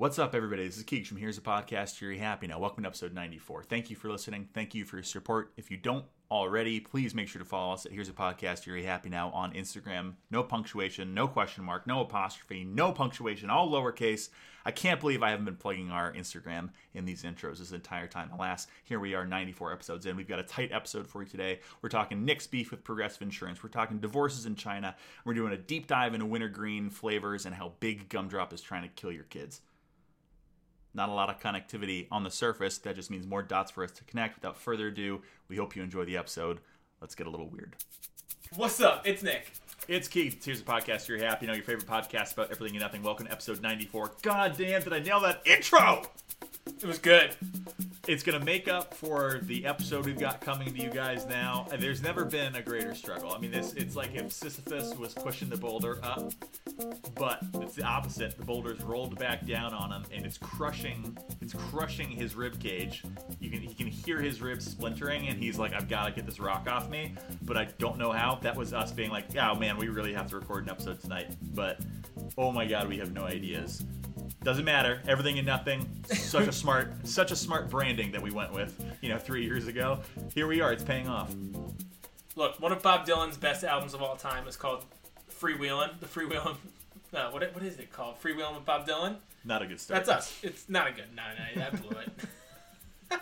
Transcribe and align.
What's 0.00 0.18
up, 0.18 0.34
everybody? 0.34 0.64
This 0.64 0.78
is 0.78 0.84
Keeks 0.84 1.08
from 1.08 1.18
Here's 1.18 1.36
a 1.36 1.42
Podcast. 1.42 2.00
You're 2.00 2.14
happy 2.14 2.46
now. 2.46 2.58
Welcome 2.58 2.84
to 2.84 2.88
episode 2.88 3.12
94. 3.12 3.64
Thank 3.64 3.90
you 3.90 3.96
for 3.96 4.08
listening. 4.08 4.48
Thank 4.54 4.74
you 4.74 4.86
for 4.86 4.96
your 4.96 5.02
support. 5.02 5.52
If 5.58 5.70
you 5.70 5.76
don't 5.76 6.06
already, 6.30 6.80
please 6.80 7.14
make 7.14 7.28
sure 7.28 7.38
to 7.38 7.44
follow 7.44 7.74
us 7.74 7.84
at 7.84 7.92
Here's 7.92 8.08
a 8.08 8.12
Podcast. 8.12 8.64
You're 8.64 8.78
happy 8.78 9.10
now 9.10 9.28
on 9.32 9.52
Instagram. 9.52 10.14
No 10.30 10.42
punctuation, 10.42 11.12
no 11.12 11.28
question 11.28 11.64
mark, 11.64 11.86
no 11.86 12.00
apostrophe, 12.00 12.64
no 12.64 12.92
punctuation, 12.92 13.50
all 13.50 13.70
lowercase. 13.70 14.30
I 14.64 14.70
can't 14.70 15.00
believe 15.00 15.22
I 15.22 15.28
haven't 15.28 15.44
been 15.44 15.56
plugging 15.56 15.90
our 15.90 16.14
Instagram 16.14 16.70
in 16.94 17.04
these 17.04 17.22
intros 17.24 17.58
this 17.58 17.72
entire 17.72 18.06
time. 18.06 18.30
Alas, 18.32 18.68
here 18.84 19.00
we 19.00 19.12
are, 19.12 19.26
94 19.26 19.74
episodes 19.74 20.06
in. 20.06 20.16
We've 20.16 20.26
got 20.26 20.38
a 20.38 20.44
tight 20.44 20.72
episode 20.72 21.08
for 21.08 21.22
you 21.22 21.28
today. 21.28 21.60
We're 21.82 21.90
talking 21.90 22.24
Nick's 22.24 22.46
beef 22.46 22.70
with 22.70 22.84
Progressive 22.84 23.20
Insurance. 23.20 23.62
We're 23.62 23.68
talking 23.68 23.98
divorces 23.98 24.46
in 24.46 24.54
China. 24.54 24.96
We're 25.26 25.34
doing 25.34 25.52
a 25.52 25.58
deep 25.58 25.88
dive 25.88 26.14
into 26.14 26.24
wintergreen 26.24 26.88
flavors 26.88 27.44
and 27.44 27.54
how 27.54 27.72
Big 27.80 28.08
Gumdrop 28.08 28.54
is 28.54 28.62
trying 28.62 28.84
to 28.84 28.88
kill 28.88 29.12
your 29.12 29.24
kids 29.24 29.60
not 30.94 31.08
a 31.08 31.12
lot 31.12 31.30
of 31.30 31.40
connectivity 31.40 32.06
on 32.10 32.24
the 32.24 32.30
surface. 32.30 32.78
That 32.78 32.96
just 32.96 33.10
means 33.10 33.26
more 33.26 33.42
dots 33.42 33.70
for 33.70 33.84
us 33.84 33.92
to 33.92 34.04
connect. 34.04 34.36
Without 34.36 34.56
further 34.56 34.88
ado, 34.88 35.22
we 35.48 35.56
hope 35.56 35.76
you 35.76 35.82
enjoy 35.82 36.04
the 36.04 36.16
episode. 36.16 36.60
Let's 37.00 37.14
get 37.14 37.26
a 37.26 37.30
little 37.30 37.48
weird. 37.48 37.76
What's 38.56 38.80
up? 38.80 39.06
It's 39.06 39.22
Nick. 39.22 39.52
It's 39.88 40.08
Keeks. 40.08 40.44
Here's 40.44 40.60
a 40.60 40.64
podcast. 40.64 41.08
You're 41.08 41.18
happy. 41.18 41.46
You 41.46 41.52
know 41.52 41.56
your 41.56 41.64
favorite 41.64 41.86
podcast 41.86 42.32
about 42.32 42.50
everything 42.50 42.76
and 42.76 42.82
nothing. 42.82 43.02
Welcome 43.02 43.26
to 43.26 43.32
episode 43.32 43.62
94. 43.62 44.12
God 44.22 44.56
damn, 44.58 44.82
did 44.82 44.92
I 44.92 44.98
nail 44.98 45.20
that 45.20 45.42
intro? 45.46 46.02
It 46.82 46.86
was 46.86 46.98
good. 46.98 47.36
It's 48.08 48.22
going 48.22 48.38
to 48.38 48.44
make 48.44 48.66
up 48.66 48.94
for 48.94 49.40
the 49.42 49.66
episode 49.66 50.06
we've 50.06 50.18
got 50.18 50.40
coming 50.40 50.72
to 50.72 50.82
you 50.82 50.88
guys 50.88 51.26
now. 51.26 51.66
There's 51.78 52.02
never 52.02 52.24
been 52.24 52.56
a 52.56 52.62
greater 52.62 52.94
struggle. 52.94 53.32
I 53.34 53.38
mean, 53.38 53.50
this 53.50 53.74
it's 53.74 53.96
like 53.96 54.14
if 54.14 54.32
Sisyphus 54.32 54.96
was 54.96 55.12
pushing 55.12 55.50
the 55.50 55.58
boulder 55.58 55.98
up, 56.02 56.32
but 57.16 57.40
it's 57.56 57.74
the 57.74 57.82
opposite. 57.82 58.38
The 58.38 58.44
boulder's 58.44 58.80
rolled 58.82 59.18
back 59.18 59.46
down 59.46 59.74
on 59.74 59.92
him, 59.92 60.04
and 60.10 60.24
it's 60.24 60.38
crushing. 60.38 61.18
It's 61.42 61.52
crushing 61.52 62.08
his 62.08 62.34
rib 62.34 62.58
cage. 62.58 63.04
You 63.40 63.50
can 63.50 63.60
he 63.60 63.74
can 63.74 63.86
hear 63.86 64.18
his 64.18 64.40
ribs 64.40 64.64
splintering, 64.64 65.28
and 65.28 65.38
he's 65.38 65.58
like, 65.58 65.74
"I've 65.74 65.88
got 65.88 66.06
to 66.06 66.12
get 66.12 66.24
this 66.24 66.40
rock 66.40 66.66
off 66.66 66.88
me," 66.88 67.14
but 67.42 67.58
I 67.58 67.66
don't 67.78 67.98
know 67.98 68.10
how. 68.10 68.36
That 68.36 68.56
was 68.56 68.72
us 68.72 68.90
being 68.90 69.10
like, 69.10 69.36
"Oh 69.36 69.54
man, 69.54 69.76
we 69.76 69.88
really 69.88 70.14
have 70.14 70.28
to 70.30 70.36
record 70.36 70.64
an 70.64 70.70
episode 70.70 70.98
tonight." 70.98 71.36
But 71.54 71.78
oh 72.38 72.50
my 72.50 72.64
god, 72.64 72.88
we 72.88 72.96
have 72.96 73.12
no 73.12 73.24
ideas. 73.24 73.84
Doesn't 74.42 74.64
matter. 74.64 75.02
Everything 75.06 75.36
and 75.38 75.46
nothing. 75.46 75.86
Such 76.12 76.46
a 76.48 76.52
smart, 76.52 76.92
such 77.06 77.30
a 77.30 77.36
smart 77.36 77.68
branding 77.68 78.12
that 78.12 78.22
we 78.22 78.30
went 78.30 78.52
with. 78.52 78.74
You 79.02 79.10
know, 79.10 79.18
three 79.18 79.44
years 79.44 79.66
ago. 79.66 80.00
Here 80.34 80.46
we 80.46 80.60
are. 80.60 80.72
It's 80.72 80.82
paying 80.84 81.08
off. 81.08 81.34
Look, 82.36 82.58
one 82.60 82.72
of 82.72 82.82
Bob 82.82 83.06
Dylan's 83.06 83.36
best 83.36 83.64
albums 83.64 83.92
of 83.92 84.00
all 84.02 84.16
time 84.16 84.48
is 84.48 84.56
called 84.56 84.84
Freewheelin'. 85.30 86.00
The 86.00 86.06
Freewheelin'. 86.06 86.56
Uh, 87.12 87.28
what, 87.30 87.42
what 87.54 87.64
is 87.64 87.76
it 87.80 87.90
called? 87.92 88.14
Freewheelin' 88.22 88.54
with 88.54 88.64
Bob 88.64 88.86
Dylan? 88.86 89.16
Not 89.44 89.62
a 89.62 89.66
good 89.66 89.80
start. 89.80 90.04
That's 90.06 90.08
us. 90.18 90.38
It's 90.44 90.68
not 90.68 90.86
a 90.86 90.92
good. 90.92 91.06
No, 91.12 91.24
no, 91.36 91.60
that 91.60 91.82
blew 91.82 91.98
it. 91.98 93.20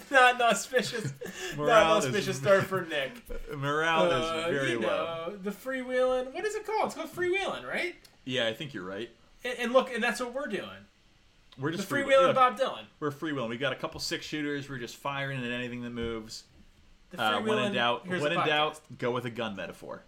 not 0.10 0.34
an 0.34 0.42
auspicious, 0.42 1.12
Morale 1.56 1.84
not 1.84 1.98
is- 1.98 2.04
an 2.06 2.10
auspicious 2.10 2.36
start 2.36 2.64
for 2.64 2.82
Nick. 2.84 3.12
Morale 3.56 4.10
Uh, 4.10 4.18
is 4.38 4.44
very 4.56 4.70
you 4.72 4.80
low. 4.80 4.88
know, 5.28 5.36
the 5.40 5.52
freewheeling. 5.52 6.32
What 6.34 6.44
is 6.44 6.56
it 6.56 6.66
called? 6.66 6.86
It's 6.86 6.94
called 6.96 7.14
freewheeling, 7.14 7.64
right? 7.64 7.94
Yeah, 8.24 8.48
I 8.48 8.54
think 8.54 8.74
you're 8.74 8.82
right. 8.82 9.08
And, 9.46 9.58
and 9.58 9.72
look, 9.72 9.92
and 9.92 10.02
that's 10.02 10.20
what 10.20 10.34
we're 10.34 10.46
doing. 10.48 10.68
We're 11.58 11.70
The 11.70 11.78
just 11.78 11.88
free- 11.88 12.02
freewheeling 12.02 12.26
yeah, 12.28 12.32
Bob 12.32 12.58
Dylan. 12.58 12.84
We're 13.00 13.10
freewheeling. 13.10 13.48
We 13.48 13.56
got 13.56 13.72
a 13.72 13.76
couple 13.76 13.98
six 14.00 14.26
shooters. 14.26 14.68
We're 14.68 14.78
just 14.78 14.96
firing 14.96 15.42
at 15.42 15.50
anything 15.50 15.82
that 15.82 15.90
moves. 15.90 16.44
The 17.10 17.22
Uh, 17.22 17.40
when 17.40 17.58
in 17.58 17.72
doubt, 17.72 18.06
when 18.06 18.20
in 18.20 18.38
podcast. 18.38 18.46
doubt, 18.46 18.80
go 18.98 19.10
with 19.12 19.24
a 19.24 19.30
gun 19.30 19.56
metaphor. 19.56 20.02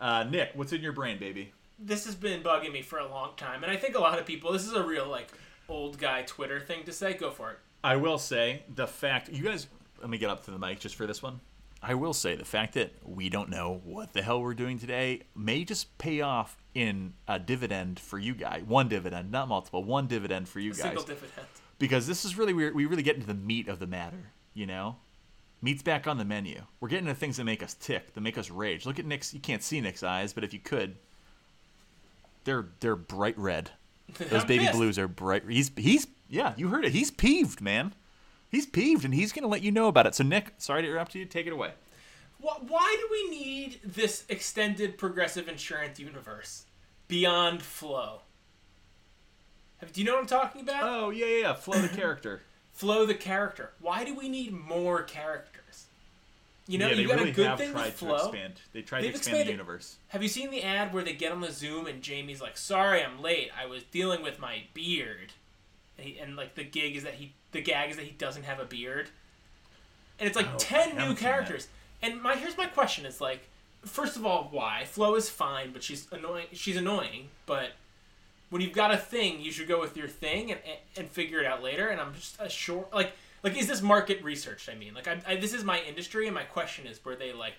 Uh, 0.00 0.24
Nick, 0.24 0.50
what's 0.54 0.72
in 0.72 0.80
your 0.82 0.92
brain, 0.92 1.18
baby? 1.18 1.52
this 1.84 2.04
has 2.04 2.14
been 2.14 2.42
bugging 2.44 2.70
me 2.72 2.80
for 2.82 2.98
a 3.00 3.08
long 3.08 3.32
time, 3.36 3.64
and 3.64 3.72
I 3.72 3.76
think 3.76 3.96
a 3.96 3.98
lot 4.00 4.16
of 4.16 4.24
people. 4.24 4.52
This 4.52 4.64
is 4.64 4.72
a 4.74 4.84
real 4.84 5.08
like 5.08 5.26
old 5.68 5.98
guy 5.98 6.22
Twitter 6.22 6.60
thing 6.60 6.84
to 6.84 6.92
say. 6.92 7.14
Go 7.14 7.30
for 7.32 7.50
it. 7.50 7.58
I 7.82 7.96
will 7.96 8.18
say 8.18 8.62
the 8.72 8.86
fact 8.86 9.28
you 9.30 9.42
guys. 9.42 9.66
Let 10.00 10.08
me 10.08 10.18
get 10.18 10.30
up 10.30 10.44
to 10.44 10.52
the 10.52 10.58
mic 10.58 10.78
just 10.78 10.94
for 10.94 11.06
this 11.08 11.22
one. 11.22 11.40
I 11.84 11.94
will 11.94 12.12
say 12.12 12.36
the 12.36 12.44
fact 12.44 12.74
that 12.74 12.92
we 13.04 13.28
don't 13.28 13.48
know 13.50 13.80
what 13.84 14.12
the 14.12 14.22
hell 14.22 14.40
we're 14.40 14.54
doing 14.54 14.78
today 14.78 15.22
may 15.34 15.64
just 15.64 15.98
pay 15.98 16.20
off 16.20 16.56
in 16.74 17.14
a 17.26 17.38
dividend 17.40 17.98
for 17.98 18.18
you 18.18 18.34
guys. 18.34 18.62
One 18.64 18.88
dividend, 18.88 19.32
not 19.32 19.48
multiple. 19.48 19.82
One 19.82 20.06
dividend 20.06 20.48
for 20.48 20.60
you 20.60 20.70
A 20.70 20.74
guys. 20.74 20.82
single 20.82 21.02
dividend. 21.04 21.46
because 21.80 22.06
this 22.06 22.24
is 22.24 22.38
really 22.38 22.52
weird. 22.52 22.74
We 22.76 22.86
really 22.86 23.02
get 23.02 23.16
into 23.16 23.26
the 23.26 23.34
meat 23.34 23.66
of 23.68 23.80
the 23.80 23.88
matter, 23.88 24.30
you 24.54 24.64
know. 24.66 24.96
Meat's 25.60 25.82
back 25.82 26.06
on 26.06 26.18
the 26.18 26.24
menu. 26.24 26.62
We're 26.80 26.88
getting 26.88 27.06
into 27.08 27.18
things 27.18 27.36
that 27.38 27.44
make 27.44 27.62
us 27.62 27.74
tick, 27.74 28.14
that 28.14 28.20
make 28.20 28.38
us 28.38 28.48
rage. 28.50 28.86
Look 28.86 28.98
at 28.98 29.06
Nick's. 29.06 29.32
You 29.34 29.40
can't 29.40 29.62
see 29.62 29.80
Nick's 29.80 30.02
eyes, 30.04 30.32
but 30.32 30.44
if 30.44 30.52
you 30.52 30.58
could, 30.60 30.96
they're 32.44 32.66
they're 32.80 32.96
bright 32.96 33.38
red. 33.38 33.70
Those 34.18 34.44
baby 34.44 34.64
pissed. 34.64 34.76
blues 34.76 34.98
are 34.98 35.08
bright. 35.08 35.44
He's 35.48 35.70
he's 35.76 36.06
yeah. 36.28 36.54
You 36.56 36.68
heard 36.68 36.84
it. 36.84 36.92
He's 36.92 37.10
peeved, 37.10 37.60
man. 37.60 37.94
He's 38.52 38.66
peeved, 38.66 39.04
and 39.04 39.14
he's 39.14 39.32
gonna 39.32 39.48
let 39.48 39.62
you 39.62 39.72
know 39.72 39.88
about 39.88 40.06
it. 40.06 40.14
So 40.14 40.22
Nick, 40.22 40.52
sorry 40.58 40.82
to 40.82 40.88
interrupt 40.88 41.14
you. 41.14 41.24
Take 41.24 41.46
it 41.46 41.52
away. 41.52 41.72
Why 42.38 42.96
do 43.00 43.08
we 43.10 43.30
need 43.30 43.80
this 43.84 44.24
extended 44.28 44.98
progressive 44.98 45.48
insurance 45.48 45.98
universe 45.98 46.66
beyond 47.08 47.62
Flo? 47.62 48.20
Do 49.92 50.00
you 50.00 50.06
know 50.06 50.14
what 50.14 50.20
I'm 50.20 50.26
talking 50.26 50.60
about? 50.60 50.82
Oh 50.84 51.10
yeah 51.10 51.26
yeah. 51.26 51.38
yeah. 51.40 51.54
Flo 51.54 51.80
the 51.80 51.88
character. 51.96 52.42
Flo 52.72 53.06
the 53.06 53.14
character. 53.14 53.70
Why 53.80 54.04
do 54.04 54.14
we 54.14 54.28
need 54.28 54.52
more 54.52 55.02
characters? 55.02 55.86
You 56.68 56.78
know, 56.78 56.88
yeah, 56.88 56.94
you 56.94 57.08
got 57.08 57.18
really 57.18 57.30
a 57.30 57.34
good 57.34 57.58
thing 57.58 57.74
with 57.74 57.86
to 57.86 57.92
Flo. 57.92 58.16
expand. 58.16 58.60
They 58.72 58.82
tried 58.82 59.02
They've 59.02 59.12
to 59.12 59.18
expand 59.18 59.48
the 59.48 59.52
universe. 59.52 59.96
Have 60.08 60.22
you 60.22 60.28
seen 60.28 60.50
the 60.50 60.62
ad 60.62 60.92
where 60.92 61.02
they 61.02 61.12
get 61.14 61.32
on 61.32 61.40
the 61.40 61.50
Zoom 61.50 61.86
and 61.86 62.02
Jamie's 62.02 62.40
like, 62.40 62.56
"Sorry, 62.56 63.02
I'm 63.02 63.20
late. 63.20 63.50
I 63.58 63.66
was 63.66 63.82
dealing 63.84 64.22
with 64.22 64.38
my 64.38 64.64
beard," 64.74 65.32
and, 65.98 66.06
he, 66.06 66.18
and 66.18 66.36
like 66.36 66.54
the 66.54 66.64
gig 66.64 66.96
is 66.96 67.04
that 67.04 67.14
he, 67.14 67.32
the 67.52 67.60
gag 67.60 67.90
is 67.90 67.96
that 67.96 68.04
he 68.04 68.12
doesn't 68.12 68.44
have 68.44 68.60
a 68.60 68.64
beard, 68.64 69.08
and 70.18 70.26
it's 70.26 70.36
like 70.36 70.48
Oh, 70.52 70.56
ten 70.58 70.96
new 70.96 71.14
characters. 71.14 71.68
And 72.02 72.20
my 72.20 72.36
here's 72.36 72.56
my 72.56 72.66
question: 72.66 73.06
is 73.06 73.20
like, 73.20 73.48
first 73.84 74.16
of 74.16 74.26
all, 74.26 74.48
why 74.50 74.84
Flo 74.84 75.14
is 75.14 75.28
fine, 75.28 75.72
but 75.72 75.82
she's 75.82 76.08
annoying. 76.12 76.46
She's 76.52 76.76
annoying, 76.76 77.28
but 77.46 77.72
when 78.50 78.60
you've 78.60 78.74
got 78.74 78.92
a 78.92 78.98
thing, 78.98 79.40
you 79.40 79.50
should 79.50 79.66
go 79.66 79.80
with 79.80 79.96
your 79.96 80.08
thing 80.08 80.50
and, 80.52 80.60
and, 80.66 80.78
and 80.96 81.08
figure 81.08 81.40
it 81.40 81.46
out 81.46 81.62
later. 81.62 81.88
And 81.88 82.00
I'm 82.00 82.14
just 82.14 82.36
a 82.40 82.48
short 82.48 82.92
like 82.92 83.12
like 83.42 83.56
is 83.56 83.66
this 83.66 83.82
market 83.82 84.22
research? 84.22 84.68
I 84.70 84.74
mean, 84.74 84.94
like 84.94 85.08
I, 85.08 85.20
I, 85.26 85.36
this 85.36 85.52
is 85.54 85.64
my 85.64 85.80
industry, 85.80 86.26
and 86.26 86.34
my 86.34 86.44
question 86.44 86.86
is, 86.86 87.04
were 87.04 87.16
they 87.16 87.32
like, 87.32 87.54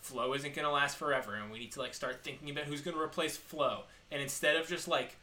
Flo 0.00 0.32
isn't 0.34 0.54
gonna 0.54 0.70
last 0.70 0.96
forever, 0.96 1.34
and 1.34 1.50
we 1.50 1.58
need 1.58 1.72
to 1.72 1.80
like 1.80 1.94
start 1.94 2.22
thinking 2.22 2.50
about 2.50 2.64
who's 2.64 2.80
gonna 2.80 3.00
replace 3.00 3.36
Flo, 3.36 3.82
and 4.10 4.22
instead 4.22 4.56
of 4.56 4.68
just 4.68 4.88
like 4.88 5.16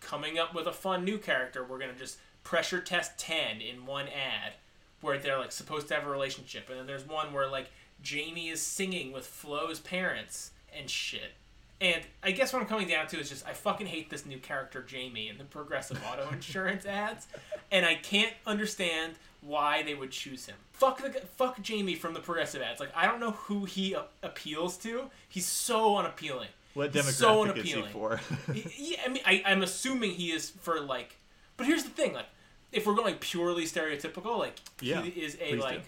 coming 0.00 0.38
up 0.38 0.54
with 0.54 0.66
a 0.66 0.72
fun 0.72 1.04
new 1.04 1.18
character, 1.18 1.64
we're 1.64 1.78
gonna 1.78 1.92
just 1.98 2.18
pressure 2.44 2.80
test 2.80 3.18
ten 3.18 3.60
in 3.60 3.86
one 3.86 4.06
ad 4.08 4.54
where 5.00 5.18
they're 5.18 5.38
like 5.38 5.52
supposed 5.52 5.88
to 5.88 5.94
have 5.94 6.06
a 6.06 6.10
relationship, 6.10 6.68
and 6.70 6.78
then 6.78 6.86
there's 6.86 7.06
one 7.06 7.32
where 7.32 7.48
like 7.48 7.70
Jamie 8.02 8.48
is 8.48 8.60
singing 8.62 9.12
with 9.12 9.26
Flo's 9.26 9.80
parents 9.80 10.50
and 10.76 10.88
shit. 10.88 11.32
And 11.78 12.02
I 12.22 12.30
guess 12.30 12.54
what 12.54 12.62
I'm 12.62 12.68
coming 12.68 12.88
down 12.88 13.06
to 13.08 13.20
is 13.20 13.28
just 13.28 13.46
I 13.46 13.52
fucking 13.52 13.86
hate 13.86 14.08
this 14.08 14.24
new 14.24 14.38
character 14.38 14.82
Jamie 14.82 15.28
in 15.28 15.36
the 15.38 15.44
Progressive 15.44 16.02
Auto 16.10 16.28
Insurance 16.32 16.86
ads, 16.86 17.26
and 17.70 17.84
I 17.84 17.96
can't 17.96 18.32
understand 18.46 19.14
why 19.42 19.82
they 19.82 19.94
would 19.94 20.10
choose 20.10 20.46
him. 20.46 20.56
Fuck 20.72 21.02
the 21.02 21.10
fuck 21.36 21.60
Jamie 21.62 21.94
from 21.94 22.14
the 22.14 22.20
Progressive 22.20 22.62
ads. 22.62 22.80
Like 22.80 22.96
I 22.96 23.06
don't 23.06 23.20
know 23.20 23.32
who 23.32 23.64
he 23.66 23.92
a- 23.92 24.06
appeals 24.22 24.76
to. 24.78 25.10
He's 25.28 25.46
so 25.46 25.96
unappealing. 25.96 26.48
What 26.76 26.92
demographic 26.92 27.12
so 27.12 27.44
is 27.44 27.64
he 27.64 27.74
unappealing. 27.74 27.92
for? 27.92 28.20
yeah, 28.76 28.96
I 29.04 29.08
mean, 29.08 29.22
I, 29.26 29.42
I'm 29.46 29.62
assuming 29.62 30.10
he 30.12 30.30
is 30.32 30.50
for 30.50 30.80
like. 30.80 31.16
But 31.56 31.66
here's 31.66 31.84
the 31.84 31.90
thing: 31.90 32.12
like, 32.12 32.26
if 32.70 32.86
we're 32.86 32.94
going 32.94 33.14
purely 33.16 33.64
stereotypical, 33.64 34.38
like 34.38 34.56
Yeah, 34.80 35.02
he 35.02 35.08
is 35.20 35.34
a 35.36 35.38
please 35.38 35.50
do. 35.52 35.60
like 35.60 35.82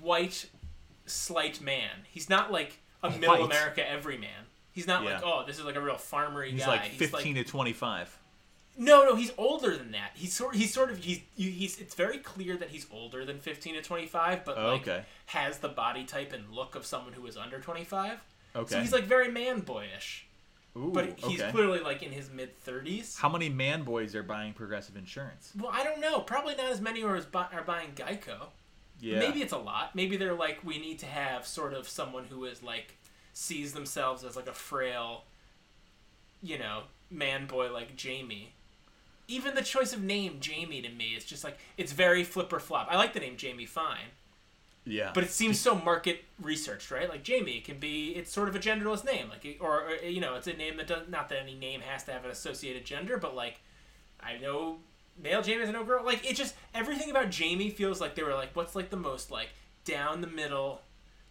white, 0.00 0.46
slight 1.06 1.60
man. 1.60 1.90
He's 2.10 2.28
not 2.28 2.52
like 2.52 2.78
a 3.02 3.06
oh, 3.08 3.10
middle 3.18 3.36
White. 3.38 3.44
America 3.46 3.88
everyman. 3.88 4.30
He's 4.72 4.86
not 4.86 5.04
like, 5.04 5.22
oh, 5.24 5.44
this 5.46 5.58
is 5.58 5.64
like 5.64 5.74
a 5.74 5.80
real 5.80 5.96
farmery 5.96 6.50
He's 6.50 6.60
guy. 6.64 6.76
like 6.76 6.90
15 6.92 7.34
to 7.36 7.44
25. 7.44 8.16
no, 8.76 9.02
no, 9.04 9.16
he's 9.16 9.32
older 9.36 9.76
than 9.76 9.90
that. 9.90 10.12
He's 10.14 10.32
sort, 10.32 10.54
he's 10.54 10.72
sort 10.72 10.90
of, 10.92 10.98
he's, 10.98 11.20
he's. 11.34 11.80
It's 11.80 11.96
very 11.96 12.18
clear 12.18 12.56
that 12.56 12.68
he's 12.68 12.86
older 12.92 13.24
than 13.24 13.40
15 13.40 13.74
to 13.74 13.82
25, 13.82 14.44
but 14.44 14.56
Oh, 14.56 14.72
like 14.74 14.82
okay. 14.82 15.02
has 15.26 15.58
the 15.58 15.68
body 15.68 16.04
type 16.04 16.32
and 16.32 16.48
look 16.52 16.76
of 16.76 16.86
someone 16.86 17.12
who 17.12 17.26
is 17.26 17.36
under 17.36 17.58
25. 17.58 18.20
Okay. 18.58 18.74
So 18.74 18.80
he's 18.80 18.92
like 18.92 19.04
very 19.04 19.30
man 19.30 19.60
boyish, 19.60 20.26
Ooh, 20.76 20.90
but 20.92 21.18
he's 21.18 21.40
okay. 21.40 21.50
clearly 21.50 21.80
like 21.80 22.02
in 22.02 22.12
his 22.12 22.30
mid 22.30 22.50
30s. 22.64 23.16
How 23.18 23.28
many 23.28 23.48
man 23.48 23.82
boys 23.84 24.14
are 24.14 24.22
buying 24.22 24.52
progressive 24.52 24.96
insurance? 24.96 25.52
Well, 25.58 25.70
I 25.72 25.84
don't 25.84 26.00
know. 26.00 26.20
Probably 26.20 26.54
not 26.56 26.70
as 26.70 26.80
many 26.80 27.02
are, 27.02 27.16
as 27.16 27.26
bu- 27.26 27.38
are 27.38 27.64
buying 27.64 27.92
Geico. 27.94 28.48
Yeah. 29.00 29.20
Maybe 29.20 29.42
it's 29.42 29.52
a 29.52 29.58
lot. 29.58 29.94
Maybe 29.94 30.16
they're 30.16 30.34
like, 30.34 30.58
we 30.64 30.78
need 30.78 30.98
to 31.00 31.06
have 31.06 31.46
sort 31.46 31.72
of 31.72 31.88
someone 31.88 32.24
who 32.24 32.44
is 32.44 32.62
like, 32.62 32.96
sees 33.32 33.72
themselves 33.72 34.24
as 34.24 34.34
like 34.34 34.48
a 34.48 34.52
frail, 34.52 35.22
you 36.42 36.58
know, 36.58 36.82
man 37.10 37.46
boy 37.46 37.72
like 37.72 37.94
Jamie. 37.96 38.54
Even 39.28 39.54
the 39.54 39.62
choice 39.62 39.92
of 39.92 40.02
name 40.02 40.38
Jamie 40.40 40.82
to 40.82 40.88
me 40.88 41.10
is 41.14 41.24
just 41.24 41.44
like 41.44 41.58
it's 41.76 41.92
very 41.92 42.24
flip 42.24 42.52
or 42.52 42.58
flop. 42.58 42.88
I 42.90 42.96
like 42.96 43.12
the 43.12 43.20
name 43.20 43.36
Jamie 43.36 43.66
fine, 43.66 44.06
Yeah. 44.88 45.10
but 45.14 45.22
it 45.24 45.30
seems 45.30 45.60
so 45.60 45.74
market 45.74 46.24
researched, 46.40 46.90
right? 46.90 47.08
Like 47.08 47.22
Jamie 47.22 47.60
can 47.60 47.78
be 47.78 48.10
it's 48.16 48.32
sort 48.32 48.48
of 48.48 48.56
a 48.56 48.58
genderless 48.58 49.04
name, 49.04 49.28
like 49.28 49.58
or, 49.60 49.84
or 49.84 49.94
you 50.06 50.20
know, 50.20 50.34
it's 50.34 50.46
a 50.46 50.54
name 50.54 50.76
that 50.78 50.86
does 50.86 51.08
not 51.08 51.28
that 51.28 51.42
any 51.42 51.54
name 51.54 51.80
has 51.80 52.04
to 52.04 52.12
have 52.12 52.24
an 52.24 52.30
associated 52.30 52.84
gender, 52.84 53.18
but 53.18 53.34
like 53.34 53.60
I 54.20 54.38
know 54.38 54.78
male 55.22 55.42
Jamie 55.42 55.62
is 55.62 55.70
no 55.70 55.84
girl. 55.84 56.04
Like 56.04 56.28
it 56.28 56.36
just 56.36 56.54
everything 56.74 57.10
about 57.10 57.30
Jamie 57.30 57.70
feels 57.70 58.00
like 58.00 58.14
they 58.14 58.22
were 58.22 58.34
like, 58.34 58.54
what's 58.54 58.74
like 58.74 58.90
the 58.90 58.96
most 58.96 59.30
like 59.30 59.50
down 59.84 60.20
the 60.20 60.26
middle, 60.26 60.80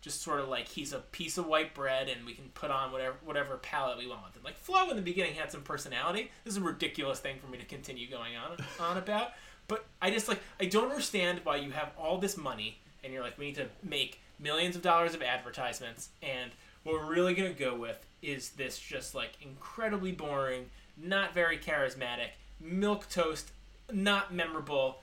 just 0.02 0.22
sort 0.22 0.40
of 0.40 0.48
like 0.50 0.68
he's 0.68 0.94
a 0.94 1.00
piece 1.00 1.38
of 1.38 1.48
white 1.48 1.74
bread 1.74 2.08
and 2.10 2.26
we 2.26 2.34
can 2.34 2.50
put 2.54 2.72
on 2.72 2.92
whatever 2.92 3.16
whatever 3.24 3.58
palette 3.58 3.98
we 3.98 4.08
want 4.08 4.24
with 4.26 4.36
him. 4.36 4.44
Like 4.44 4.58
Flo 4.58 4.90
in 4.90 4.96
the 4.96 5.02
beginning 5.02 5.34
had 5.34 5.52
some 5.52 5.62
personality. 5.62 6.32
This 6.44 6.54
is 6.56 6.62
a 6.62 6.66
ridiculous 6.66 7.20
thing 7.20 7.38
for 7.40 7.48
me 7.48 7.58
to 7.58 7.66
continue 7.66 8.10
going 8.10 8.36
on 8.36 8.58
on 8.80 8.98
about. 8.98 9.32
But 9.68 9.86
I 10.02 10.12
just 10.12 10.28
like 10.28 10.40
I 10.60 10.66
don't 10.66 10.90
understand 10.90 11.42
why 11.44 11.58
you 11.58 11.72
have 11.72 11.92
all 11.98 12.18
this 12.18 12.38
money 12.38 12.80
and 13.08 13.14
you're 13.14 13.24
like 13.24 13.38
we 13.38 13.46
need 13.46 13.56
to 13.56 13.68
make 13.82 14.20
millions 14.38 14.76
of 14.76 14.82
dollars 14.82 15.16
of 15.16 15.22
advertisements 15.22 16.10
and 16.22 16.52
what 16.84 16.94
we're 16.94 17.06
really 17.10 17.34
gonna 17.34 17.54
go 17.54 17.74
with 17.74 18.06
is 18.22 18.50
this 18.52 18.78
just 18.78 19.16
like 19.16 19.32
incredibly 19.42 20.12
boring, 20.12 20.70
not 20.98 21.34
very 21.34 21.58
charismatic, 21.58 22.30
milk 22.60 23.10
toast, 23.10 23.52
not 23.92 24.34
memorable, 24.34 25.02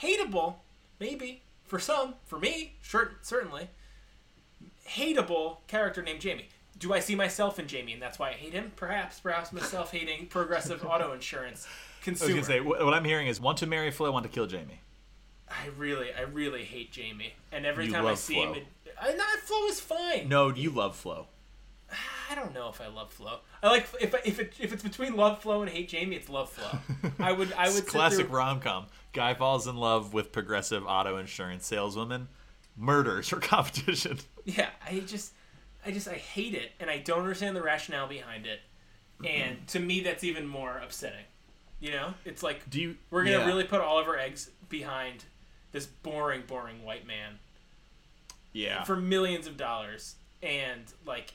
hateable, 0.00 0.54
maybe 0.98 1.42
for 1.64 1.78
some, 1.78 2.14
for 2.26 2.38
me, 2.38 2.74
sure, 2.82 3.12
certainly, 3.22 3.68
hateable 4.88 5.58
character 5.68 6.02
named 6.02 6.20
Jamie. 6.20 6.48
Do 6.78 6.92
I 6.92 7.00
see 7.00 7.14
myself 7.14 7.58
in 7.58 7.66
Jamie, 7.68 7.92
and 7.92 8.02
that's 8.02 8.18
why 8.18 8.30
I 8.30 8.32
hate 8.32 8.52
him? 8.52 8.72
Perhaps, 8.74 9.20
perhaps 9.20 9.52
myself 9.52 9.92
hating 9.92 10.26
progressive 10.26 10.84
auto 10.88 11.12
insurance 11.12 11.66
I 11.66 12.10
was 12.10 12.18
consumer. 12.18 12.32
gonna 12.32 12.44
say 12.44 12.60
what, 12.60 12.84
what 12.84 12.94
I'm 12.94 13.04
hearing 13.04 13.26
is 13.26 13.40
want 13.40 13.58
to 13.58 13.66
marry 13.66 13.90
Flo, 13.90 14.10
want 14.10 14.24
to 14.24 14.30
kill 14.30 14.46
Jamie. 14.46 14.80
I 15.50 15.68
really, 15.76 16.08
I 16.12 16.22
really 16.22 16.64
hate 16.64 16.92
Jamie, 16.92 17.34
and 17.52 17.66
every 17.66 17.86
You 17.86 17.92
time 17.92 18.06
I 18.06 18.14
see 18.14 18.34
Flo. 18.34 18.52
him, 18.52 18.62
it, 18.62 18.66
I, 19.00 19.12
not 19.14 19.38
Flo 19.40 19.66
is 19.66 19.80
fine. 19.80 20.28
No, 20.28 20.48
you 20.48 20.70
love 20.70 20.96
Flo. 20.96 21.26
I 22.30 22.36
don't 22.36 22.54
know 22.54 22.68
if 22.68 22.80
I 22.80 22.86
love 22.86 23.12
Flo. 23.12 23.40
I 23.62 23.68
like 23.68 23.88
if 24.00 24.14
if 24.24 24.38
it, 24.38 24.52
if 24.60 24.72
it's 24.72 24.82
between 24.82 25.16
love 25.16 25.42
Flo 25.42 25.62
and 25.62 25.70
hate 25.70 25.88
Jamie, 25.88 26.14
it's 26.14 26.28
love 26.28 26.50
Flo. 26.50 26.78
I 27.18 27.32
would 27.32 27.52
I 27.54 27.68
would 27.72 27.86
classic 27.86 28.30
rom 28.30 28.60
com. 28.60 28.86
Guy 29.12 29.34
falls 29.34 29.66
in 29.66 29.76
love 29.76 30.14
with 30.14 30.30
progressive 30.30 30.84
auto 30.86 31.16
insurance 31.16 31.66
saleswoman, 31.66 32.28
murders 32.76 33.30
her 33.30 33.36
competition. 33.40 34.18
Yeah, 34.44 34.68
I 34.86 35.00
just 35.00 35.32
I 35.84 35.90
just 35.90 36.06
I 36.06 36.14
hate 36.14 36.54
it, 36.54 36.70
and 36.78 36.88
I 36.88 36.98
don't 36.98 37.18
understand 37.20 37.56
the 37.56 37.62
rationale 37.62 38.06
behind 38.06 38.46
it. 38.46 38.60
And 39.26 39.66
to 39.68 39.80
me, 39.80 40.00
that's 40.00 40.24
even 40.24 40.46
more 40.46 40.78
upsetting. 40.78 41.24
You 41.80 41.90
know, 41.90 42.14
it's 42.24 42.42
like 42.42 42.70
Do 42.70 42.80
you? 42.80 42.96
we're 43.10 43.24
gonna 43.24 43.38
yeah. 43.38 43.46
really 43.46 43.64
put 43.64 43.80
all 43.80 43.98
of 43.98 44.06
our 44.06 44.16
eggs 44.16 44.50
behind 44.68 45.24
this 45.72 45.86
boring, 45.86 46.42
boring 46.46 46.84
white 46.84 47.06
man 47.06 47.38
Yeah. 48.52 48.82
for 48.84 48.96
millions 48.96 49.46
of 49.46 49.56
dollars, 49.56 50.16
and 50.42 50.84
like 51.06 51.32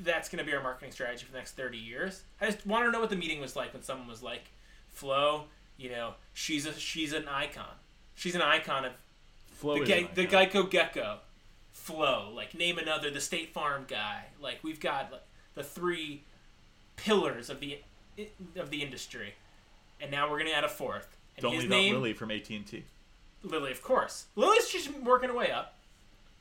that's 0.00 0.28
gonna 0.28 0.44
be 0.44 0.52
our 0.54 0.62
marketing 0.62 0.92
strategy 0.92 1.24
for 1.24 1.32
the 1.32 1.38
next 1.38 1.52
thirty 1.52 1.78
years. 1.78 2.22
I 2.40 2.46
just 2.50 2.66
want 2.66 2.84
to 2.86 2.90
know 2.92 3.00
what 3.00 3.10
the 3.10 3.16
meeting 3.16 3.40
was 3.40 3.56
like 3.56 3.72
when 3.72 3.82
someone 3.82 4.06
was 4.08 4.22
like, 4.22 4.44
"Flo, 4.90 5.44
you 5.78 5.90
know, 5.90 6.14
she's 6.34 6.66
a 6.66 6.74
she's 6.78 7.12
an 7.12 7.26
icon. 7.28 7.74
She's 8.14 8.34
an 8.34 8.42
icon 8.42 8.84
of 8.84 8.92
Flo 9.56 9.78
the, 9.78 9.84
Ge- 10.04 10.14
the. 10.14 10.26
Geico 10.26 10.70
Gecko, 10.70 11.18
Flo, 11.72 12.30
like 12.34 12.54
name 12.54 12.78
another, 12.78 13.10
the 13.10 13.20
State 13.20 13.52
Farm 13.54 13.84
guy. 13.88 14.24
Like 14.40 14.58
we've 14.62 14.80
got 14.80 15.10
like, 15.10 15.22
the 15.54 15.62
three 15.64 16.22
pillars 16.96 17.48
of 17.50 17.60
the 17.60 17.78
of 18.56 18.70
the 18.70 18.82
industry, 18.82 19.34
and 20.00 20.10
now 20.10 20.30
we're 20.30 20.38
gonna 20.38 20.50
add 20.50 20.64
a 20.64 20.68
fourth. 20.68 21.16
And 21.36 21.42
Don't 21.42 21.58
leave 21.58 21.68
name, 21.68 21.94
out 21.94 21.98
Lily 22.00 22.12
from 22.14 22.30
AT 22.30 22.48
and 22.50 22.66
T. 22.66 22.84
Lily, 23.42 23.70
of 23.72 23.82
course. 23.82 24.26
Lily's 24.36 24.68
just 24.68 24.92
working 25.00 25.28
her 25.30 25.34
way 25.36 25.50
up. 25.50 25.74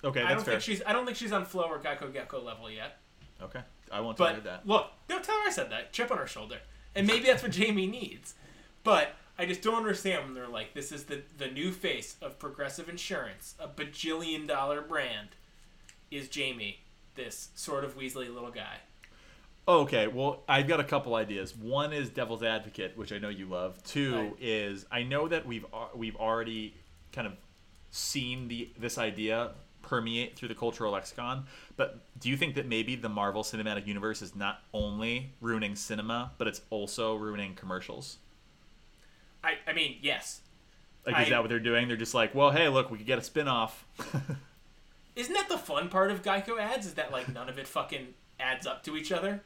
Okay, 0.03 0.21
I 0.21 0.23
that's 0.29 0.35
don't 0.35 0.45
fair. 0.45 0.53
think 0.55 0.63
she's 0.63 0.81
I 0.85 0.93
don't 0.93 1.05
think 1.05 1.17
she's 1.17 1.31
on 1.31 1.45
Flo 1.45 1.63
or 1.63 1.79
Geico 1.79 2.11
Gecko 2.11 2.41
level 2.41 2.69
yet. 2.69 2.97
Okay, 3.41 3.61
I 3.91 3.99
won't 4.01 4.17
tell 4.17 4.27
her 4.27 4.33
But 4.35 4.43
that. 4.43 4.67
look, 4.67 4.91
no, 5.09 5.19
tell 5.19 5.35
her 5.41 5.47
I 5.47 5.51
said 5.51 5.71
that. 5.71 5.93
Chip 5.93 6.11
on 6.11 6.17
her 6.17 6.27
shoulder, 6.27 6.59
and 6.95 7.05
maybe 7.07 7.25
that's 7.25 7.43
what 7.43 7.51
Jamie 7.53 7.87
needs. 7.87 8.35
But 8.83 9.13
I 9.37 9.45
just 9.45 9.61
don't 9.61 9.75
understand 9.75 10.25
when 10.25 10.33
they're 10.35 10.47
like, 10.47 10.73
"This 10.73 10.91
is 10.91 11.05
the 11.05 11.21
the 11.37 11.47
new 11.47 11.71
face 11.71 12.15
of 12.21 12.37
Progressive 12.39 12.87
Insurance, 12.89 13.55
a 13.59 13.67
bajillion 13.67 14.47
dollar 14.47 14.81
brand." 14.81 15.29
Is 16.11 16.29
Jamie 16.29 16.79
this 17.15 17.49
sort 17.55 17.83
of 17.83 17.97
Weasley 17.97 18.31
little 18.33 18.51
guy? 18.51 18.77
Okay, 19.67 20.05
well, 20.05 20.43
I've 20.47 20.67
got 20.67 20.79
a 20.79 20.83
couple 20.83 21.15
ideas. 21.15 21.55
One 21.55 21.91
is 21.91 22.09
Devil's 22.11 22.43
Advocate, 22.43 22.95
which 22.95 23.11
I 23.11 23.17
know 23.17 23.29
you 23.29 23.47
love. 23.47 23.81
Two 23.83 24.15
Right. 24.15 24.33
is 24.39 24.85
I 24.91 25.01
know 25.01 25.27
that 25.27 25.47
we've 25.47 25.65
al- 25.73 25.89
we've 25.95 26.15
already 26.15 26.75
kind 27.15 27.27
of 27.27 27.33
seen 27.91 28.47
the 28.49 28.69
this 28.77 28.97
idea 28.97 29.51
permeate 29.81 30.35
through 30.35 30.47
the 30.49 30.55
cultural 30.55 30.91
lexicon. 30.91 31.45
But 31.77 31.99
do 32.19 32.29
you 32.29 32.37
think 32.37 32.55
that 32.55 32.67
maybe 32.67 32.95
the 32.95 33.09
Marvel 33.09 33.43
Cinematic 33.43 33.85
Universe 33.87 34.21
is 34.21 34.35
not 34.35 34.61
only 34.73 35.31
ruining 35.41 35.75
cinema, 35.75 36.31
but 36.37 36.47
it's 36.47 36.61
also 36.69 37.15
ruining 37.15 37.55
commercials? 37.55 38.17
I 39.43 39.53
I 39.67 39.73
mean, 39.73 39.97
yes. 40.01 40.41
Like, 41.05 41.19
is 41.21 41.27
I- 41.27 41.29
that 41.29 41.41
what 41.41 41.49
they're 41.49 41.59
doing? 41.59 41.87
They're 41.87 41.97
just 41.97 42.15
like, 42.15 42.33
well, 42.33 42.51
hey, 42.51 42.67
look, 42.67 42.89
we 42.89 42.97
could 42.97 43.05
get 43.07 43.19
a 43.19 43.23
spin 43.23 43.47
off. 43.47 43.85
Isn't 45.15 45.33
that 45.33 45.47
the 45.47 45.57
fun 45.57 45.87
part 45.89 46.11
of 46.11 46.21
Geico 46.23 46.59
ads? 46.59 46.85
Is 46.85 46.95
that 46.95 47.11
like 47.11 47.31
none 47.33 47.47
of 47.47 47.57
it 47.57 47.67
fucking 47.67 48.07
adds 48.39 48.67
up 48.67 48.83
to 48.83 48.97
each 48.97 49.11
other? 49.11 49.43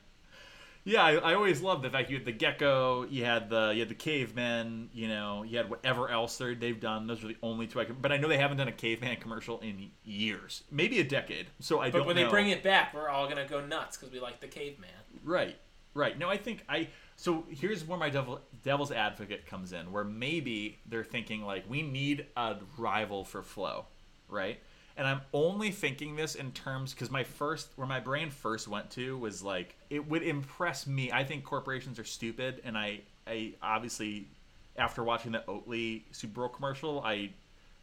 Yeah, 0.90 1.04
I, 1.04 1.14
I 1.18 1.34
always 1.36 1.62
loved 1.62 1.84
the 1.84 1.90
fact 1.92 2.10
you 2.10 2.18
had 2.18 2.26
the 2.26 2.32
gecko, 2.32 3.06
you 3.06 3.24
had 3.24 3.48
the 3.50 3.72
you 3.74 3.82
had 3.82 3.90
the 3.90 3.96
cavemen, 3.96 4.90
you 4.92 5.08
know, 5.08 5.44
you 5.44 5.58
had 5.58 5.70
whatever 5.70 6.10
else 6.10 6.38
they've 6.38 6.80
done. 6.80 7.06
Those 7.06 7.22
were 7.22 7.30
the 7.30 7.38
only 7.44 7.68
two 7.68 7.80
I 7.80 7.86
can. 7.86 7.98
But 8.02 8.12
I 8.12 8.18
know 8.18 8.28
they 8.28 8.40
haven't 8.40 8.58
done 8.58 8.68
a 8.68 8.72
caveman 8.74 9.18
commercial 9.18 9.60
in 9.60 9.92
years, 10.04 10.64
maybe 10.72 11.00
a 11.00 11.04
decade. 11.04 11.46
So 11.60 11.80
I 11.80 11.92
But 11.92 11.92
don't. 11.92 12.02
But 12.02 12.08
when 12.08 12.16
know. 12.16 12.24
they 12.24 12.30
bring 12.30 12.50
it 12.50 12.64
back, 12.64 12.94
we're 12.96 13.08
all 13.08 13.30
gonna 13.30 13.48
go 13.48 13.64
nuts 13.64 13.98
because 13.98 14.12
we 14.12 14.20
like 14.20 14.40
the 14.40 14.48
caveman. 14.48 14.90
right, 15.24 15.58
right. 15.94 16.18
No, 16.18 16.28
I 16.28 16.38
think 16.38 16.64
I. 16.68 16.88
So 17.16 17.44
here's 17.50 17.86
where 17.86 18.00
my 18.00 18.10
devil 18.10 18.42
devil's 18.64 18.92
advocate 18.92 19.46
comes 19.46 19.74
in, 19.74 19.92
where 19.92 20.04
maybe 20.04 20.80
they're 20.88 21.04
thinking 21.04 21.44
like 21.44 21.70
we 21.70 21.84
need 21.84 22.26
a 22.36 22.56
rival 22.80 23.26
for 23.26 23.44
Flo, 23.44 23.86
right? 24.28 24.60
And 25.00 25.08
I'm 25.08 25.22
only 25.32 25.72
thinking 25.72 26.18
this 26.18 26.36
in 26.36 26.52
terms 26.52 26.94
because 26.94 27.10
my 27.10 27.24
first, 27.24 27.70
where 27.78 27.88
my 27.88 28.02
brain 28.02 28.30
first 28.30 28.68
went 28.68 28.90
to 28.92 29.18
was 29.18 29.42
like, 29.42 29.78
it 29.90 30.06
would 30.10 30.24
impress 30.24 30.86
me. 30.86 31.10
I 31.10 31.24
think 31.24 31.46
corporations 31.46 31.98
are 32.00 32.04
stupid, 32.04 32.60
and 32.66 32.78
I, 32.78 33.00
I 33.26 33.54
obviously, 33.62 34.28
after 34.76 35.02
watching 35.02 35.32
the 35.32 35.42
Oatly 35.48 36.02
Super 36.12 36.42
Bowl 36.42 36.50
commercial, 36.50 37.02
I 37.02 37.30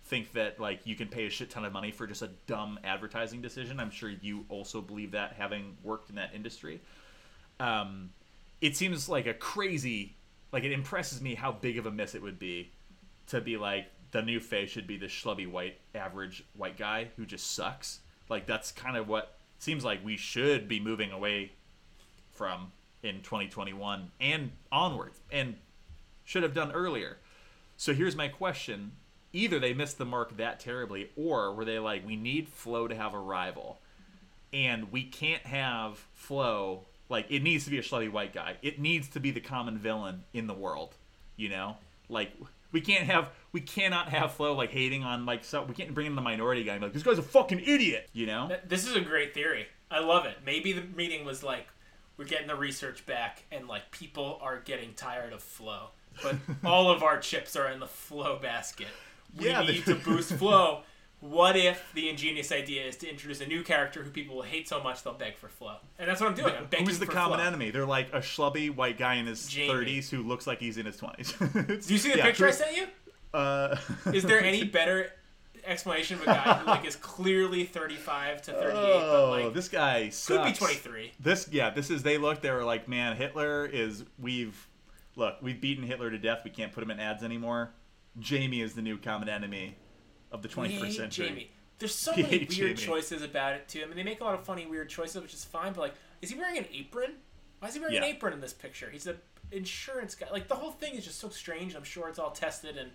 think 0.05 0.35
that 0.35 0.61
like 0.61 0.81
you 0.85 0.95
can 0.95 1.09
pay 1.09 1.25
a 1.25 1.31
shit 1.31 1.49
ton 1.49 1.65
of 1.65 1.73
money 1.73 1.91
for 1.91 2.07
just 2.07 2.21
a 2.21 2.29
dumb 2.47 2.79
advertising 2.85 3.41
decision. 3.41 3.81
I'm 3.81 3.91
sure 3.91 4.11
you 4.11 4.45
also 4.51 4.83
believe 4.83 5.13
that, 5.13 5.37
having 5.39 5.75
worked 5.83 6.11
in 6.11 6.17
that 6.17 6.35
industry. 6.35 6.83
Um, 7.59 8.11
it 8.61 8.77
seems 8.77 9.09
like 9.09 9.27
a 9.27 9.33
crazy, 9.33 10.15
like 10.53 10.65
it 10.65 10.73
impresses 10.73 11.23
me 11.23 11.35
how 11.35 11.51
big 11.51 11.79
of 11.79 11.87
a 11.87 11.91
miss 11.91 12.15
it 12.15 12.21
would 12.21 12.39
be 12.39 12.73
to 13.29 13.41
be 13.41 13.57
like 13.57 13.87
the 14.17 14.23
new 14.23 14.41
face 14.41 14.71
should 14.71 14.87
be 14.87 14.97
the 14.97 15.09
schlubby 15.09 15.47
white 15.47 15.79
average 15.95 16.43
white 16.57 16.79
guy 16.79 17.09
who 17.19 17.27
just 17.27 17.55
sucks. 17.55 18.01
Like 18.31 18.47
that's 18.47 18.73
kind 18.73 18.97
of 18.97 19.09
what 19.09 19.37
seems 19.59 19.85
like 19.85 20.03
we 20.03 20.17
should 20.17 20.69
be 20.69 20.81
moving 20.81 21.13
away 21.13 21.53
from 22.33 22.73
in 23.03 23.17
2021 23.17 24.11
and 24.19 24.53
onwards 24.73 25.21
and 25.31 25.57
should 26.25 26.43
have 26.43 26.55
done 26.55 26.73
earlier. 26.73 27.19
So 27.77 27.93
here's 27.93 28.17
my 28.17 28.29
question. 28.29 28.93
Either 29.35 29.59
they 29.59 29.75
missed 29.75 29.99
the 29.99 30.07
mark 30.07 30.39
that 30.39 30.61
terribly 30.61 31.11
or 31.15 31.53
were 31.53 31.67
they 31.67 31.79
like 31.79 32.07
we 32.07 32.17
need 32.17 32.49
Flo 32.49 32.89
to 32.89 32.95
have 32.95 33.13
a 33.13 33.19
rival 33.19 33.81
and 34.51 34.91
we 34.91 35.05
can't 35.05 35.43
have 35.43 35.99
Flo 36.15 36.87
like 37.11 37.27
it 37.29 37.43
needs 37.43 37.65
to 37.65 37.71
be 37.71 37.77
a 37.77 37.83
schlubby 37.83 38.11
white 38.11 38.33
guy. 38.33 38.57
It 38.63 38.81
needs 38.81 39.09
to 39.09 39.21
be 39.21 39.31
the 39.31 39.41
common 39.41 39.77
villain 39.77 40.25
in 40.33 40.47
the 40.47 40.55
world, 40.55 40.95
you 41.37 41.51
know? 41.51 41.77
Like 42.09 42.33
we 42.73 42.81
can't 42.81 43.05
have 43.05 43.31
we 43.53 43.61
cannot 43.61 44.09
have 44.11 44.33
Flo 44.33 44.55
like 44.55 44.71
hating 44.71 45.05
on 45.05 45.27
like 45.27 45.45
so 45.45 45.63
we 45.63 45.75
can't 45.75 45.95
bring 45.95 46.07
in 46.07 46.15
the 46.15 46.23
minority 46.23 46.65
guy 46.65 46.73
and 46.73 46.81
be 46.81 46.87
like 46.87 46.93
this 46.93 47.03
guy's 47.03 47.19
a 47.19 47.23
fucking 47.23 47.61
idiot, 47.61 48.09
you 48.13 48.27
know? 48.27 48.51
This 48.67 48.87
is 48.87 48.95
a 48.97 49.01
great 49.01 49.35
theory. 49.35 49.67
I 49.91 50.01
love 50.01 50.27
it. 50.27 50.39
Maybe 50.45 50.73
the 50.73 50.83
meeting 50.83 51.25
was 51.25 51.43
like, 51.43 51.69
we're 52.17 52.25
getting 52.25 52.49
the 52.49 52.57
research 52.57 53.07
back, 53.07 53.45
and 53.53 53.69
like 53.69 53.91
people 53.93 54.39
are 54.43 54.59
getting 54.61 54.95
tired 54.95 55.33
of 55.33 55.43
Flo, 55.43 55.91
but 56.23 56.37
all 56.65 56.91
of 56.91 57.03
our 57.03 57.19
chips 57.19 57.55
are 57.57 57.69
in 57.69 57.79
the 57.79 57.87
Flo 57.87 58.39
basket. 58.39 58.89
We 59.39 59.47
Yeah, 59.47 59.61
need 59.63 59.85
to 59.85 59.95
boost 59.95 60.33
Flo. 60.33 60.83
What 61.21 61.57
if 61.57 61.93
the 61.95 62.09
ingenious 62.11 62.53
idea 62.53 62.85
is 62.85 62.97
to 62.99 63.09
introduce 63.11 63.41
a 63.41 63.47
new 63.47 63.63
character 63.63 64.03
who 64.03 64.11
people 64.11 64.37
will 64.37 64.43
hate 64.43 64.69
so 64.69 64.83
much 64.83 65.03
they'll 65.03 65.15
beg 65.15 65.37
for 65.37 65.49
Flo? 65.49 65.77
And 65.99 66.09
that's 66.09 66.21
what 66.21 66.29
I'm 66.29 66.37
doing. 66.37 66.55
I'm 66.55 66.67
begging 66.67 66.87
Who's 66.87 66.99
the 66.99 67.07
for 67.07 67.13
common 67.13 67.41
enemy? 67.41 67.71
They're 67.71 67.87
like 67.87 68.13
a 68.13 68.19
schlubby 68.19 68.75
white 68.75 68.99
guy 68.99 69.15
in 69.15 69.27
his 69.27 69.49
Jamie. 69.49 69.73
30s 69.73 70.11
who 70.11 70.23
looks 70.23 70.47
like 70.47 70.61
he's 70.61 70.77
in 70.77 70.85
his 70.85 70.99
20s. 71.01 71.87
Do 71.87 71.93
you 71.93 71.99
see 71.99 72.13
the 72.13 72.19
picture 72.19 72.47
I 72.47 72.51
sent 72.51 72.77
you? 72.77 72.87
Uh, 73.33 73.77
Is 74.13 74.25
there 74.25 74.41
any 74.45 74.65
better 74.65 75.11
explanation 75.65 76.17
of 76.17 76.23
a 76.23 76.27
guy 76.27 76.55
who 76.55 76.67
like 76.67 76.85
is 76.85 76.97
clearly 76.97 77.65
35 77.65 78.43
to 78.43 78.53
38, 78.53 78.73
Oh, 78.75 79.31
but 79.31 79.45
like 79.45 79.55
this 79.55 79.69
guy 79.69 80.11
could 80.27 80.45
be 80.45 80.53
23? 80.53 81.13
This, 81.19 81.49
yeah, 81.51 81.71
this 81.71 81.91
is. 81.91 82.03
They 82.03 82.19
look. 82.19 82.43
They 82.43 82.51
were 82.51 82.65
like, 82.65 82.89
man, 82.89 83.17
Hitler 83.17 83.67
is. 83.67 84.05
We've 84.19 84.69
look. 85.17 85.37
We've 85.43 85.61
beaten 85.61 85.83
Hitler 85.83 86.11
to 86.11 86.19
death. 86.19 86.41
We 86.45 86.51
can't 86.51 86.73
put 86.73 86.83
him 86.83 86.91
in 86.91 87.01
ads 87.01 87.23
anymore. 87.25 87.73
Jamie 88.19 88.61
is 88.61 88.75
the 88.75 88.83
new 88.83 88.97
common 88.97 89.29
enemy 89.29 89.77
of 90.37 90.43
the 90.43 90.49
21st 90.49 90.81
We 90.81 90.93
century. 90.93 91.29
Jamie. 91.29 91.51
There's 91.79 91.95
so 91.95 92.13
many 92.17 92.29
weird 92.39 92.49
Jamie. 92.51 92.75
choices 92.75 93.23
about 93.23 93.55
it 93.55 93.69
too. 93.69 93.83
I 93.83 93.87
mean, 93.87 93.97
they 93.97 94.03
make 94.03 94.21
a 94.21 94.25
lot 94.25 94.35
of 94.35 94.45
funny 94.45 94.67
weird 94.67 94.89
choices, 94.89 95.21
which 95.21 95.35
is 95.35 95.45
fine. 95.45 95.73
But 95.73 95.81
like, 95.81 95.95
is 96.23 96.31
he 96.31 96.39
wearing 96.39 96.59
an 96.59 96.67
apron? 96.73 97.13
Why 97.59 97.69
is 97.69 97.75
he 97.75 97.81
wearing 97.81 97.97
an 97.97 98.05
apron 98.05 98.33
in 98.33 98.41
this 98.41 98.53
picture? 98.53 98.89
He's 98.91 99.07
a 99.07 99.17
insurance 99.53 100.15
guy. 100.15 100.27
Like 100.31 100.49
the 100.49 100.55
whole 100.55 100.71
thing 100.73 100.95
is 100.95 101.05
just 101.05 101.19
so 101.19 101.29
strange. 101.29 101.75
I'm 101.75 101.85
sure 101.85 102.09
it's 102.09 102.19
all 102.19 102.31
tested 102.31 102.77
and 102.77 102.91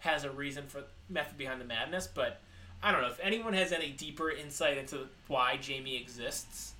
has 0.00 0.24
a 0.24 0.30
reason 0.30 0.66
for 0.66 0.82
method 1.08 1.38
behind 1.38 1.60
the 1.60 1.64
madness, 1.64 2.06
but 2.08 2.40
I 2.82 2.90
don't 2.90 3.02
know 3.02 3.08
if 3.08 3.20
anyone 3.22 3.52
has 3.52 3.70
any 3.72 3.90
deeper 3.90 4.30
insight 4.30 4.76
into 4.78 5.06
why 5.28 5.56
Jamie 5.58 5.96
exists. 5.96 6.72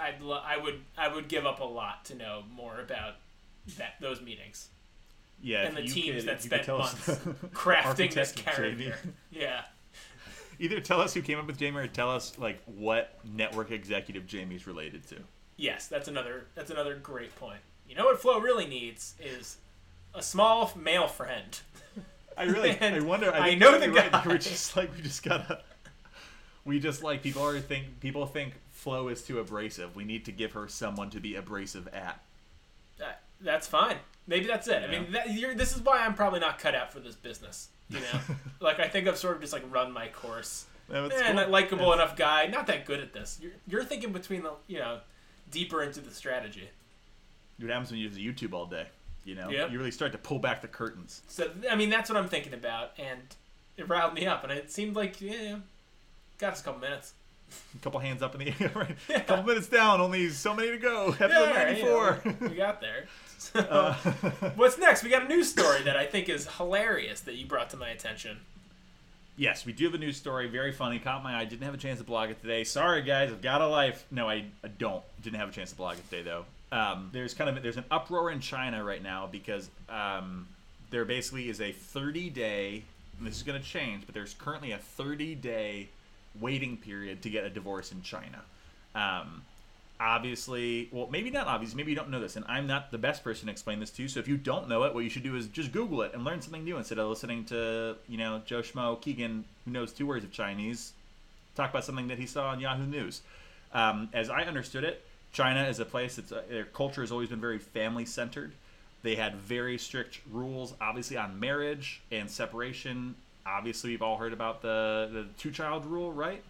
I'd 0.00 0.20
lo- 0.20 0.42
I 0.44 0.56
would 0.58 0.80
I 0.98 1.06
would 1.08 1.28
give 1.28 1.46
up 1.46 1.60
a 1.60 1.64
lot 1.64 2.04
to 2.06 2.14
know 2.16 2.42
more 2.54 2.80
about 2.80 3.14
that 3.78 3.94
those 4.00 4.20
meetings 4.20 4.68
Yeah, 5.42 5.62
and 5.66 5.76
the 5.76 5.82
teams 5.82 6.24
could- 6.24 6.28
that 6.28 6.38
if 6.38 6.44
you 6.44 6.50
could 6.50 6.64
spent 6.64 6.64
tell 6.64 6.82
us 6.82 7.08
months 7.08 7.24
crafting 7.54 8.12
this 8.12 8.32
character. 8.32 8.96
Yeah. 9.30 9.62
Either 10.58 10.80
tell 10.80 11.02
us 11.02 11.12
who 11.12 11.20
came 11.20 11.38
up 11.38 11.46
with 11.46 11.58
Jamie, 11.58 11.76
or 11.78 11.86
tell 11.86 12.10
us 12.10 12.38
like 12.38 12.62
what 12.64 13.18
network 13.24 13.70
executive 13.70 14.26
Jamie's 14.26 14.66
related 14.66 15.06
to. 15.08 15.16
Yes, 15.58 15.86
that's 15.86 16.08
another 16.08 16.46
that's 16.54 16.70
another 16.70 16.94
great 16.96 17.34
point. 17.36 17.60
You 17.88 17.94
know 17.94 18.06
what 18.06 18.20
Flo 18.20 18.40
really 18.40 18.66
needs 18.66 19.14
is 19.20 19.58
a 20.14 20.22
small 20.22 20.72
male 20.74 21.08
friend. 21.08 21.60
I 22.38 22.44
really, 22.44 22.70
I 22.80 23.00
wonder. 23.00 23.32
I, 23.32 23.50
I 23.50 23.54
know 23.54 23.78
the 23.78 23.90
right. 23.90 24.10
guy. 24.10 24.22
We're 24.26 24.38
just 24.38 24.76
like 24.76 24.94
we 24.94 25.02
just 25.02 25.22
gotta. 25.22 25.62
We 26.64 26.80
just 26.80 27.02
like 27.02 27.22
people 27.22 27.42
are 27.42 27.60
think 27.60 28.00
people 28.00 28.26
think 28.26 28.54
Flo 28.72 29.08
is 29.08 29.22
too 29.22 29.38
abrasive. 29.38 29.94
We 29.94 30.04
need 30.04 30.24
to 30.24 30.32
give 30.32 30.52
her 30.52 30.68
someone 30.68 31.10
to 31.10 31.20
be 31.20 31.36
abrasive 31.36 31.86
at. 31.88 32.20
That, 33.40 33.44
that's 33.44 33.66
fine. 33.66 33.96
Maybe 34.26 34.46
that's 34.46 34.66
it. 34.68 34.82
I 34.82 34.86
mean, 34.90 35.12
that, 35.12 35.32
you're, 35.32 35.54
this 35.54 35.74
is 35.74 35.82
why 35.82 36.00
I'm 36.04 36.14
probably 36.14 36.40
not 36.40 36.58
cut 36.58 36.74
out 36.74 36.92
for 36.92 37.00
this 37.00 37.14
business. 37.14 37.68
You 37.88 38.00
know, 38.00 38.20
like 38.60 38.80
I 38.80 38.88
think 38.88 39.06
I've 39.06 39.16
sort 39.16 39.36
of 39.36 39.40
just 39.40 39.52
like 39.52 39.62
run 39.70 39.92
my 39.92 40.08
course. 40.08 40.66
No, 40.90 41.04
and 41.04 41.12
eh, 41.12 41.32
cool. 41.32 41.40
a 41.40 41.46
likable 41.48 41.92
enough 41.92 42.16
guy, 42.16 42.46
not 42.46 42.66
that 42.68 42.84
good 42.86 43.00
at 43.00 43.12
this. 43.12 43.38
You're, 43.40 43.52
you're 43.68 43.84
thinking 43.84 44.12
between 44.12 44.42
the 44.42 44.52
you 44.66 44.78
know 44.78 45.00
deeper 45.50 45.82
into 45.82 46.00
the 46.00 46.12
strategy. 46.12 46.68
What 47.58 47.70
happens 47.70 47.90
when 47.90 48.00
you 48.00 48.08
use 48.08 48.18
YouTube 48.18 48.52
all 48.52 48.66
day? 48.66 48.86
You 49.24 49.34
know, 49.34 49.48
Yep. 49.50 49.70
you 49.72 49.78
really 49.78 49.90
start 49.90 50.12
to 50.12 50.18
pull 50.18 50.38
back 50.38 50.62
the 50.62 50.68
curtains. 50.68 51.22
So 51.28 51.50
I 51.70 51.76
mean, 51.76 51.90
that's 51.90 52.10
what 52.10 52.16
I'm 52.18 52.28
thinking 52.28 52.54
about, 52.54 52.92
and 52.98 53.20
it 53.76 53.88
riled 53.88 54.14
me 54.14 54.26
up, 54.26 54.42
and 54.42 54.52
it 54.52 54.70
seemed 54.70 54.96
like 54.96 55.20
yeah, 55.20 55.56
got 56.38 56.52
us 56.52 56.60
a 56.60 56.64
couple 56.64 56.80
minutes. 56.80 57.14
A 57.74 57.78
couple 57.78 58.00
hands 58.00 58.22
up 58.22 58.34
in 58.34 58.40
the 58.40 58.54
air. 58.64 58.70
Right? 58.74 58.96
Yeah. 59.08 59.16
A 59.18 59.20
couple 59.24 59.44
minutes 59.44 59.68
down. 59.68 60.00
Only 60.00 60.28
so 60.30 60.54
many 60.54 60.70
to 60.70 60.78
go. 60.78 61.08
Episode 61.08 61.28
Yeah, 61.28 61.52
ninety 61.52 61.80
you 61.80 61.86
know, 61.86 62.18
we 62.40 62.48
got 62.56 62.80
there. 62.80 63.06
So, 63.38 63.60
Uh, 63.60 63.92
what's 64.56 64.78
next? 64.78 65.04
We 65.04 65.10
got 65.10 65.24
a 65.24 65.28
news 65.28 65.50
story 65.50 65.82
that 65.82 65.94
I 65.94 66.06
think 66.06 66.30
is 66.30 66.48
hilarious 66.56 67.20
that 67.20 67.34
you 67.34 67.44
brought 67.44 67.68
to 67.70 67.76
my 67.76 67.90
attention. 67.90 68.38
Yes, 69.36 69.66
we 69.66 69.74
do 69.74 69.84
have 69.84 69.94
a 69.94 69.98
news 69.98 70.16
story. 70.16 70.48
Very 70.48 70.72
funny. 70.72 70.98
Caught 70.98 71.22
my 71.22 71.36
eye. 71.36 71.44
Didn't 71.44 71.64
have 71.64 71.74
a 71.74 71.78
chance 71.78 71.98
to 71.98 72.04
blog 72.04 72.30
it 72.30 72.40
today. 72.40 72.64
Sorry, 72.64 73.02
guys. 73.02 73.30
I've 73.30 73.42
got 73.42 73.60
a 73.60 73.68
life. 73.68 74.06
No, 74.10 74.26
I, 74.28 74.46
I 74.64 74.68
don't. 74.68 75.04
Didn't 75.22 75.38
have 75.38 75.50
a 75.50 75.52
chance 75.52 75.70
to 75.70 75.76
blog 75.76 75.98
it 75.98 76.08
today, 76.08 76.22
though. 76.22 76.46
Um, 76.72 77.10
there's 77.12 77.34
kind 77.34 77.54
of 77.54 77.62
there's 77.62 77.76
an 77.76 77.84
uproar 77.90 78.30
in 78.30 78.40
China 78.40 78.82
right 78.82 79.02
now 79.02 79.28
because 79.30 79.68
um, 79.90 80.48
there 80.90 81.04
basically 81.04 81.50
is 81.50 81.60
a 81.60 81.72
30 81.72 82.30
day. 82.30 82.84
And 83.18 83.26
this 83.26 83.36
is 83.36 83.42
going 83.42 83.60
to 83.60 83.66
change, 83.66 84.04
but 84.06 84.14
there's 84.14 84.34
currently 84.34 84.72
a 84.72 84.78
30 84.78 85.34
day 85.36 85.88
waiting 86.40 86.76
period 86.76 87.22
to 87.22 87.30
get 87.30 87.44
a 87.44 87.50
divorce 87.50 87.92
in 87.92 88.02
China. 88.02 88.42
Um, 88.94 89.42
obviously, 90.00 90.88
well, 90.92 91.08
maybe 91.10 91.30
not 91.30 91.46
obvious. 91.46 91.74
Maybe 91.74 91.90
you 91.90 91.96
don't 91.96 92.10
know 92.10 92.20
this, 92.20 92.36
and 92.36 92.44
I'm 92.48 92.66
not 92.66 92.90
the 92.90 92.98
best 92.98 93.24
person 93.24 93.46
to 93.46 93.52
explain 93.52 93.80
this 93.80 93.90
to 93.92 94.02
you. 94.02 94.08
So 94.08 94.20
if 94.20 94.28
you 94.28 94.36
don't 94.36 94.68
know 94.68 94.84
it, 94.84 94.94
what 94.94 95.04
you 95.04 95.10
should 95.10 95.22
do 95.22 95.36
is 95.36 95.46
just 95.48 95.72
Google 95.72 96.02
it 96.02 96.14
and 96.14 96.24
learn 96.24 96.40
something 96.40 96.64
new 96.64 96.76
instead 96.76 96.98
of 96.98 97.08
listening 97.08 97.44
to 97.46 97.96
you 98.08 98.18
know 98.18 98.42
Joe 98.44 98.62
Schmo 98.62 99.00
Keegan, 99.00 99.44
who 99.64 99.70
knows 99.70 99.92
two 99.92 100.06
words 100.06 100.24
of 100.24 100.32
Chinese, 100.32 100.92
talk 101.54 101.70
about 101.70 101.84
something 101.84 102.08
that 102.08 102.18
he 102.18 102.26
saw 102.26 102.48
on 102.48 102.60
Yahoo 102.60 102.86
News. 102.86 103.22
Um, 103.72 104.08
as 104.12 104.30
I 104.30 104.42
understood 104.42 104.84
it, 104.84 105.04
China 105.32 105.64
is 105.64 105.80
a 105.80 105.84
place 105.84 106.16
that's 106.16 106.32
uh, 106.32 106.42
their 106.48 106.64
culture 106.64 107.00
has 107.02 107.12
always 107.12 107.28
been 107.28 107.40
very 107.40 107.58
family 107.58 108.04
centered. 108.04 108.52
They 109.02 109.16
had 109.16 109.36
very 109.36 109.78
strict 109.78 110.20
rules, 110.30 110.74
obviously 110.80 111.16
on 111.16 111.38
marriage 111.38 112.00
and 112.10 112.30
separation. 112.30 113.14
Obviously, 113.46 113.90
we've 113.90 114.02
all 114.02 114.16
heard 114.16 114.32
about 114.32 114.62
the 114.62 115.08
the 115.12 115.26
two 115.38 115.50
child 115.50 115.86
rule, 115.86 116.12
right? 116.12 116.42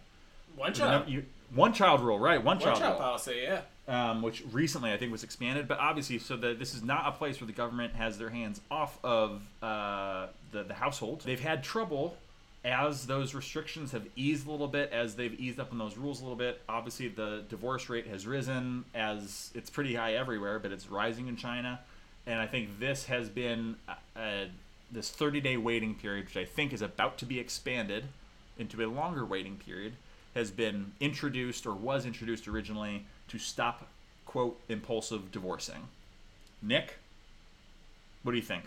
One 0.55 0.73
child. 0.73 1.07
you- 1.07 1.25
one 1.53 1.71
child 1.71 2.01
rule, 2.01 2.19
right? 2.19 2.37
One, 2.43 2.57
one 2.57 2.59
child, 2.59 2.79
child 2.79 2.97
policy. 2.97 3.41
Yeah. 3.43 3.61
um, 3.87 4.21
which 4.21 4.43
recently 4.51 4.91
I 4.91 4.97
think 4.97 5.13
was 5.13 5.23
expanded. 5.23 5.65
But 5.67 5.79
obviously, 5.79 6.19
so 6.19 6.35
that 6.37 6.59
this 6.59 6.73
is 6.73 6.83
not 6.83 7.07
a 7.07 7.11
place 7.13 7.39
where 7.39 7.47
the 7.47 7.53
government 7.53 7.93
has 7.95 8.17
their 8.17 8.29
hands 8.29 8.59
off 8.69 8.97
of 9.03 9.41
uh, 9.63 10.27
the 10.51 10.63
the 10.63 10.73
household. 10.73 11.21
They've 11.25 11.39
had 11.39 11.63
trouble 11.63 12.17
as 12.65 13.07
those 13.07 13.33
restrictions 13.33 13.93
have 13.93 14.05
eased 14.17 14.45
a 14.45 14.51
little 14.51 14.67
bit, 14.67 14.91
as 14.91 15.15
they've 15.15 15.39
eased 15.39 15.57
up 15.57 15.71
on 15.71 15.77
those 15.77 15.95
rules 15.95 16.19
a 16.19 16.23
little 16.23 16.35
bit. 16.37 16.61
Obviously, 16.67 17.07
the 17.07 17.43
divorce 17.47 17.87
rate 17.87 18.07
has 18.07 18.27
risen, 18.27 18.83
as 18.93 19.51
it's 19.55 19.69
pretty 19.69 19.95
high 19.95 20.15
everywhere, 20.15 20.59
but 20.59 20.73
it's 20.73 20.89
rising 20.89 21.27
in 21.27 21.37
China. 21.37 21.79
And 22.25 22.41
I 22.41 22.47
think 22.47 22.77
this 22.79 23.05
has 23.05 23.29
been 23.29 23.77
uh, 23.87 23.93
uh, 24.19 24.45
this 24.91 25.09
30 25.09 25.41
day 25.41 25.57
waiting 25.57 25.95
period, 25.95 26.25
which 26.25 26.37
I 26.37 26.45
think 26.45 26.73
is 26.73 26.81
about 26.81 27.17
to 27.19 27.25
be 27.25 27.39
expanded 27.39 28.05
into 28.57 28.83
a 28.83 28.87
longer 28.87 29.25
waiting 29.25 29.57
period, 29.57 29.93
has 30.35 30.51
been 30.51 30.93
introduced 30.99 31.65
or 31.65 31.73
was 31.73 32.05
introduced 32.05 32.47
originally 32.47 33.05
to 33.27 33.37
stop, 33.37 33.87
quote, 34.25 34.59
impulsive 34.69 35.31
divorcing. 35.31 35.87
Nick, 36.61 36.95
what 38.23 38.31
do 38.31 38.37
you 38.37 38.43
think? 38.43 38.65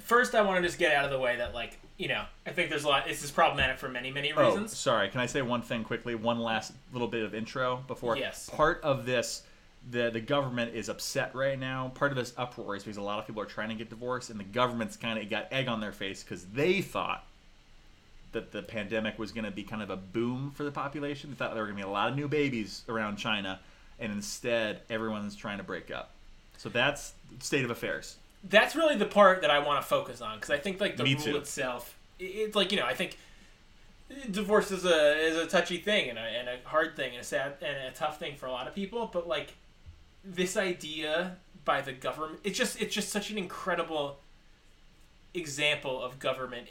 First, 0.00 0.34
I 0.34 0.42
want 0.42 0.62
to 0.62 0.66
just 0.66 0.78
get 0.78 0.94
out 0.94 1.04
of 1.04 1.10
the 1.10 1.18
way 1.18 1.36
that 1.36 1.54
like 1.54 1.78
you 1.98 2.08
know 2.08 2.24
I 2.46 2.50
think 2.50 2.70
there's 2.70 2.84
a 2.84 2.88
lot. 2.88 3.06
This 3.06 3.22
is 3.22 3.30
problematic 3.30 3.78
for 3.78 3.88
many 3.88 4.10
many 4.10 4.28
reasons. 4.28 4.46
Oh, 4.46 4.50
reasons. 4.62 4.76
sorry. 4.76 5.08
Can 5.10 5.20
I 5.20 5.26
say 5.26 5.42
one 5.42 5.62
thing 5.62 5.84
quickly? 5.84 6.14
One 6.14 6.40
last 6.40 6.72
little 6.92 7.08
bit 7.08 7.24
of 7.24 7.34
intro 7.34 7.84
before. 7.86 8.16
Yes. 8.16 8.48
Part 8.48 8.80
of 8.82 9.04
this, 9.04 9.42
the 9.88 10.10
the 10.10 10.20
government 10.20 10.74
is 10.74 10.88
upset 10.88 11.34
right 11.34 11.58
now. 11.58 11.90
Part 11.94 12.12
of 12.12 12.16
this 12.16 12.32
uproar 12.36 12.76
is 12.76 12.84
because 12.84 12.96
a 12.96 13.02
lot 13.02 13.18
of 13.18 13.26
people 13.26 13.42
are 13.42 13.46
trying 13.46 13.70
to 13.70 13.74
get 13.74 13.88
divorced, 13.88 14.30
and 14.30 14.38
the 14.38 14.44
government's 14.44 14.96
kind 14.96 15.18
of 15.18 15.28
got 15.30 15.48
egg 15.52 15.68
on 15.68 15.80
their 15.80 15.92
face 15.92 16.22
because 16.22 16.44
they 16.46 16.80
thought 16.80 17.24
that 18.32 18.52
the 18.52 18.62
pandemic 18.62 19.18
was 19.18 19.32
going 19.32 19.44
to 19.44 19.50
be 19.50 19.62
kind 19.62 19.82
of 19.82 19.90
a 19.90 19.96
boom 19.96 20.52
for 20.54 20.62
the 20.64 20.70
population. 20.70 21.30
They 21.30 21.36
thought 21.36 21.54
there 21.54 21.62
were 21.62 21.68
going 21.68 21.78
to 21.78 21.84
be 21.84 21.88
a 21.88 21.92
lot 21.92 22.10
of 22.10 22.16
new 22.16 22.28
babies 22.28 22.82
around 22.88 23.16
China, 23.16 23.58
and 23.98 24.12
instead 24.12 24.80
everyone's 24.88 25.34
trying 25.34 25.58
to 25.58 25.64
break 25.64 25.90
up. 25.90 26.10
So 26.58 26.68
that's 26.68 27.14
state 27.40 27.64
of 27.64 27.70
affairs. 27.70 28.16
That's 28.44 28.76
really 28.76 28.96
the 28.96 29.06
part 29.06 29.40
that 29.42 29.50
I 29.50 29.58
want 29.60 29.80
to 29.82 29.86
focus 29.86 30.20
on 30.20 30.36
because 30.36 30.50
I 30.50 30.58
think 30.58 30.80
like 30.80 30.96
the 30.96 31.04
Me 31.04 31.14
rule 31.14 31.22
too. 31.22 31.36
itself, 31.36 31.96
it's 32.18 32.54
like 32.54 32.70
you 32.70 32.78
know 32.78 32.86
I 32.86 32.94
think 32.94 33.16
divorce 34.30 34.70
is 34.70 34.84
a 34.84 35.18
is 35.18 35.36
a 35.36 35.46
touchy 35.46 35.78
thing 35.78 36.10
and 36.10 36.18
a, 36.18 36.22
and 36.22 36.48
a 36.48 36.68
hard 36.68 36.96
thing 36.96 37.12
and 37.12 37.20
a 37.20 37.24
sad 37.24 37.54
and 37.62 37.76
a 37.88 37.90
tough 37.92 38.18
thing 38.18 38.36
for 38.36 38.46
a 38.46 38.50
lot 38.52 38.66
of 38.66 38.74
people. 38.74 39.10
But 39.12 39.26
like 39.28 39.54
this 40.24 40.56
idea 40.56 41.36
by 41.64 41.80
the 41.80 41.92
government, 41.92 42.40
it's 42.44 42.58
just 42.58 42.80
it's 42.80 42.94
just 42.94 43.10
such 43.10 43.30
an 43.30 43.38
incredible 43.38 44.18
example 45.34 46.02
of 46.02 46.18
government 46.18 46.68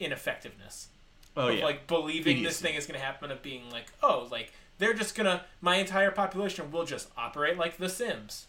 ineffectiveness. 0.00 0.88
Oh 1.36 1.48
of 1.48 1.58
yeah. 1.58 1.64
like 1.64 1.86
believing 1.86 2.42
this 2.42 2.60
thing 2.60 2.74
is 2.74 2.86
going 2.86 2.98
to 2.98 3.04
happen 3.04 3.30
of 3.30 3.42
being 3.42 3.70
like 3.70 3.86
oh 4.02 4.28
like 4.30 4.52
they're 4.78 4.92
just 4.94 5.14
gonna 5.14 5.44
my 5.62 5.76
entire 5.76 6.10
population 6.10 6.70
will 6.70 6.84
just 6.84 7.08
operate 7.16 7.56
like 7.56 7.78
the 7.78 7.88
sims 7.88 8.46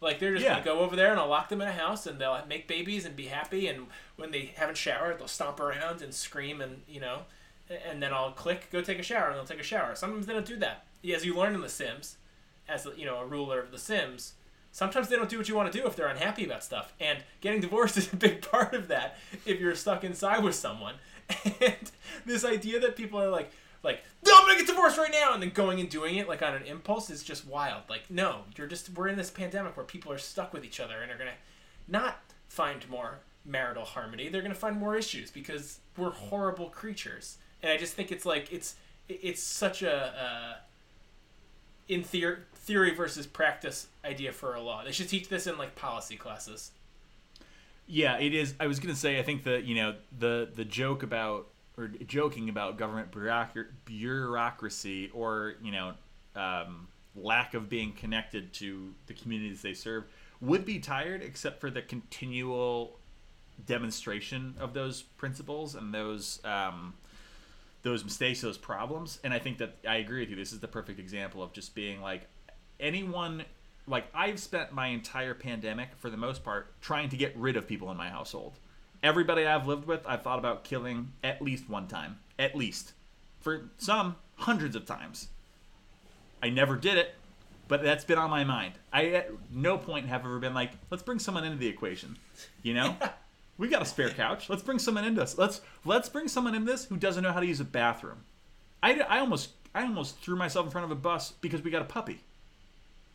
like 0.00 0.18
they're 0.18 0.32
just 0.32 0.44
Yeah. 0.44 0.52
gonna 0.54 0.64
go 0.64 0.78
over 0.80 0.96
there 0.96 1.10
and 1.10 1.20
i'll 1.20 1.28
lock 1.28 1.50
them 1.50 1.60
in 1.60 1.68
a 1.68 1.72
house 1.72 2.06
and 2.06 2.18
they'll 2.18 2.38
make 2.48 2.66
babies 2.66 3.04
and 3.04 3.14
be 3.14 3.26
happy 3.26 3.66
and 3.66 3.86
when 4.16 4.30
they 4.30 4.52
haven't 4.56 4.76
showered 4.78 5.18
they'll 5.18 5.28
stomp 5.28 5.60
around 5.60 6.00
and 6.00 6.14
scream 6.14 6.62
and 6.62 6.80
you 6.88 7.00
know 7.00 7.22
and 7.86 8.02
then 8.02 8.14
i'll 8.14 8.32
click 8.32 8.68
go 8.72 8.80
take 8.80 8.98
a 8.98 9.02
shower 9.02 9.26
and 9.28 9.36
they'll 9.36 9.44
take 9.44 9.60
a 9.60 9.62
shower 9.64 9.94
sometimes 9.94 10.24
they 10.24 10.32
don't 10.32 10.46
do 10.46 10.56
that 10.56 10.84
as 11.12 11.26
you 11.26 11.34
learn 11.34 11.54
in 11.54 11.60
the 11.60 11.68
sims 11.68 12.16
as 12.72 12.86
you 12.96 13.04
know 13.04 13.18
a 13.18 13.26
ruler 13.26 13.60
of 13.60 13.70
the 13.70 13.78
sims 13.78 14.34
sometimes 14.72 15.08
they 15.08 15.16
don't 15.16 15.28
do 15.28 15.38
what 15.38 15.48
you 15.48 15.54
want 15.54 15.70
to 15.70 15.78
do 15.78 15.86
if 15.86 15.94
they're 15.94 16.08
unhappy 16.08 16.44
about 16.44 16.64
stuff. 16.64 16.92
And 16.98 17.22
getting 17.40 17.60
divorced 17.60 17.96
is 17.98 18.12
a 18.12 18.16
big 18.16 18.42
part 18.42 18.74
of 18.74 18.88
that 18.88 19.18
if 19.46 19.60
you're 19.60 19.74
stuck 19.76 20.02
inside 20.02 20.42
with 20.42 20.56
someone. 20.56 20.94
And 21.60 21.90
this 22.26 22.44
idea 22.44 22.80
that 22.80 22.96
people 22.96 23.20
are 23.20 23.30
like 23.30 23.52
like 23.82 24.02
no 24.24 24.32
i'm 24.36 24.46
gonna 24.46 24.58
get 24.58 24.66
divorced 24.66 24.98
right 24.98 25.10
now 25.10 25.32
and 25.32 25.42
then 25.42 25.50
going 25.50 25.80
and 25.80 25.88
doing 25.88 26.16
it 26.16 26.28
like 26.28 26.42
on 26.42 26.54
an 26.54 26.64
impulse 26.64 27.08
is 27.08 27.22
just 27.22 27.46
wild. 27.46 27.82
Like 27.88 28.10
no 28.10 28.42
you're 28.56 28.66
just 28.66 28.90
we're 28.90 29.08
in 29.08 29.16
this 29.16 29.30
pandemic 29.30 29.76
where 29.76 29.86
people 29.86 30.12
are 30.12 30.18
stuck 30.18 30.52
with 30.52 30.64
each 30.64 30.78
other 30.78 31.00
and 31.00 31.10
are 31.10 31.16
gonna 31.16 31.30
not 31.88 32.18
find 32.48 32.88
more 32.90 33.20
marital 33.46 33.84
harmony. 33.84 34.28
They're 34.28 34.42
gonna 34.42 34.54
find 34.54 34.76
more 34.76 34.96
issues 34.96 35.30
because 35.30 35.78
we're 35.96 36.10
horrible 36.10 36.68
creatures. 36.68 37.38
And 37.62 37.72
i 37.72 37.76
just 37.76 37.94
think 37.94 38.12
it's 38.12 38.26
like 38.26 38.52
it's 38.52 38.74
it's 39.08 39.42
such 39.42 39.82
a 39.82 39.94
uh, 39.94 40.56
in 41.88 42.02
theory 42.02 42.38
theory 42.62 42.94
versus 42.94 43.26
practice 43.26 43.88
idea 44.04 44.32
for 44.32 44.54
a 44.54 44.60
law 44.60 44.84
they 44.84 44.92
should 44.92 45.08
teach 45.08 45.28
this 45.28 45.46
in 45.46 45.58
like 45.58 45.74
policy 45.74 46.16
classes 46.16 46.72
Yeah, 47.86 48.18
it 48.18 48.32
is. 48.32 48.54
I 48.60 48.66
was 48.68 48.80
gonna 48.80 48.94
say, 48.94 49.18
I 49.18 49.22
think 49.22 49.44
that 49.44 49.64
you 49.64 49.74
know 49.74 49.94
the 50.18 50.48
the 50.54 50.64
joke 50.64 51.02
about 51.02 51.48
or 51.76 51.88
joking 52.06 52.48
about 52.48 52.78
government 52.78 53.08
bureaucracy 53.84 55.10
or 55.12 55.54
you 55.62 55.72
know 55.72 55.94
um, 56.36 56.88
lack 57.14 57.54
of 57.54 57.68
being 57.68 57.92
connected 57.92 58.52
to 58.54 58.94
the 59.06 59.14
communities 59.14 59.62
they 59.62 59.74
serve 59.74 60.04
would 60.40 60.64
be 60.64 60.78
tired, 60.78 61.22
except 61.22 61.60
for 61.60 61.70
the 61.70 61.82
continual 61.82 62.98
demonstration 63.66 64.54
of 64.58 64.74
those 64.74 65.02
principles 65.02 65.74
and 65.74 65.92
those 65.92 66.40
um, 66.44 66.94
those 67.82 68.04
mistakes, 68.04 68.40
those 68.40 68.58
problems. 68.58 69.18
And 69.24 69.34
I 69.34 69.38
think 69.38 69.58
that 69.58 69.76
I 69.86 69.96
agree 69.96 70.20
with 70.20 70.30
you. 70.30 70.36
This 70.36 70.52
is 70.52 70.60
the 70.60 70.68
perfect 70.68 70.98
example 70.98 71.42
of 71.42 71.52
just 71.52 71.74
being 71.74 72.00
like 72.00 72.28
anyone 72.82 73.44
like 73.86 74.06
I've 74.14 74.38
spent 74.38 74.72
my 74.72 74.88
entire 74.88 75.34
pandemic 75.34 75.88
for 75.98 76.10
the 76.10 76.16
most 76.16 76.44
part 76.44 76.68
trying 76.80 77.08
to 77.10 77.16
get 77.16 77.36
rid 77.36 77.56
of 77.56 77.66
people 77.66 77.90
in 77.90 77.96
my 77.96 78.08
household. 78.08 78.52
Everybody 79.02 79.46
I've 79.46 79.66
lived 79.66 79.86
with, 79.86 80.06
I've 80.06 80.22
thought 80.22 80.38
about 80.38 80.64
killing 80.64 81.12
at 81.24 81.42
least 81.42 81.68
one 81.68 81.88
time, 81.88 82.18
at 82.38 82.54
least. 82.54 82.92
For 83.40 83.62
some, 83.78 84.16
hundreds 84.36 84.76
of 84.76 84.86
times. 84.86 85.28
I 86.42 86.50
never 86.50 86.76
did 86.76 86.98
it, 86.98 87.14
but 87.66 87.82
that's 87.82 88.04
been 88.04 88.18
on 88.18 88.30
my 88.30 88.44
mind. 88.44 88.74
I 88.92 89.06
at 89.06 89.30
no 89.50 89.78
point 89.78 90.06
have 90.06 90.24
ever 90.24 90.38
been 90.38 90.54
like, 90.54 90.72
let's 90.90 91.02
bring 91.02 91.18
someone 91.18 91.44
into 91.44 91.58
the 91.58 91.66
equation. 91.66 92.16
You 92.62 92.74
know? 92.74 92.96
we 93.58 93.68
got 93.68 93.82
a 93.82 93.86
spare 93.86 94.10
couch. 94.10 94.48
Let's 94.48 94.62
bring 94.62 94.78
someone 94.78 95.04
into 95.04 95.20
this. 95.20 95.36
Let's 95.38 95.60
let's 95.84 96.08
bring 96.08 96.28
someone 96.28 96.54
in 96.54 96.64
this 96.64 96.84
who 96.84 96.96
doesn't 96.96 97.22
know 97.22 97.32
how 97.32 97.40
to 97.40 97.46
use 97.46 97.60
a 97.60 97.64
bathroom. 97.64 98.24
I, 98.82 99.00
I 99.00 99.18
almost 99.18 99.50
I 99.74 99.82
almost 99.82 100.18
threw 100.18 100.36
myself 100.36 100.66
in 100.66 100.72
front 100.72 100.84
of 100.84 100.90
a 100.90 100.96
bus 100.96 101.32
because 101.40 101.62
we 101.62 101.70
got 101.70 101.82
a 101.82 101.86
puppy. 101.86 102.20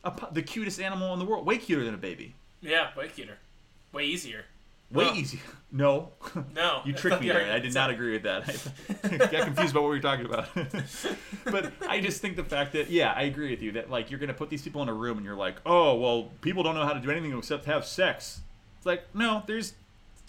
A 0.08 0.28
the 0.34 0.42
cutest 0.42 0.80
animal 0.80 1.14
in 1.14 1.20
the 1.20 1.26
world, 1.26 1.46
way 1.46 1.58
cuter 1.58 1.84
than 1.84 1.94
a 1.94 1.98
baby. 1.98 2.34
Yeah, 2.62 2.90
way 2.98 3.08
cuter, 3.10 3.38
way 3.92 4.06
easier. 4.06 4.46
Way 4.92 5.06
Well- 5.06 5.16
easier. 5.16 5.42
No. 5.70 6.12
No, 6.56 6.80
you 6.86 6.94
tricked 6.94 7.20
me 7.20 7.28
the 7.28 7.34
there. 7.34 7.52
I 7.52 7.60
did 7.60 7.74
not 7.74 7.90
agree 7.90 8.14
with 8.14 8.24
that. 8.24 8.48
I 9.04 9.18
got 9.18 9.44
confused 9.44 9.72
about 9.72 9.84
what 9.84 9.90
we 9.90 9.98
were 9.98 10.00
talking 10.00 10.26
about. 10.26 10.48
but 11.44 11.74
I 11.90 12.00
just 12.00 12.22
think 12.22 12.38
the 12.38 12.44
fact 12.46 12.72
that 12.72 12.90
yeah, 12.90 13.12
I 13.14 13.24
agree 13.24 13.52
with 13.52 13.62
you 13.62 13.74
that 13.74 13.90
like 13.90 14.10
you're 14.10 14.20
gonna 14.20 14.34
put 14.34 14.50
these 14.50 14.62
people 14.62 14.82
in 14.82 14.88
a 14.88 14.94
room 14.94 15.18
and 15.18 15.26
you're 15.26 15.36
like, 15.36 15.58
oh 15.66 15.96
well, 15.96 16.32
people 16.40 16.64
don't 16.64 16.74
know 16.74 16.86
how 16.86 16.94
to 16.94 17.02
do 17.02 17.12
anything 17.12 17.38
except 17.38 17.66
have 17.66 17.86
sex. 17.86 18.40
It's 18.78 18.86
like 18.86 19.14
no, 19.14 19.44
there's 19.46 19.74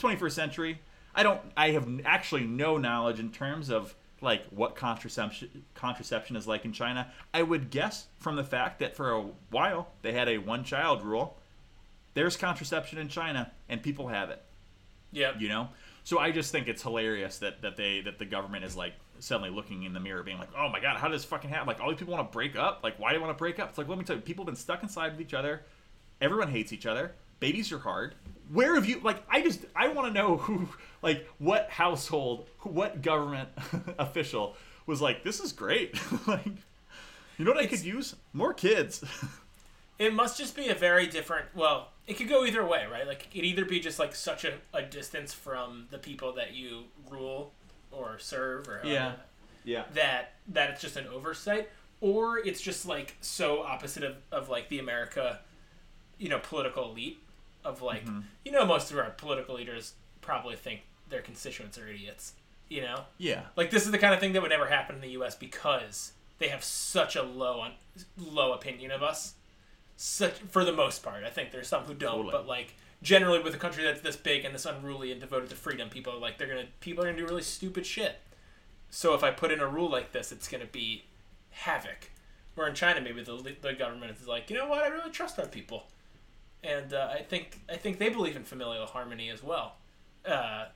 21st 0.01 0.33
century. 0.33 0.81
I 1.15 1.23
don't. 1.23 1.41
I 1.57 1.71
have 1.71 1.89
actually 2.05 2.43
no 2.45 2.79
knowledge 2.79 3.21
in 3.21 3.31
terms 3.31 3.71
of 3.71 3.95
like 4.21 4.45
what 4.51 4.75
contraception 4.77 5.65
contraception 5.75 6.37
is 6.37 6.47
like 6.47 6.65
in 6.65 6.73
China. 6.73 7.11
I 7.33 7.43
would 7.43 7.71
guess 7.71 8.07
from 8.19 8.37
the 8.37 8.45
fact 8.45 8.81
that 8.81 8.97
for 8.97 9.13
a 9.13 9.25
while 9.51 9.89
they 10.03 10.13
had 10.13 10.29
a 10.29 10.39
one 10.39 10.65
child 10.65 11.03
rule. 11.03 11.37
There's 12.15 12.37
contraception 12.37 12.99
in 12.99 13.09
China 13.09 13.51
and 13.69 13.83
people 13.83 14.09
have 14.09 14.31
it. 14.31 14.43
Yeah. 15.13 15.33
you 15.39 15.49
know? 15.49 15.69
So 16.05 16.19
i 16.19 16.31
just 16.31 16.53
think 16.53 16.69
it's 16.69 16.83
hilarious 16.83 17.39
that 17.39 17.63
that 17.63 17.77
they 17.77 18.01
that 18.01 18.19
the 18.19 18.25
government 18.25 18.65
is 18.65 18.75
like 18.75 18.95
suddenly 19.21 19.51
looking 19.51 19.83
in 19.83 19.93
the 19.93 20.01
mirror 20.01 20.23
being 20.23 20.39
like 20.39 20.49
oh 20.57 20.69
my 20.69 20.81
god 20.81 20.97
how 20.97 21.09
does 21.09 21.23
this 21.23 21.29
fucking 21.29 21.51
happen? 21.51 21.67
Like 21.67 21.81
all 21.81 21.91
these 21.91 21.99
people 21.99 22.15
want 22.15 22.31
to 22.31 22.35
break 22.35 22.57
up? 22.57 22.81
Like 22.83 22.99
why 22.99 23.11
do 23.11 23.17
you 23.17 23.23
want 23.23 23.37
to 23.37 23.39
break 23.39 23.59
up? 23.59 23.71
It's 23.71 23.79
like 23.79 23.89
let 23.89 23.99
me 23.99 24.05
tell 24.05 24.17
you 24.17 24.23
people 24.23 24.45
have 24.45 24.55
been 24.55 24.57
stuck 24.57 24.83
inside 24.83 25.13
with 25.13 25.21
each 25.21 25.35
other. 25.35 25.63
Everyone 26.21 26.51
hates 26.51 26.73
each 26.73 26.87
other. 26.87 27.13
Babies 27.41 27.71
are 27.73 27.79
hard 27.79 28.15
where 28.53 28.75
have 28.75 28.87
you 28.89 29.01
like 29.01 29.23
i 29.31 29.41
just 29.43 29.61
i 29.77 29.89
want 29.89 30.07
to 30.09 30.13
know 30.13 30.37
who 30.37 30.69
like 31.03 31.29
what 31.39 31.69
household 31.71 32.47
what 32.63 33.03
government 33.03 33.49
official 33.99 34.57
was 34.87 35.01
like 35.01 35.23
this 35.25 35.41
is 35.41 35.53
great 35.53 35.99
like 36.27 36.47
you 37.37 37.45
know 37.45 37.51
what 37.53 37.61
i 37.61 37.67
could 37.67 37.85
use 37.85 38.15
more 38.33 38.53
kids 38.55 39.05
It 39.99 40.15
must 40.15 40.39
just 40.39 40.55
be 40.55 40.69
a 40.69 40.77
very 40.77 41.09
different. 41.09 41.47
Well, 41.57 41.89
it 42.07 42.17
could 42.17 42.29
go 42.29 42.45
either 42.45 42.65
way, 42.65 42.87
right? 42.87 43.05
Like 43.05 43.25
it 43.25 43.33
could 43.35 43.45
either 43.45 43.65
be 43.65 43.81
just 43.81 43.99
like 43.99 44.15
such 44.15 44.45
a, 44.45 44.53
a 44.73 44.81
distance 44.81 45.35
from 45.35 45.89
the 45.91 45.99
people 45.99 46.33
that 46.35 46.55
you 46.55 46.85
rule 47.11 47.53
or 47.91 48.17
serve, 48.21 48.69
or 48.69 48.75
however- 48.75 48.89
Yeah. 48.89 49.13
yeah 49.65 49.83
that 49.95 50.35
that 50.53 50.71
it's 50.71 50.81
just 50.83 50.97
an 50.97 51.09
oversight, 51.09 51.69
or 52.01 52.39
it's 52.39 52.61
just 52.61 52.87
like 52.87 53.17
so 53.23 53.65
opposite 53.65 54.05
of, 54.05 54.15
of 54.31 54.49
like 54.49 54.69
the 54.69 54.79
America, 54.79 55.41
you 56.17 56.29
know, 56.29 56.39
political 56.39 56.93
elite 56.93 57.19
of 57.65 57.83
like 57.83 58.05
mm-hmm. 58.05 58.21
you 58.45 58.53
know 58.53 58.65
most 58.65 58.91
of 58.91 58.99
our 58.99 59.11
political 59.11 59.57
leaders 59.57 59.95
probably 60.21 60.57
think 60.57 60.81
their 61.09 61.23
constituents 61.23 61.79
are 61.79 61.89
idiots, 61.89 62.35
you 62.69 62.83
know. 62.83 63.05
yeah 63.17 63.43
Like 63.57 63.71
this 63.71 63.85
is 63.85 63.91
the 63.91 63.99
kind 63.99 64.15
of 64.15 64.21
thing 64.21 64.33
that 64.33 64.43
would 64.43 64.51
never 64.51 64.67
happen 64.67 64.97
in 64.97 65.01
the 65.01 65.11
U.S. 65.11 65.35
because 65.35 66.13
they 66.39 66.49
have 66.49 66.63
such 66.63 67.17
a 67.17 67.23
low 67.23 67.61
on 67.61 67.73
low 68.17 68.53
opinion 68.53 68.91
of 68.91 69.03
us. 69.03 69.35
Such 69.97 70.35
for 70.35 70.65
the 70.65 70.73
most 70.73 71.03
part, 71.03 71.25
I 71.25 71.31
think 71.31 71.51
there's 71.51 71.67
some 71.69 71.85
who 71.85 71.95
don't, 71.95 72.25
Totally. 72.25 72.33
but 72.33 72.47
like 72.47 72.75
generally 73.03 73.41
with 73.41 73.55
a 73.55 73.59
country 73.59 73.85
that's 73.85 74.01
this 74.01 74.17
big 74.17 74.45
and 74.45 74.55
this 74.55 74.67
unruly 74.67 75.11
and 75.13 75.21
devoted 75.21 75.51
to 75.51 75.57
freedom, 75.57 75.89
people 75.89 76.13
are 76.13 76.19
like 76.19 76.39
they're 76.39 76.49
gonna 76.49 76.67
people 76.81 77.03
are 77.03 77.09
gonna 77.09 77.19
do 77.19 77.27
really 77.27 77.43
stupid 77.43 77.85
shit. 77.85 78.21
So 78.91 79.15
if 79.15 79.23
I 79.23 79.31
put 79.31 79.51
in 79.51 79.61
a 79.61 79.67
rule 79.67 79.91
like 79.91 80.13
this, 80.13 80.31
it's 80.33 80.49
gonna 80.49 80.67
be 80.67 81.05
havoc. 81.51 82.11
Where 82.55 82.69
in 82.69 82.75
China, 82.75 83.01
maybe 83.01 83.23
the 83.23 83.57
the 83.61 83.73
government 83.73 84.17
is 84.21 84.29
like, 84.29 84.51
you 84.51 84.57
know 84.57 84.69
what, 84.69 84.83
I 84.83 84.89
really 84.89 85.11
trust 85.11 85.39
our 85.39 85.47
people, 85.47 85.87
and 86.63 86.93
uh, 86.93 87.11
I 87.13 87.23
think 87.23 87.61
I 87.71 87.77
think 87.77 87.99
they 87.99 88.09
believe 88.09 88.37
in 88.37 88.45
familial 88.45 88.87
harmony 88.87 89.31
as 89.31 89.43
well. 89.43 89.77
Uh, 90.27 90.67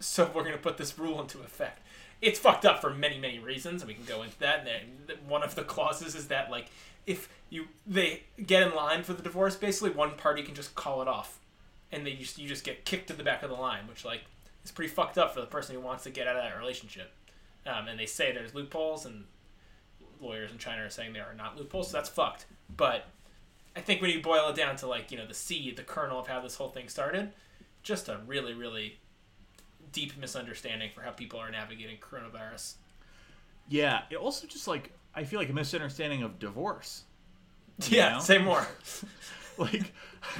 so 0.00 0.30
we're 0.34 0.42
going 0.42 0.54
to 0.54 0.62
put 0.62 0.76
this 0.76 0.98
rule 0.98 1.20
into 1.20 1.40
effect. 1.40 1.82
It's 2.22 2.38
fucked 2.38 2.64
up 2.64 2.80
for 2.80 2.90
many, 2.90 3.18
many 3.18 3.38
reasons, 3.38 3.82
and 3.82 3.88
we 3.88 3.94
can 3.94 4.04
go 4.04 4.22
into 4.22 4.38
that. 4.38 4.66
And 4.66 5.28
one 5.28 5.42
of 5.42 5.54
the 5.54 5.62
clauses 5.62 6.14
is 6.14 6.28
that, 6.28 6.50
like, 6.50 6.66
if 7.06 7.28
you 7.50 7.66
they 7.86 8.24
get 8.44 8.62
in 8.62 8.74
line 8.74 9.02
for 9.02 9.12
the 9.12 9.22
divorce, 9.22 9.56
basically 9.56 9.90
one 9.90 10.16
party 10.16 10.42
can 10.42 10.54
just 10.54 10.74
call 10.74 11.02
it 11.02 11.08
off, 11.08 11.38
and 11.92 12.06
they 12.06 12.14
just 12.14 12.38
you 12.38 12.48
just 12.48 12.64
get 12.64 12.84
kicked 12.84 13.08
to 13.08 13.12
the 13.12 13.22
back 13.22 13.42
of 13.42 13.50
the 13.50 13.56
line, 13.56 13.86
which 13.88 14.04
like 14.04 14.22
is 14.64 14.70
pretty 14.70 14.92
fucked 14.92 15.18
up 15.18 15.34
for 15.34 15.40
the 15.40 15.46
person 15.46 15.74
who 15.74 15.80
wants 15.80 16.04
to 16.04 16.10
get 16.10 16.26
out 16.26 16.36
of 16.36 16.42
that 16.42 16.58
relationship. 16.58 17.12
Um, 17.66 17.88
and 17.88 17.98
they 17.98 18.06
say 18.06 18.32
there's 18.32 18.54
loopholes, 18.54 19.06
and 19.06 19.24
lawyers 20.20 20.50
in 20.50 20.58
China 20.58 20.84
are 20.84 20.90
saying 20.90 21.12
there 21.12 21.26
are 21.26 21.34
not 21.34 21.56
loopholes, 21.58 21.90
so 21.90 21.96
that's 21.96 22.08
fucked. 22.08 22.46
But 22.74 23.06
I 23.76 23.80
think 23.80 24.00
when 24.00 24.10
you 24.10 24.20
boil 24.20 24.48
it 24.48 24.56
down 24.56 24.76
to 24.76 24.86
like 24.86 25.12
you 25.12 25.18
know 25.18 25.26
the 25.26 25.34
seed, 25.34 25.76
the 25.76 25.82
kernel 25.82 26.18
of 26.18 26.26
how 26.26 26.40
this 26.40 26.56
whole 26.56 26.70
thing 26.70 26.88
started, 26.88 27.32
just 27.82 28.08
a 28.08 28.20
really, 28.26 28.54
really 28.54 28.98
deep 29.92 30.16
misunderstanding 30.18 30.90
for 30.94 31.02
how 31.02 31.10
people 31.10 31.38
are 31.38 31.50
navigating 31.50 31.98
coronavirus. 31.98 32.74
Yeah, 33.68 34.02
it 34.10 34.16
also 34.16 34.46
just 34.46 34.66
like 34.66 34.92
I 35.14 35.24
feel 35.24 35.38
like 35.38 35.50
a 35.50 35.52
misunderstanding 35.52 36.22
of 36.22 36.38
divorce. 36.38 37.04
Yeah, 37.88 38.14
know? 38.14 38.20
say 38.20 38.38
more. 38.38 38.66
Like, 39.58 39.92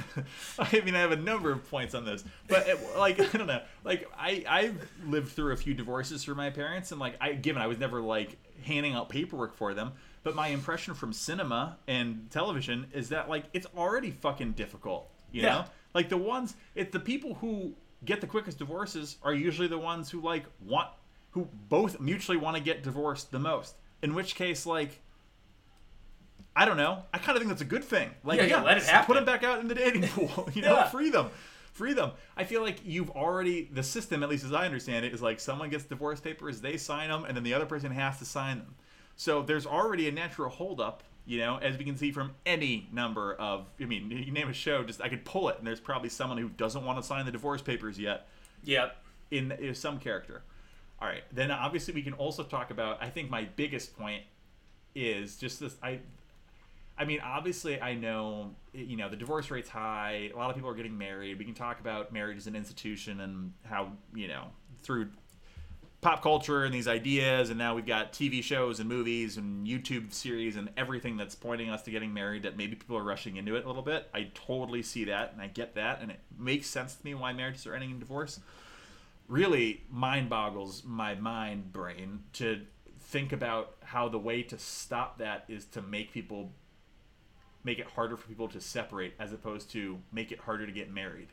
I 0.59 0.81
mean, 0.81 0.95
I 0.95 0.99
have 0.99 1.11
a 1.11 1.15
number 1.15 1.51
of 1.51 1.67
points 1.69 1.95
on 1.95 2.05
this, 2.05 2.23
but 2.47 2.67
it, 2.67 2.79
like 2.97 3.19
I 3.33 3.37
don't 3.37 3.47
know, 3.47 3.61
like 3.83 4.07
I 4.15 4.43
I've 4.47 4.89
lived 5.05 5.31
through 5.31 5.53
a 5.53 5.57
few 5.57 5.73
divorces 5.73 6.23
for 6.23 6.35
my 6.35 6.49
parents, 6.49 6.91
and 6.91 6.99
like 6.99 7.15
I 7.19 7.33
given 7.33 7.61
I 7.61 7.67
was 7.67 7.77
never 7.77 8.01
like 8.01 8.37
handing 8.63 8.93
out 8.93 9.09
paperwork 9.09 9.55
for 9.55 9.73
them, 9.73 9.93
but 10.27 10.35
my 10.35 10.49
impression 10.49 10.93
from 10.93 11.13
cinema 11.13 11.77
and 11.87 12.27
television 12.31 12.85
is 12.91 13.07
that 13.07 13.29
like 13.29 13.45
it's 13.53 13.65
already 13.77 14.11
fucking 14.11 14.51
difficult, 14.51 15.09
you 15.31 15.41
Yeah. 15.41 15.49
know, 15.53 15.65
like 15.93 16.09
the 16.09 16.17
ones 16.17 16.53
it's 16.75 16.91
the 16.91 16.99
people 16.99 17.35
who 17.35 17.73
get 18.03 18.19
the 18.19 18.27
quickest 18.27 18.57
divorces 18.57 19.15
are 19.23 19.33
usually 19.33 19.69
the 19.69 19.77
ones 19.77 20.09
who 20.11 20.19
like 20.19 20.43
want 20.65 20.89
who 21.31 21.47
both 21.69 22.01
mutually 22.01 22.35
want 22.37 22.57
to 22.57 22.61
get 22.61 22.83
divorced 22.83 23.31
the 23.31 23.39
most. 23.39 23.75
In 24.01 24.13
which 24.15 24.35
case, 24.35 24.65
like, 24.65 24.99
I 26.57 26.65
don't 26.65 26.75
know. 26.77 27.03
I 27.13 27.19
kind 27.19 27.37
of 27.37 27.37
think 27.37 27.47
that's 27.47 27.61
a 27.61 27.65
good 27.65 27.85
thing. 27.85 28.09
Like, 28.25 28.39
Yeah, 28.41 28.47
yeah, 28.47 28.63
let 28.63 28.75
it 28.77 28.83
happen. 28.83 29.05
Put 29.05 29.13
them 29.15 29.23
back 29.25 29.45
out 29.45 29.59
in 29.61 29.69
the 29.69 29.75
dating 29.75 30.03
pool. 30.09 30.49
You 30.53 30.63
know, 30.63 30.73
Yeah. 30.75 30.89
free 30.89 31.09
them, 31.09 31.29
free 31.71 31.93
them. 31.93 32.11
I 32.35 32.43
feel 32.43 32.61
like 32.61 32.79
you've 32.85 33.11
already 33.11 33.69
the 33.71 33.81
system, 33.83 34.23
at 34.23 34.29
least 34.29 34.43
as 34.43 34.51
I 34.51 34.65
understand 34.65 35.05
it, 35.05 35.13
is 35.13 35.21
like 35.21 35.39
someone 35.39 35.69
gets 35.69 35.85
divorce 35.85 36.19
papers, 36.19 36.59
they 36.59 36.75
sign 36.75 37.07
them, 37.09 37.23
and 37.23 37.35
then 37.37 37.43
the 37.43 37.53
other 37.53 37.65
person 37.65 37.91
has 37.91 38.19
to 38.19 38.25
sign 38.25 38.57
them. 38.57 38.75
So 39.17 39.41
there's 39.41 39.65
already 39.65 40.07
a 40.07 40.11
natural 40.11 40.49
holdup. 40.49 41.03
You 41.25 41.39
know, 41.39 41.57
as 41.57 41.77
we 41.77 41.83
can 41.83 41.97
see 41.97 42.13
from 42.13 42.31
any 42.45 42.87
number 42.93 43.33
of, 43.33 43.65
I 43.81 43.85
mean, 43.85 44.09
you 44.09 44.31
name 44.31 44.47
a 44.47 44.53
show, 44.53 44.83
just 44.85 45.01
I 45.01 45.09
could 45.09 45.25
pull 45.25 45.49
it, 45.49 45.57
and 45.57 45.67
there's 45.67 45.81
probably 45.81 46.07
someone 46.07 46.37
who 46.37 46.47
doesn't 46.47 46.85
want 46.85 47.01
to 47.01 47.03
sign 47.05 47.25
the 47.25 47.33
divorce 47.33 47.61
papers 47.61 47.99
yet 47.99 48.29
Yep. 48.63 48.95
in, 49.31 49.51
in 49.51 49.75
some 49.75 49.99
character. 49.99 50.43
All 51.01 51.07
right, 51.07 51.23
then 51.33 51.51
obviously 51.51 51.93
we 51.93 52.01
can 52.01 52.13
also 52.13 52.43
talk 52.43 52.71
about. 52.71 53.03
I 53.03 53.09
think 53.09 53.29
my 53.29 53.43
biggest 53.57 53.97
point 53.97 54.23
is 54.95 55.35
just 55.35 55.59
this. 55.59 55.75
I, 55.83 55.99
I 56.97 57.03
mean, 57.03 57.19
obviously 57.19 57.79
I 57.81 57.93
know 57.93 58.55
you 58.73 58.95
know 58.95 59.09
the 59.09 59.17
divorce 59.17 59.51
rate's 59.51 59.69
high. 59.69 60.31
A 60.33 60.37
lot 60.37 60.49
of 60.49 60.55
people 60.55 60.69
are 60.69 60.75
getting 60.75 60.97
married. 60.97 61.37
We 61.37 61.45
can 61.45 61.53
talk 61.53 61.79
about 61.81 62.13
marriage 62.13 62.37
as 62.37 62.47
an 62.47 62.55
institution 62.55 63.19
and 63.19 63.51
how 63.65 63.91
you 64.15 64.27
know 64.29 64.45
through 64.81 65.09
pop 66.01 66.21
culture 66.21 66.63
and 66.63 66.73
these 66.73 66.87
ideas, 66.87 67.49
and 67.49 67.57
now 67.57 67.75
we've 67.75 67.85
got 67.85 68.13
TV 68.13 68.43
shows 68.43 68.79
and 68.79 68.87
movies 68.87 69.37
and 69.37 69.65
YouTube 69.67 70.13
series 70.13 70.55
and 70.55 70.69
everything 70.77 71.17
that's 71.17 71.35
pointing 71.35 71.69
us 71.69 71.81
to 71.83 71.91
getting 71.91 72.13
married. 72.13 72.43
That 72.43 72.57
maybe 72.57 72.75
people 72.75 72.97
are 72.97 73.03
rushing 73.03 73.37
into 73.37 73.55
it 73.55 73.65
a 73.65 73.67
little 73.67 73.81
bit. 73.81 74.09
I 74.13 74.29
totally 74.33 74.83
see 74.83 75.05
that, 75.05 75.33
and 75.33 75.41
I 75.41 75.47
get 75.47 75.75
that, 75.75 76.01
and 76.01 76.11
it 76.11 76.19
makes 76.37 76.67
sense 76.67 76.95
to 76.95 77.05
me 77.05 77.15
why 77.15 77.33
marriages 77.33 77.65
are 77.67 77.73
ending 77.73 77.91
in 77.91 77.99
divorce 77.99 78.39
really 79.27 79.83
mind 79.89 80.29
boggles 80.29 80.83
my 80.85 81.15
mind 81.15 81.71
brain 81.71 82.19
to 82.33 82.61
think 82.99 83.31
about 83.31 83.75
how 83.83 84.07
the 84.07 84.17
way 84.17 84.41
to 84.41 84.57
stop 84.57 85.17
that 85.17 85.43
is 85.47 85.65
to 85.65 85.81
make 85.81 86.11
people 86.11 86.51
make 87.63 87.79
it 87.79 87.87
harder 87.87 88.15
for 88.15 88.27
people 88.27 88.47
to 88.47 88.61
separate 88.61 89.13
as 89.19 89.33
opposed 89.33 89.69
to 89.69 89.97
make 90.11 90.31
it 90.31 90.39
harder 90.39 90.65
to 90.65 90.71
get 90.71 90.91
married 90.91 91.27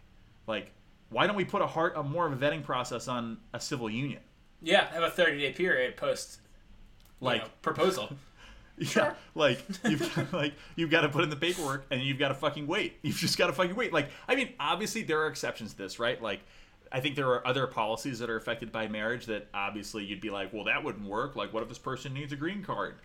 like 0.46 0.72
why 1.10 1.26
don't 1.26 1.36
we 1.36 1.44
put 1.44 1.62
a 1.62 1.66
heart 1.66 1.92
a 1.96 2.02
more 2.02 2.26
of 2.26 2.32
a 2.32 2.36
vetting 2.36 2.62
process 2.62 3.06
on 3.06 3.38
a 3.52 3.60
civil 3.60 3.88
union 3.88 4.20
Yeah, 4.64 4.86
have 4.92 5.02
a 5.02 5.10
30 5.10 5.38
day 5.40 5.52
period 5.52 5.96
post 5.96 6.40
you 7.20 7.26
Like- 7.28 7.42
know, 7.42 7.48
proposal. 7.62 8.08
Yeah, 8.76 9.14
like 9.36 9.64
you've 9.88 10.32
like 10.32 10.52
you've 10.74 10.90
got 10.90 11.02
to 11.02 11.08
put 11.08 11.22
in 11.22 11.30
the 11.30 11.36
paperwork 11.36 11.86
and 11.92 12.02
you've 12.02 12.18
got 12.18 12.28
to 12.28 12.34
fucking 12.34 12.66
wait. 12.66 12.98
You've 13.02 13.14
just 13.14 13.38
got 13.38 13.46
to 13.46 13.52
fucking 13.52 13.76
wait. 13.76 13.92
Like 13.92 14.08
I 14.26 14.34
mean, 14.34 14.48
obviously 14.58 15.04
there 15.04 15.20
are 15.20 15.28
exceptions 15.28 15.74
to 15.74 15.78
this, 15.78 16.00
right? 16.00 16.20
Like 16.20 16.40
I 16.90 16.98
think 16.98 17.14
there 17.14 17.28
are 17.28 17.46
other 17.46 17.68
policies 17.68 18.18
that 18.18 18.28
are 18.28 18.36
affected 18.36 18.72
by 18.72 18.88
marriage 18.88 19.26
that 19.26 19.46
obviously 19.54 20.04
you'd 20.04 20.20
be 20.20 20.28
like, 20.30 20.52
well, 20.52 20.64
that 20.64 20.82
wouldn't 20.82 21.06
work. 21.06 21.36
Like, 21.36 21.52
what 21.52 21.62
if 21.62 21.68
this 21.68 21.78
person 21.78 22.12
needs 22.14 22.32
a 22.32 22.36
green 22.36 22.64
card? 22.64 22.96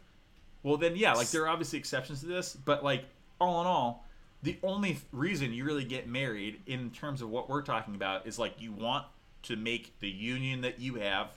Well, 0.63 0.75
then 0.77 0.95
yeah, 0.95 1.13
like 1.13 1.29
there 1.29 1.43
are 1.43 1.49
obviously 1.49 1.77
exceptions 1.77 2.21
to 2.21 2.25
this, 2.25 2.55
but 2.65 2.83
like 2.83 3.05
all 3.39 3.61
in 3.61 3.67
all, 3.67 4.07
the 4.41 4.57
only 4.63 4.97
reason 5.11 5.53
you 5.53 5.65
really 5.65 5.85
get 5.85 6.07
married 6.07 6.61
in 6.65 6.89
terms 6.89 7.21
of 7.21 7.29
what 7.29 7.47
we're 7.47 7.61
talking 7.61 7.93
about 7.93 8.25
is 8.25 8.39
like 8.39 8.55
you 8.59 8.71
want 8.71 9.05
to 9.43 9.55
make 9.55 9.99
the 9.99 10.09
union 10.09 10.61
that 10.61 10.79
you 10.79 10.95
have 10.95 11.27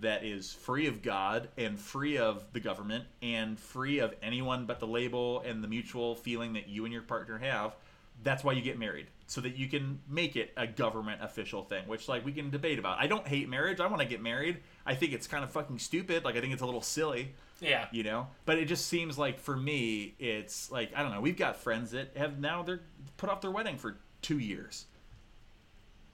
that 0.00 0.24
is 0.24 0.52
free 0.52 0.86
of 0.86 1.02
God 1.02 1.48
and 1.58 1.78
free 1.78 2.18
of 2.18 2.44
the 2.52 2.60
government 2.60 3.04
and 3.22 3.58
free 3.58 3.98
of 3.98 4.14
anyone 4.22 4.66
but 4.66 4.80
the 4.80 4.86
label 4.86 5.40
and 5.40 5.62
the 5.62 5.68
mutual 5.68 6.14
feeling 6.14 6.54
that 6.54 6.68
you 6.68 6.84
and 6.84 6.92
your 6.92 7.02
partner 7.02 7.38
have. 7.38 7.74
That's 8.22 8.44
why 8.44 8.52
you 8.52 8.60
get 8.60 8.78
married, 8.78 9.06
so 9.28 9.40
that 9.40 9.56
you 9.56 9.66
can 9.66 10.00
make 10.06 10.36
it 10.36 10.52
a 10.54 10.66
government 10.66 11.22
official 11.22 11.62
thing, 11.62 11.86
which 11.86 12.06
like 12.06 12.22
we 12.24 12.32
can 12.32 12.50
debate 12.50 12.78
about. 12.78 12.98
I 12.98 13.06
don't 13.06 13.26
hate 13.26 13.48
marriage. 13.48 13.80
I 13.80 13.86
want 13.86 14.02
to 14.02 14.06
get 14.08 14.20
married. 14.20 14.58
I 14.84 14.94
think 14.94 15.14
it's 15.14 15.26
kind 15.26 15.42
of 15.42 15.50
fucking 15.50 15.78
stupid. 15.78 16.22
Like 16.24 16.36
I 16.36 16.40
think 16.42 16.52
it's 16.52 16.60
a 16.60 16.66
little 16.66 16.82
silly 16.82 17.32
Yeah. 17.62 17.86
you 17.92 18.02
know 18.02 18.26
but 18.46 18.58
it 18.58 18.66
just 18.66 18.86
seems 18.86 19.18
like 19.18 19.38
for 19.38 19.54
me 19.56 20.14
it's 20.18 20.70
like 20.70 20.92
i 20.96 21.02
don't 21.02 21.12
know 21.12 21.20
we've 21.20 21.36
got 21.36 21.56
friends 21.56 21.90
that 21.90 22.16
have 22.16 22.38
now 22.38 22.62
they're 22.62 22.80
put 23.18 23.28
off 23.28 23.42
their 23.42 23.50
wedding 23.50 23.76
for 23.76 23.96
two 24.22 24.38
years 24.38 24.86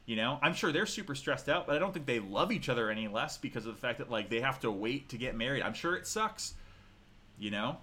you 0.07 0.17
know? 0.17 0.39
I'm 0.41 0.55
sure 0.55 0.73
they're 0.73 0.87
super 0.87 1.15
stressed 1.15 1.49
out 1.49 1.67
but 1.67 1.77
i 1.77 1.79
don't 1.79 1.93
think 1.93 2.07
they 2.07 2.21
love 2.21 2.53
each 2.53 2.69
other 2.69 2.91
any 2.91 3.09
less 3.09 3.37
because 3.37 3.67
of 3.67 3.75
the 3.75 3.81
fact 3.81 3.99
that 3.99 4.11
like 4.11 4.31
they 4.31 4.41
have 4.41 4.61
to 4.61 4.71
wait 4.71 5.11
to 5.11 5.19
get 5.19 5.37
married. 5.37 5.63
I'm 5.63 5.75
sure 5.75 5.97
it 5.97 6.07
sucks 6.07 6.55
you 7.39 7.51
know 7.51 7.77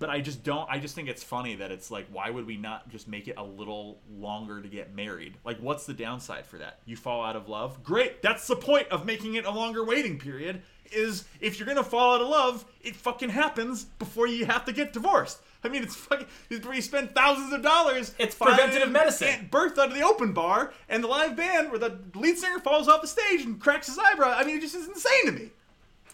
but 0.00 0.10
i 0.10 0.20
just 0.20 0.42
don't 0.42 0.68
i 0.68 0.78
just 0.78 0.96
think 0.96 1.08
it's 1.08 1.22
funny 1.22 1.54
that 1.54 1.70
it's 1.70 1.90
like 1.90 2.06
why 2.10 2.28
would 2.30 2.46
we 2.46 2.56
not 2.56 2.88
just 2.88 3.06
make 3.06 3.28
it 3.28 3.36
a 3.36 3.44
little 3.44 3.98
longer 4.18 4.60
to 4.60 4.68
get 4.68 4.94
married? 4.94 5.36
Like 5.44 5.58
what's 5.58 5.86
the 5.86 5.94
downside 5.94 6.46
for 6.46 6.58
that? 6.58 6.80
You 6.84 6.96
fall 6.96 7.24
out 7.24 7.36
of 7.36 7.48
love? 7.48 7.82
Great! 7.82 8.22
That's 8.22 8.46
the 8.46 8.56
point 8.56 8.88
of 8.88 9.06
making 9.06 9.34
it 9.34 9.44
a 9.44 9.50
longer 9.50 9.84
waiting 9.84 10.18
period 10.18 10.62
is 10.92 11.24
if 11.40 11.58
you're 11.58 11.68
gonna 11.68 11.84
fall 11.84 12.16
out 12.16 12.20
of 12.20 12.28
love 12.28 12.64
it 12.82 12.96
fucking 12.96 13.28
happens 13.30 13.84
before 13.84 14.26
you 14.26 14.46
have 14.46 14.64
to 14.64 14.72
get 14.72 14.92
divorced. 14.92 15.40
I 15.62 15.68
mean 15.68 15.82
it's 15.82 15.96
fucking 15.96 16.26
we 16.48 16.80
spend 16.80 17.14
thousands 17.14 17.52
of 17.52 17.62
dollars 17.62 18.14
It's 18.18 18.34
preventative 18.34 18.90
medicine. 18.90 19.28
Aunt 19.28 19.50
Bertha 19.50 19.88
to 19.88 19.94
the 19.94 20.02
open 20.02 20.32
bar 20.32 20.72
and 20.88 21.04
the 21.04 21.08
live 21.08 21.36
band 21.36 21.70
where 21.70 21.78
the 21.78 21.98
lead 22.14 22.38
singer 22.38 22.58
falls 22.58 22.88
off 22.88 23.02
the 23.02 23.08
stage 23.08 23.42
and 23.42 23.60
cracks 23.60 23.86
his 23.86 23.98
eyebrow. 23.98 24.34
I 24.36 24.44
mean 24.44 24.56
it 24.58 24.60
just 24.60 24.74
is 24.74 24.88
insane 24.88 25.26
to 25.26 25.32
me. 25.32 25.50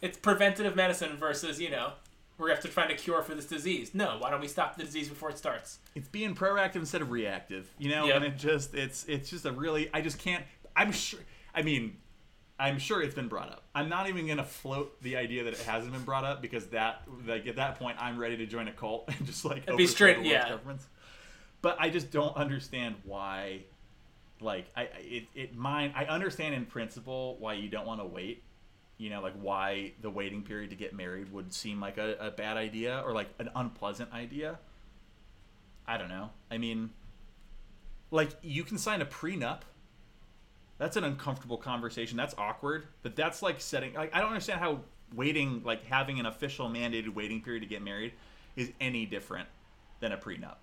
It's 0.02 0.18
preventative 0.18 0.76
medicine 0.76 1.16
versus, 1.16 1.58
you 1.58 1.70
know, 1.70 1.92
we're 2.38 2.48
going 2.48 2.56
to 2.56 2.62
have 2.62 2.70
to 2.70 2.74
find 2.74 2.90
a 2.90 2.94
cure 2.94 3.22
for 3.22 3.34
this 3.34 3.46
disease. 3.46 3.94
No, 3.94 4.16
why 4.18 4.30
don't 4.30 4.40
we 4.40 4.48
stop 4.48 4.76
the 4.76 4.84
disease 4.84 5.08
before 5.08 5.30
it 5.30 5.38
starts? 5.38 5.78
it's 5.94 6.08
being 6.08 6.34
proactive 6.34 6.76
instead 6.76 7.00
of 7.00 7.10
reactive 7.10 7.70
you 7.78 7.88
know 7.88 8.04
Yep. 8.06 8.16
and 8.16 8.24
it 8.26 8.36
just 8.36 8.74
it's 8.74 9.04
it's 9.08 9.30
just 9.30 9.46
a 9.46 9.52
really 9.52 9.88
i 9.94 10.02
just 10.02 10.18
can't 10.18 10.44
i'm 10.76 10.92
sure 10.92 11.20
i 11.54 11.62
mean 11.62 11.96
i'm 12.60 12.78
sure 12.78 13.00
it's 13.00 13.14
been 13.14 13.28
brought 13.28 13.48
up 13.48 13.62
i'm 13.74 13.88
not 13.88 14.06
even 14.10 14.26
gonna 14.26 14.44
float 14.44 15.00
the 15.00 15.16
idea 15.16 15.44
that 15.44 15.54
it 15.54 15.60
hasn't 15.60 15.94
been 15.94 16.02
brought 16.02 16.24
up 16.24 16.42
because 16.42 16.66
that 16.66 17.00
like 17.26 17.46
at 17.46 17.56
that 17.56 17.78
point 17.78 17.96
i'm 17.98 18.18
ready 18.18 18.36
to 18.36 18.44
join 18.44 18.68
a 18.68 18.72
cult 18.72 19.08
and 19.18 19.26
just 19.26 19.42
like 19.46 19.64
be 19.78 19.86
straight- 19.86 20.22
the 20.22 20.28
yeah. 20.28 20.50
governments. 20.50 20.86
but 21.62 21.78
i 21.80 21.88
just 21.88 22.10
don't 22.10 22.36
understand 22.36 22.94
why 23.04 23.60
like 24.42 24.66
i 24.76 24.82
I- 24.82 24.88
it, 24.98 25.24
it 25.34 25.56
mine 25.56 25.94
i 25.96 26.04
understand 26.04 26.54
in 26.54 26.66
principle 26.66 27.36
why 27.38 27.54
you 27.54 27.70
don't 27.70 27.86
want 27.86 28.02
to 28.02 28.06
wait 28.06 28.42
you 28.98 29.10
know 29.10 29.20
like 29.20 29.34
why 29.40 29.92
the 30.00 30.10
waiting 30.10 30.42
period 30.42 30.70
to 30.70 30.76
get 30.76 30.94
married 30.94 31.30
would 31.32 31.52
seem 31.52 31.80
like 31.80 31.98
a, 31.98 32.16
a 32.18 32.30
bad 32.30 32.56
idea 32.56 33.02
or 33.04 33.12
like 33.12 33.28
an 33.38 33.50
unpleasant 33.54 34.12
idea 34.12 34.58
I 35.88 35.98
don't 35.98 36.08
know. 36.08 36.30
I 36.50 36.58
mean, 36.58 36.90
like 38.10 38.30
you 38.42 38.64
can 38.64 38.78
sign 38.78 39.00
a 39.00 39.06
prenup. 39.06 39.60
That's 40.78 40.96
an 40.96 41.04
uncomfortable 41.04 41.56
conversation. 41.56 42.16
That's 42.16 42.34
awkward. 42.36 42.86
But 43.02 43.16
that's 43.16 43.42
like 43.42 43.60
setting. 43.60 43.94
Like 43.94 44.14
I 44.14 44.20
don't 44.20 44.28
understand 44.28 44.60
how 44.60 44.80
waiting, 45.14 45.62
like 45.64 45.84
having 45.86 46.18
an 46.18 46.26
official 46.26 46.68
mandated 46.68 47.14
waiting 47.14 47.40
period 47.40 47.60
to 47.60 47.66
get 47.66 47.82
married, 47.82 48.12
is 48.56 48.72
any 48.80 49.06
different 49.06 49.48
than 50.00 50.12
a 50.12 50.16
prenup. 50.16 50.56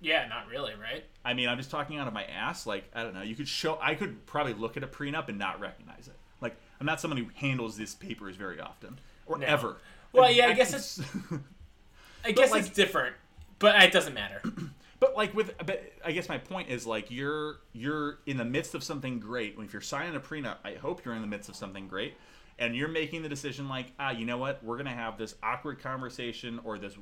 Yeah, 0.00 0.28
not 0.28 0.48
really, 0.48 0.74
right? 0.74 1.04
I 1.24 1.32
mean, 1.34 1.48
I'm 1.48 1.56
just 1.56 1.70
talking 1.70 1.98
out 1.98 2.06
of 2.06 2.14
my 2.14 2.24
ass. 2.24 2.66
Like 2.66 2.84
I 2.94 3.02
don't 3.02 3.14
know. 3.14 3.22
You 3.22 3.34
could 3.34 3.48
show. 3.48 3.78
I 3.82 3.94
could 3.94 4.26
probably 4.26 4.54
look 4.54 4.76
at 4.76 4.84
a 4.84 4.88
prenup 4.88 5.28
and 5.28 5.38
not 5.38 5.60
recognize 5.60 6.06
it. 6.06 6.16
I'm 6.80 6.86
not 6.86 7.00
someone 7.00 7.18
who 7.18 7.26
handles 7.34 7.76
these 7.76 7.94
papers 7.94 8.36
very 8.36 8.60
often 8.60 8.98
or 9.26 9.38
No. 9.38 9.46
ever. 9.46 9.76
Well, 10.12 10.30
yeah, 10.30 10.46
I 10.46 10.52
guess 10.54 10.70
it's- 10.70 11.00
I 12.24 12.32
guess 12.32 12.50
like- 12.50 12.60
it's 12.66 12.70
different, 12.70 13.14
but 13.58 13.82
it 13.82 13.92
doesn't 13.92 14.14
matter. 14.14 14.42
But 14.98 15.14
like 15.14 15.34
with, 15.34 15.54
but 15.58 15.92
I 16.06 16.12
guess 16.12 16.26
my 16.26 16.38
point 16.38 16.70
is 16.70 16.86
like 16.86 17.10
you're 17.10 17.56
you're 17.74 18.20
in 18.24 18.38
the 18.38 18.46
midst 18.46 18.74
of 18.74 18.82
something 18.82 19.20
great. 19.20 19.54
If 19.58 19.74
you're 19.74 19.82
signing 19.82 20.16
a 20.16 20.20
prenup, 20.20 20.56
I 20.64 20.72
hope 20.72 21.04
you're 21.04 21.12
in 21.14 21.20
the 21.20 21.26
midst 21.26 21.50
of 21.50 21.54
something 21.54 21.86
great, 21.86 22.14
and 22.58 22.74
you're 22.74 22.88
making 22.88 23.20
the 23.20 23.28
decision 23.28 23.68
like, 23.68 23.92
ah, 24.00 24.12
you 24.12 24.24
know 24.24 24.38
what, 24.38 24.64
we're 24.64 24.78
gonna 24.78 24.94
have 24.94 25.18
this 25.18 25.34
awkward 25.42 25.80
conversation 25.82 26.60
or 26.64 26.78
this 26.78 26.96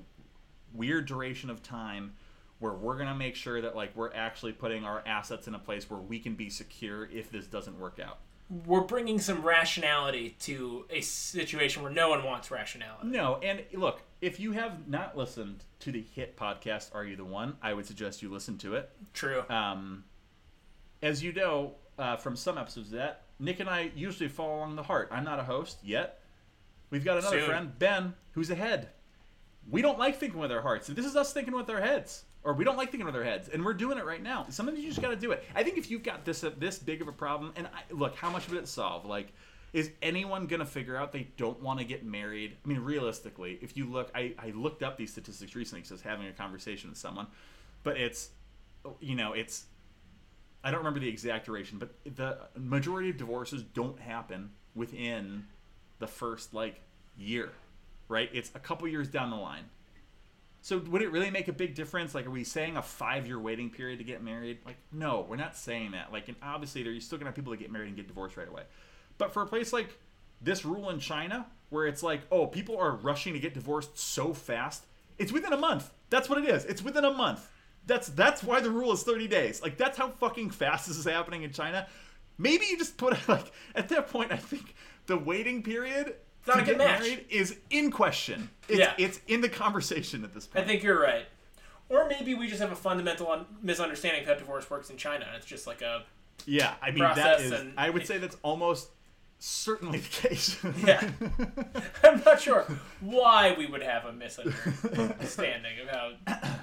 weird 0.72 1.06
duration 1.06 1.50
of 1.50 1.62
time 1.62 2.14
where 2.58 2.72
we're 2.72 2.98
gonna 2.98 3.14
make 3.14 3.36
sure 3.36 3.60
that 3.62 3.76
like 3.76 3.94
we're 3.94 4.12
actually 4.12 4.52
putting 4.52 4.84
our 4.84 5.00
assets 5.06 5.46
in 5.46 5.54
a 5.54 5.58
place 5.60 5.88
where 5.88 6.00
we 6.00 6.18
can 6.18 6.34
be 6.34 6.50
secure 6.50 7.08
if 7.12 7.30
this 7.30 7.46
doesn't 7.46 7.78
work 7.78 8.00
out. 8.04 8.18
We're 8.66 8.82
bringing 8.82 9.18
some 9.18 9.42
rationality 9.42 10.36
to 10.40 10.84
a 10.90 11.00
situation 11.00 11.82
where 11.82 11.90
no 11.90 12.10
one 12.10 12.24
wants 12.24 12.50
rationality. 12.50 13.08
No, 13.08 13.36
and 13.42 13.62
look, 13.72 14.02
if 14.20 14.38
you 14.38 14.52
have 14.52 14.86
not 14.86 15.16
listened 15.16 15.64
to 15.80 15.90
the 15.90 16.02
hit 16.14 16.36
podcast, 16.36 16.94
Are 16.94 17.04
You 17.04 17.16
the 17.16 17.24
One? 17.24 17.56
I 17.62 17.72
would 17.72 17.86
suggest 17.86 18.22
you 18.22 18.30
listen 18.30 18.58
to 18.58 18.74
it. 18.74 18.90
True. 19.14 19.44
Um, 19.48 20.04
as 21.02 21.22
you 21.22 21.32
know 21.32 21.72
uh, 21.98 22.16
from 22.16 22.36
some 22.36 22.58
episodes 22.58 22.88
of 22.88 22.98
that, 22.98 23.22
Nick 23.38 23.60
and 23.60 23.68
I 23.68 23.90
usually 23.96 24.28
fall 24.28 24.58
along 24.58 24.76
the 24.76 24.82
heart. 24.82 25.08
I'm 25.10 25.24
not 25.24 25.40
a 25.40 25.44
host 25.44 25.78
yet. 25.82 26.20
We've 26.90 27.04
got 27.04 27.18
another 27.18 27.40
Soon. 27.40 27.48
friend, 27.48 27.78
Ben, 27.78 28.14
who's 28.32 28.50
ahead. 28.50 28.88
We 29.68 29.82
don't 29.82 29.98
like 29.98 30.18
thinking 30.20 30.38
with 30.38 30.52
our 30.52 30.60
hearts. 30.60 30.86
This 30.88 31.06
is 31.06 31.16
us 31.16 31.32
thinking 31.32 31.54
with 31.54 31.68
our 31.70 31.80
heads, 31.80 32.24
or 32.44 32.52
we 32.52 32.64
don't 32.64 32.76
like 32.76 32.90
thinking 32.90 33.06
with 33.06 33.16
our 33.16 33.24
heads, 33.24 33.48
and 33.48 33.64
we're 33.64 33.74
doing 33.74 33.98
it 33.98 34.04
right 34.04 34.22
now. 34.22 34.46
Sometimes 34.50 34.78
you 34.78 34.88
just 34.88 35.00
got 35.00 35.08
to 35.08 35.16
do 35.16 35.32
it. 35.32 35.44
I 35.54 35.62
think 35.62 35.78
if 35.78 35.90
you've 35.90 36.02
got 36.02 36.24
this 36.24 36.44
uh, 36.44 36.50
this 36.58 36.78
big 36.78 37.02
of 37.02 37.08
a 37.08 37.12
problem, 37.12 37.52
and 37.56 37.66
I, 37.66 37.92
look, 37.92 38.14
how 38.16 38.30
much 38.30 38.46
of 38.46 38.54
it 38.54 38.68
solved? 38.68 39.06
Like, 39.06 39.32
is 39.72 39.90
anyone 40.02 40.46
gonna 40.46 40.66
figure 40.66 40.96
out 40.96 41.10
they 41.10 41.28
don't 41.36 41.60
want 41.60 41.80
to 41.80 41.84
get 41.84 42.04
married? 42.04 42.56
I 42.64 42.68
mean, 42.68 42.80
realistically, 42.80 43.58
if 43.60 43.76
you 43.76 43.86
look, 43.86 44.10
I, 44.14 44.34
I 44.38 44.50
looked 44.50 44.82
up 44.82 44.96
these 44.96 45.10
statistics 45.10 45.56
recently 45.56 45.80
because 45.80 45.90
I 45.90 45.94
was 45.94 46.02
having 46.02 46.26
a 46.26 46.32
conversation 46.32 46.90
with 46.90 46.98
someone, 46.98 47.26
but 47.82 47.96
it's, 47.96 48.30
you 49.00 49.16
know, 49.16 49.32
it's 49.32 49.64
I 50.62 50.70
don't 50.70 50.78
remember 50.78 51.00
the 51.00 51.08
exact 51.08 51.46
duration, 51.46 51.78
but 51.78 51.94
the 52.16 52.38
majority 52.56 53.10
of 53.10 53.16
divorces 53.16 53.62
don't 53.62 53.98
happen 53.98 54.50
within 54.74 55.46
the 55.98 56.06
first 56.06 56.54
like 56.54 56.80
year, 57.18 57.50
right? 58.08 58.30
It's 58.32 58.50
a 58.54 58.58
couple 58.58 58.88
years 58.88 59.08
down 59.08 59.30
the 59.30 59.36
line. 59.36 59.64
So 60.64 60.78
would 60.78 61.02
it 61.02 61.12
really 61.12 61.30
make 61.30 61.48
a 61.48 61.52
big 61.52 61.74
difference? 61.74 62.14
Like, 62.14 62.24
are 62.24 62.30
we 62.30 62.42
saying 62.42 62.78
a 62.78 62.82
five-year 62.82 63.38
waiting 63.38 63.68
period 63.68 63.98
to 63.98 64.04
get 64.04 64.22
married? 64.22 64.60
Like, 64.64 64.78
no, 64.90 65.26
we're 65.28 65.36
not 65.36 65.58
saying 65.58 65.90
that. 65.90 66.10
Like, 66.10 66.28
and 66.28 66.38
obviously, 66.42 66.82
there 66.82 66.90
you're 66.90 67.02
still 67.02 67.18
gonna 67.18 67.28
have 67.28 67.34
people 67.34 67.50
that 67.50 67.58
get 67.58 67.70
married 67.70 67.88
and 67.88 67.96
get 67.96 68.08
divorced 68.08 68.38
right 68.38 68.48
away. 68.48 68.62
But 69.18 69.34
for 69.34 69.42
a 69.42 69.46
place 69.46 69.74
like 69.74 69.98
this 70.40 70.64
rule 70.64 70.88
in 70.88 71.00
China, 71.00 71.44
where 71.68 71.86
it's 71.86 72.02
like, 72.02 72.22
oh, 72.32 72.46
people 72.46 72.78
are 72.78 72.92
rushing 72.92 73.34
to 73.34 73.38
get 73.38 73.52
divorced 73.52 73.98
so 73.98 74.32
fast, 74.32 74.86
it's 75.18 75.32
within 75.32 75.52
a 75.52 75.58
month. 75.58 75.90
That's 76.08 76.30
what 76.30 76.38
it 76.42 76.48
is. 76.48 76.64
It's 76.64 76.80
within 76.80 77.04
a 77.04 77.12
month. 77.12 77.46
That's 77.86 78.08
that's 78.08 78.42
why 78.42 78.60
the 78.60 78.70
rule 78.70 78.90
is 78.92 79.02
30 79.02 79.28
days. 79.28 79.60
Like 79.60 79.76
that's 79.76 79.98
how 79.98 80.08
fucking 80.08 80.48
fast 80.48 80.88
this 80.88 80.96
is 80.96 81.04
happening 81.04 81.42
in 81.42 81.52
China. 81.52 81.86
Maybe 82.38 82.64
you 82.64 82.78
just 82.78 82.96
put 82.96 83.12
like 83.28 83.52
at 83.74 83.90
that 83.90 84.08
point, 84.08 84.32
I 84.32 84.38
think 84.38 84.74
the 85.04 85.18
waiting 85.18 85.62
period 85.62 86.14
not 86.46 86.54
to 86.56 86.62
a 86.62 86.64
good 86.64 86.78
get 86.78 86.78
match. 86.78 87.00
married 87.00 87.26
is 87.30 87.56
in 87.70 87.90
question. 87.90 88.50
It's, 88.68 88.78
Yeah. 88.78 88.92
it's 88.98 89.20
in 89.28 89.40
the 89.40 89.48
conversation 89.48 90.24
at 90.24 90.32
this 90.34 90.46
point. 90.46 90.64
I 90.64 90.68
think 90.68 90.82
you're 90.82 91.00
right. 91.00 91.26
Or 91.88 92.08
maybe 92.08 92.34
we 92.34 92.48
just 92.48 92.60
have 92.60 92.72
a 92.72 92.76
fundamental 92.76 93.30
un- 93.30 93.46
misunderstanding 93.62 94.22
of 94.22 94.28
how 94.28 94.34
divorce 94.34 94.68
works 94.70 94.88
in 94.90 94.96
China. 94.96 95.24
and 95.26 95.36
It's 95.36 95.46
just 95.46 95.66
like 95.66 95.82
a 95.82 96.04
yeah, 96.46 96.74
I 96.82 96.90
mean 96.90 96.98
that 97.00 97.14
process 97.14 97.52
and- 97.60 97.74
I 97.78 97.90
would 97.90 98.06
say 98.06 98.18
that's 98.18 98.36
almost 98.42 98.88
certainly 99.38 99.98
the 99.98 100.08
case. 100.28 100.56
Yeah. 100.84 101.08
I'm 102.02 102.22
not 102.24 102.40
sure 102.40 102.64
why 103.00 103.54
we 103.58 103.66
would 103.66 103.82
have 103.82 104.04
a 104.06 104.12
misunderstanding 104.12 105.78
of 105.80 105.88
how 105.88 106.12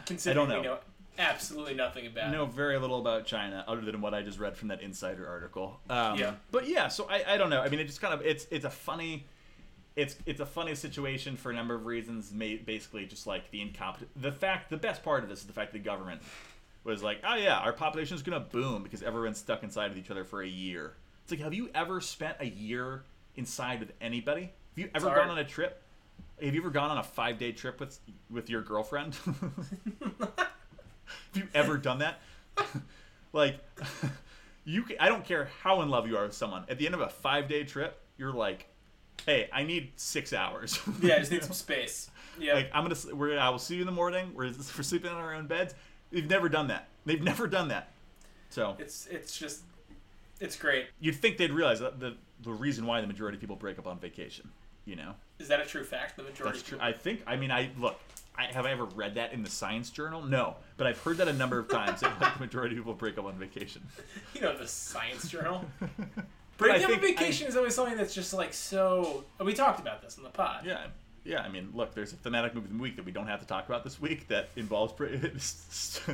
considering 0.06 0.50
know. 0.50 0.58
we 0.58 0.63
know 0.65 0.78
absolutely 1.20 1.74
nothing 1.76 2.08
about. 2.08 2.26
I 2.30 2.32
know 2.32 2.46
very 2.46 2.78
little 2.80 3.00
about 3.00 3.26
China 3.26 3.63
other 3.67 3.82
than 3.82 4.02
what 4.02 4.13
I 4.13 4.22
just 4.24 4.39
read 4.39 4.58
from 4.58 4.70
that 4.70 4.82
insider 4.82 5.28
article. 5.28 5.80
Um, 5.89 6.17
Yeah. 6.17 6.34
But 6.52 6.67
yeah, 6.67 6.88
so 6.88 7.08
I, 7.10 7.24
I 7.34 7.38
don't 7.38 7.50
know. 7.50 7.62
I 7.62 7.70
mean, 7.70 7.80
it 7.80 7.86
just 7.86 8.02
kind 8.02 8.13
of 8.13 8.22
it's 8.26 8.48
it's 8.52 8.65
a 8.65 8.70
funny. 8.70 9.28
It's 9.95 10.15
it's 10.25 10.39
a 10.39 10.45
funny 10.45 10.75
situation 10.75 11.36
for 11.36 11.51
a 11.51 11.56
number 11.56 11.75
of 11.75 11.86
reasons. 11.86 12.30
Basically, 12.30 13.06
just 13.06 13.27
like 13.27 13.51
the 13.51 13.62
incompetent. 13.62 14.10
The 14.21 14.32
fact, 14.32 14.69
the 14.69 14.77
best 14.77 15.04
part 15.04 15.23
of 15.23 15.30
this 15.30 15.39
is 15.39 15.45
the 15.45 15.54
fact 15.54 15.73
the 15.73 15.80
government 15.80 16.21
was 16.84 17.04
like, 17.04 17.19
oh 17.27 17.36
yeah, 17.36 17.58
our 17.58 17.73
population 17.73 18.15
is 18.15 18.23
gonna 18.23 18.39
boom 18.39 18.84
because 18.84 19.04
everyone's 19.04 19.38
stuck 19.38 19.63
inside 19.63 19.89
with 19.89 19.97
each 19.97 20.12
other 20.12 20.23
for 20.23 20.41
a 20.41 20.47
year. 20.47 20.93
It's 21.23 21.32
like, 21.32 21.41
have 21.41 21.54
you 21.54 21.69
ever 21.75 22.01
spent 22.01 22.38
a 22.39 22.47
year 22.47 23.04
inside 23.36 23.80
with 23.80 23.91
anybody? 24.01 24.43
Have 24.43 24.77
you 24.77 24.89
ever 24.95 25.08
gone 25.08 25.30
on 25.30 25.38
a 25.38 25.43
trip? 25.43 25.82
Have 26.41 26.56
you 26.56 26.62
ever 26.62 26.71
gone 26.71 26.89
on 26.89 26.97
a 26.97 27.04
five 27.04 27.38
day 27.38 27.51
trip 27.51 27.80
with 27.80 27.99
with 28.30 28.49
your 28.49 28.62
girlfriend? 28.62 29.15
Have 31.34 31.43
you 31.43 31.47
ever 31.54 31.77
done 31.77 31.99
that? 31.99 32.19
like, 33.34 33.60
you, 34.65 34.84
ca- 34.84 34.97
I 34.99 35.08
don't 35.08 35.25
care 35.25 35.49
how 35.62 35.82
in 35.82 35.89
love 35.89 36.08
you 36.08 36.17
are 36.17 36.23
with 36.23 36.34
someone. 36.34 36.65
At 36.69 36.77
the 36.77 36.86
end 36.86 36.95
of 36.95 37.01
a 37.01 37.10
five 37.10 37.47
day 37.47 37.63
trip, 37.63 37.99
you're 38.17 38.34
like, 38.34 38.67
hey, 39.25 39.49
I 39.51 39.63
need 39.63 39.91
six 39.95 40.34
hours. 40.34 40.79
Yeah, 41.01 41.15
I 41.15 41.19
just 41.19 41.31
need 41.31 41.43
some 41.49 41.53
space. 41.53 42.10
Yeah. 42.39 42.53
Like 42.55 42.69
I'm 42.73 42.84
gonna, 42.84 43.15
we're, 43.15 43.38
I 43.38 43.49
will 43.49 43.60
see 43.60 43.75
you 43.75 43.81
in 43.81 43.86
the 43.86 43.91
morning. 43.91 44.31
We're, 44.34 44.51
we're 44.77 44.84
sleeping 44.84 45.12
in 45.12 45.17
our 45.17 45.34
own 45.34 45.47
beds. 45.47 45.73
They've 46.12 46.29
never 46.29 46.49
done 46.49 46.67
that. 46.67 46.88
They've 47.05 47.21
never 47.21 47.47
done 47.47 47.67
that. 47.69 47.91
So 48.49 48.75
it's 48.79 49.07
it's 49.07 49.38
just 49.38 49.62
it's 50.39 50.57
great. 50.57 50.88
you'd 50.99 51.15
think 51.15 51.38
they'd 51.38 51.51
realize 51.51 51.79
that 51.79 51.99
the 51.99 52.17
the 52.43 52.51
reason 52.51 52.86
why 52.86 52.99
the 53.01 53.07
majority 53.07 53.38
of 53.38 53.41
people 53.41 53.55
break 53.55 53.79
up 53.79 53.88
on 53.88 53.99
vacation. 53.99 54.49
You 54.84 54.95
know, 54.95 55.13
Is 55.38 55.47
that 55.49 55.62
a 55.62 55.65
true 55.65 55.84
fact? 55.84 56.17
The 56.17 56.23
majority. 56.23 56.57
that's 56.57 56.67
true. 56.67 56.77
I 56.81 56.91
think. 56.91 57.21
I 57.27 57.36
mean, 57.36 57.51
I 57.51 57.69
look. 57.79 57.99
I, 58.36 58.45
have 58.45 58.65
I 58.65 58.71
ever 58.71 58.86
read 58.86 59.13
that 59.15 59.31
in 59.31 59.43
the 59.43 59.49
science 59.49 59.89
journal? 59.91 60.23
No, 60.23 60.55
but 60.77 60.88
I've 60.88 60.97
heard 60.99 61.17
that 61.17 61.27
a 61.27 61.34
number 61.34 61.60
of 61.60 61.69
times. 61.69 61.99
that 61.99 62.19
like, 62.19 62.34
the 62.34 62.39
majority 62.39 62.75
of 62.75 62.79
people 62.79 62.95
break 62.95 63.17
up 63.19 63.25
on 63.25 63.36
vacation. 63.36 63.84
You 64.34 64.41
know 64.41 64.57
the 64.57 64.67
Science 64.67 65.29
Journal. 65.29 65.65
Breaking 66.62 66.86
I 66.86 66.93
up 66.93 66.97
a 67.00 67.02
vacation 67.02 67.47
is 67.47 67.58
always 67.58 67.74
something 67.74 67.97
that's 67.97 68.13
just 68.13 68.34
like 68.34 68.54
so. 68.54 69.24
We 69.43 69.54
talked 69.54 69.80
about 69.80 70.02
this 70.04 70.17
in 70.17 70.24
the 70.24 70.30
pod. 70.30 70.63
Yeah, 70.63 70.86
yeah. 71.24 71.41
I 71.41 71.50
mean, 71.50 71.69
look, 71.74 71.95
there's 71.95 72.13
a 72.13 72.17
thematic 72.17 72.54
movie 72.54 72.67
of 72.67 72.78
the 72.78 72.82
week 72.82 72.95
that 72.97 73.06
we 73.06 73.12
don't 73.12 73.26
have 73.26 73.39
to 73.39 73.47
talk 73.47 73.67
about 73.67 73.84
this 73.84 74.00
week 74.00 74.28
that 74.28 74.50
involves 74.56 74.93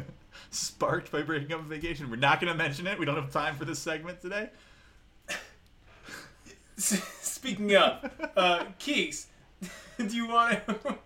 sparked 0.51 1.11
by 1.11 1.21
breaking 1.21 1.51
up 1.51 1.59
a 1.59 1.63
vacation. 1.63 2.09
We're 2.09 2.15
not 2.15 2.39
going 2.39 2.51
to 2.51 2.57
mention 2.57 2.87
it. 2.87 2.97
We 2.97 3.05
don't 3.05 3.15
have 3.17 3.29
time 3.29 3.55
for 3.57 3.65
this 3.65 3.79
segment 3.79 4.21
today. 4.21 4.49
Speaking 6.77 7.75
of, 7.75 8.09
uh, 8.37 8.63
Keeks, 8.79 9.25
do 9.97 10.15
you 10.15 10.27
want 10.27 10.65
to? 10.65 10.97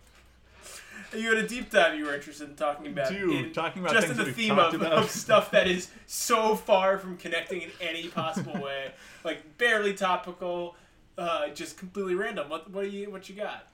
You 1.13 1.36
had 1.36 1.43
a 1.43 1.47
deep 1.47 1.69
dive 1.69 1.97
you 1.97 2.06
were 2.06 2.15
interested 2.15 2.50
in 2.50 2.56
talking 2.56 2.88
about. 2.88 3.10
Dude, 3.10 3.45
in- 3.47 3.54
talking 3.54 3.82
about 3.82 3.93
just 3.93 4.10
in 4.10 4.17
the 4.17 4.32
theme 4.32 4.58
of, 4.58 4.82
of 4.82 5.10
stuff 5.10 5.52
that 5.52 5.67
is 5.67 5.89
so 6.08 6.56
far 6.56 6.97
from 6.97 7.17
connecting 7.17 7.62
in 7.62 7.71
any 7.82 8.08
possible 8.08 8.54
way, 8.62 8.91
like 9.24 9.58
barely 9.58 9.93
topical, 9.93 10.76
uh, 11.17 11.50
just 11.50 11.78
completely 11.78 12.15
random. 12.15 12.50
What 12.50 12.69
what 12.71 12.84
do 12.84 12.89
you 12.89 13.12
what 13.12 13.30
you 13.30 13.36
got? 13.36 13.67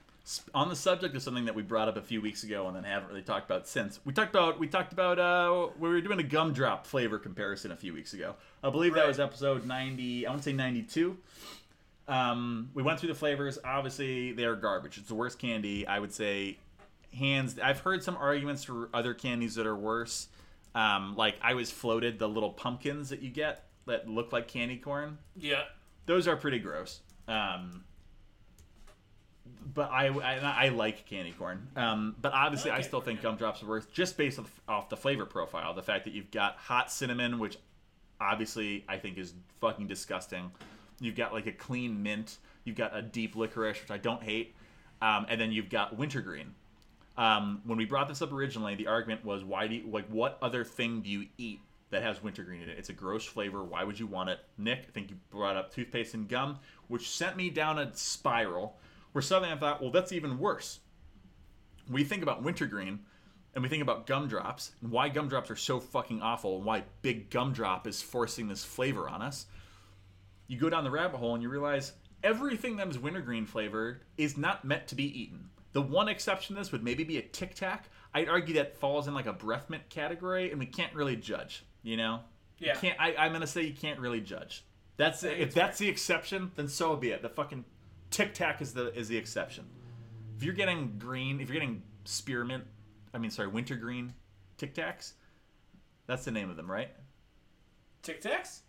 On 0.54 0.68
the 0.68 0.76
subject 0.76 1.16
of 1.16 1.22
something 1.22 1.46
that 1.46 1.54
we 1.54 1.62
brought 1.62 1.88
up 1.88 1.96
a 1.96 2.02
few 2.02 2.20
weeks 2.20 2.44
ago 2.44 2.66
and 2.66 2.76
then 2.76 2.84
haven't 2.84 3.08
really 3.08 3.22
talked 3.22 3.48
about 3.48 3.66
since, 3.66 3.98
we 4.04 4.12
talked 4.12 4.28
about 4.28 4.58
we 4.58 4.66
talked 4.66 4.92
about 4.92 5.18
uh, 5.18 5.68
we 5.78 5.88
were 5.88 6.00
doing 6.02 6.18
a 6.18 6.22
gumdrop 6.22 6.86
flavor 6.86 7.18
comparison 7.18 7.72
a 7.72 7.76
few 7.76 7.94
weeks 7.94 8.12
ago. 8.12 8.34
I 8.62 8.68
believe 8.70 8.94
that 8.94 9.06
was 9.06 9.18
episode 9.20 9.64
ninety. 9.64 10.26
I 10.26 10.30
want 10.30 10.42
to 10.42 10.50
say 10.50 10.52
ninety-two. 10.54 11.16
Um, 12.08 12.70
we 12.74 12.82
went 12.82 12.98
through 13.00 13.10
the 13.10 13.14
flavors. 13.14 13.58
Obviously, 13.64 14.32
they 14.32 14.44
are 14.44 14.56
garbage. 14.56 14.98
It's 14.98 15.08
the 15.08 15.14
worst 15.14 15.38
candy. 15.38 15.86
I 15.86 15.98
would 15.98 16.12
say, 16.12 16.56
hands. 17.16 17.58
I've 17.58 17.80
heard 17.80 18.02
some 18.02 18.16
arguments 18.16 18.64
for 18.64 18.88
other 18.92 19.14
candies 19.14 19.54
that 19.56 19.66
are 19.66 19.76
worse. 19.76 20.28
Um, 20.74 21.16
like 21.16 21.36
I 21.42 21.54
was 21.54 21.70
floated 21.70 22.18
the 22.18 22.28
little 22.28 22.50
pumpkins 22.50 23.08
that 23.10 23.20
you 23.22 23.30
get 23.30 23.64
that 23.86 24.08
look 24.08 24.32
like 24.32 24.48
candy 24.48 24.76
corn. 24.76 25.18
Yeah, 25.36 25.62
Those 26.06 26.28
are 26.28 26.36
pretty 26.36 26.58
gross. 26.58 27.00
Um, 27.26 27.84
but 29.74 29.90
I, 29.90 30.08
I, 30.08 30.66
I 30.66 30.68
like 30.68 31.06
candy 31.06 31.32
corn. 31.32 31.68
Um, 31.76 32.16
but 32.20 32.32
obviously, 32.32 32.70
I 32.70 32.78
I 32.78 32.80
still 32.82 33.00
think 33.00 33.22
gumdrops 33.22 33.62
are 33.62 33.66
worse 33.66 33.86
just 33.86 34.16
based 34.16 34.38
off, 34.38 34.60
off 34.68 34.88
the 34.88 34.96
flavor 34.96 35.26
profile. 35.26 35.74
The 35.74 35.82
fact 35.82 36.04
that 36.04 36.14
you've 36.14 36.30
got 36.30 36.56
hot 36.56 36.90
cinnamon, 36.90 37.38
which 37.38 37.58
obviously 38.20 38.84
I 38.88 38.98
think 38.98 39.18
is 39.18 39.34
fucking 39.60 39.86
disgusting. 39.86 40.50
You've 41.00 41.16
got 41.16 41.32
like 41.32 41.46
a 41.46 41.52
clean 41.52 42.02
mint. 42.02 42.38
You've 42.64 42.76
got 42.76 42.96
a 42.96 43.02
deep 43.02 43.36
licorice, 43.36 43.80
which 43.80 43.90
I 43.90 43.98
don't 43.98 44.22
hate. 44.22 44.54
Um, 45.00 45.26
and 45.28 45.40
then 45.40 45.52
you've 45.52 45.70
got 45.70 45.96
wintergreen. 45.96 46.54
Um, 47.18 47.62
when 47.66 47.76
we 47.76 47.84
brought 47.84 48.06
this 48.06 48.22
up 48.22 48.32
originally, 48.32 48.76
the 48.76 48.86
argument 48.86 49.24
was 49.24 49.42
why 49.42 49.66
do 49.66 49.74
you, 49.74 49.90
like 49.90 50.06
what 50.08 50.38
other 50.40 50.64
thing 50.64 51.02
do 51.02 51.10
you 51.10 51.26
eat 51.36 51.60
that 51.90 52.02
has 52.02 52.22
wintergreen 52.22 52.62
in 52.62 52.68
it? 52.68 52.78
It's 52.78 52.90
a 52.90 52.94
gross 52.94 53.24
flavor. 53.24 53.64
Why 53.64 53.82
would 53.82 53.98
you 53.98 54.06
want 54.06 54.30
it? 54.30 54.38
Nick, 54.56 54.84
I 54.88 54.92
think 54.92 55.10
you 55.10 55.16
brought 55.28 55.56
up 55.56 55.74
toothpaste 55.74 56.14
and 56.14 56.28
gum, 56.28 56.60
which 56.86 57.10
sent 57.10 57.36
me 57.36 57.50
down 57.50 57.76
a 57.80 57.94
spiral 57.96 58.78
where 59.12 59.20
suddenly 59.20 59.52
I 59.52 59.58
thought, 59.58 59.82
well, 59.82 59.90
that's 59.90 60.12
even 60.12 60.38
worse. 60.38 60.78
We 61.90 62.04
think 62.04 62.22
about 62.22 62.44
wintergreen 62.44 63.00
and 63.52 63.64
we 63.64 63.68
think 63.68 63.82
about 63.82 64.06
gumdrops 64.06 64.70
and 64.80 64.92
why 64.92 65.08
gumdrops 65.08 65.50
are 65.50 65.56
so 65.56 65.80
fucking 65.80 66.22
awful 66.22 66.58
and 66.58 66.64
why 66.64 66.84
big 67.02 67.30
gumdrop 67.30 67.88
is 67.88 68.00
forcing 68.00 68.46
this 68.46 68.62
flavor 68.62 69.08
on 69.08 69.22
us. 69.22 69.46
You 70.46 70.56
go 70.56 70.70
down 70.70 70.84
the 70.84 70.90
rabbit 70.92 71.18
hole 71.18 71.34
and 71.34 71.42
you 71.42 71.48
realize 71.48 71.94
everything 72.22 72.76
that 72.76 72.86
is 72.86 72.98
wintergreen 72.98 73.44
flavored 73.44 74.02
is 74.16 74.36
not 74.36 74.64
meant 74.64 74.86
to 74.88 74.94
be 74.94 75.20
eaten. 75.20 75.50
The 75.78 75.82
one 75.82 76.08
exception 76.08 76.56
to 76.56 76.60
this 76.60 76.72
would 76.72 76.82
maybe 76.82 77.04
be 77.04 77.18
a 77.18 77.22
Tic 77.22 77.54
Tac. 77.54 77.88
I'd 78.12 78.28
argue 78.28 78.54
that 78.54 78.76
falls 78.76 79.06
in 79.06 79.14
like 79.14 79.26
a 79.26 79.32
breath 79.32 79.70
mint 79.70 79.88
category, 79.88 80.50
and 80.50 80.58
we 80.58 80.66
can't 80.66 80.92
really 80.92 81.14
judge. 81.14 81.64
You 81.84 81.96
know, 81.96 82.22
Yeah. 82.58 82.74
You 82.74 82.80
can't. 82.80 83.00
I, 83.00 83.14
I'm 83.14 83.32
gonna 83.32 83.46
say 83.46 83.62
you 83.62 83.74
can't 83.74 84.00
really 84.00 84.20
judge. 84.20 84.64
That's 84.96 85.22
if 85.22 85.54
that's 85.54 85.78
the 85.78 85.88
exception, 85.88 86.50
then 86.56 86.66
so 86.66 86.96
be 86.96 87.10
it. 87.10 87.22
The 87.22 87.28
fucking 87.28 87.64
Tic 88.10 88.34
Tac 88.34 88.60
is 88.60 88.74
the 88.74 88.92
is 88.92 89.06
the 89.06 89.16
exception. 89.16 89.66
If 90.36 90.42
you're 90.42 90.52
getting 90.52 90.98
green, 90.98 91.40
if 91.40 91.48
you're 91.48 91.60
getting 91.60 91.84
spearmint, 92.04 92.64
I 93.14 93.18
mean, 93.18 93.30
sorry, 93.30 93.46
wintergreen 93.46 94.14
Tic 94.56 94.74
Tacs, 94.74 95.12
that's 96.08 96.24
the 96.24 96.32
name 96.32 96.50
of 96.50 96.56
them, 96.56 96.68
right? 96.68 96.90
Tic 98.02 98.20
Tacs. 98.20 98.62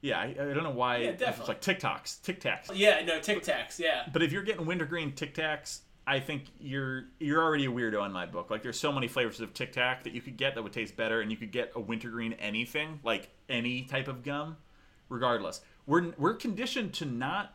Yeah, 0.00 0.20
I, 0.20 0.26
I 0.26 0.34
don't 0.54 0.62
know 0.62 0.70
why. 0.70 0.98
Yeah, 0.98 1.10
it's 1.18 1.48
like 1.48 1.60
Tic 1.60 1.80
Tacs, 1.80 2.22
Tic 2.22 2.40
Tacs. 2.40 2.70
Yeah, 2.72 3.04
no 3.04 3.18
Tic 3.18 3.42
Tacs. 3.42 3.80
Yeah, 3.80 4.06
But 4.12 4.22
if 4.22 4.30
you're 4.30 4.44
getting 4.44 4.64
wintergreen 4.64 5.10
Tic 5.10 5.34
Tacs, 5.34 5.80
I 6.06 6.18
think 6.20 6.44
you're 6.58 7.04
you're 7.20 7.42
already 7.42 7.66
a 7.66 7.70
weirdo 7.70 8.04
in 8.04 8.12
my 8.12 8.26
book. 8.26 8.50
Like 8.50 8.62
there's 8.62 8.78
so 8.78 8.90
many 8.90 9.06
flavors 9.08 9.40
of 9.40 9.54
Tic 9.54 9.72
Tac 9.72 10.02
that 10.04 10.12
you 10.12 10.20
could 10.20 10.36
get 10.36 10.54
that 10.54 10.62
would 10.62 10.72
taste 10.72 10.96
better, 10.96 11.20
and 11.20 11.30
you 11.30 11.36
could 11.36 11.52
get 11.52 11.72
a 11.74 11.80
wintergreen 11.80 12.32
anything, 12.34 13.00
like 13.04 13.28
any 13.48 13.82
type 13.82 14.08
of 14.08 14.22
gum, 14.24 14.56
regardless. 15.08 15.60
We're 15.86 16.12
we're 16.18 16.34
conditioned 16.34 16.92
to 16.94 17.04
not 17.04 17.54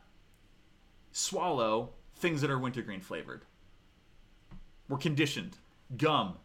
swallow 1.12 1.90
things 2.16 2.42
that 2.42 2.50
are 2.50 2.58
wintergreen 2.58 3.02
flavored. 3.02 3.44
We're 4.88 4.98
conditioned. 4.98 5.58
Gum. 5.98 6.36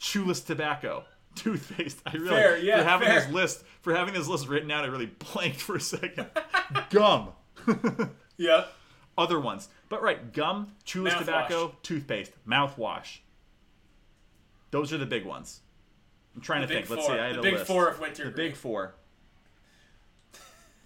Chewless 0.00 0.44
tobacco. 0.44 1.04
Toothpaste. 1.34 2.00
I 2.06 2.12
really 2.12 2.28
Fair, 2.28 2.58
yeah, 2.58 2.78
for 2.78 2.88
having 2.88 3.08
fair. 3.08 3.20
this 3.20 3.30
list 3.30 3.64
for 3.82 3.94
having 3.94 4.14
this 4.14 4.28
list 4.28 4.46
written 4.46 4.70
out, 4.70 4.84
I 4.84 4.86
really 4.86 5.10
blanked 5.32 5.60
for 5.60 5.76
a 5.76 5.80
second. 5.80 6.28
Gum. 6.90 7.30
yeah. 8.36 8.66
Other 9.16 9.38
ones. 9.40 9.68
But 9.88 10.02
right, 10.02 10.32
gum, 10.32 10.72
chewless 10.84 11.12
Mouthwash. 11.12 11.18
tobacco, 11.20 11.76
toothpaste, 11.82 12.32
mouthwash. 12.46 13.18
Those 14.70 14.92
are 14.92 14.98
the 14.98 15.06
big 15.06 15.24
ones. 15.24 15.60
I'm 16.34 16.40
trying 16.40 16.62
The 16.62 16.66
to 16.66 16.74
think. 16.74 16.90
Let's 16.90 17.06
see. 17.06 17.12
I 17.12 17.26
had 17.28 17.36
The 17.36 17.40
a 17.40 17.42
big 17.42 17.54
list. 17.54 17.66
four 17.66 17.88
of 17.88 18.00
winter 18.00 18.24
The 18.24 18.30
green. 18.32 18.48
big 18.48 18.56
four. 18.56 18.94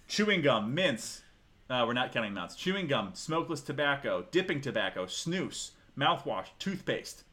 Chewing 0.07 0.41
gum, 0.41 0.73
mints. 0.73 1.21
Uh, 1.69 1.83
we're 1.85 1.93
not 1.93 2.11
counting 2.11 2.33
nuts. 2.33 2.55
Chewing 2.55 2.87
gum, 2.87 3.11
smokeless 3.13 3.61
tobacco, 3.61 4.25
dipping 4.31 4.59
tobacco, 4.61 5.05
snus, 5.05 5.71
mouthwash, 5.97 6.47
toothpaste. 6.57 7.23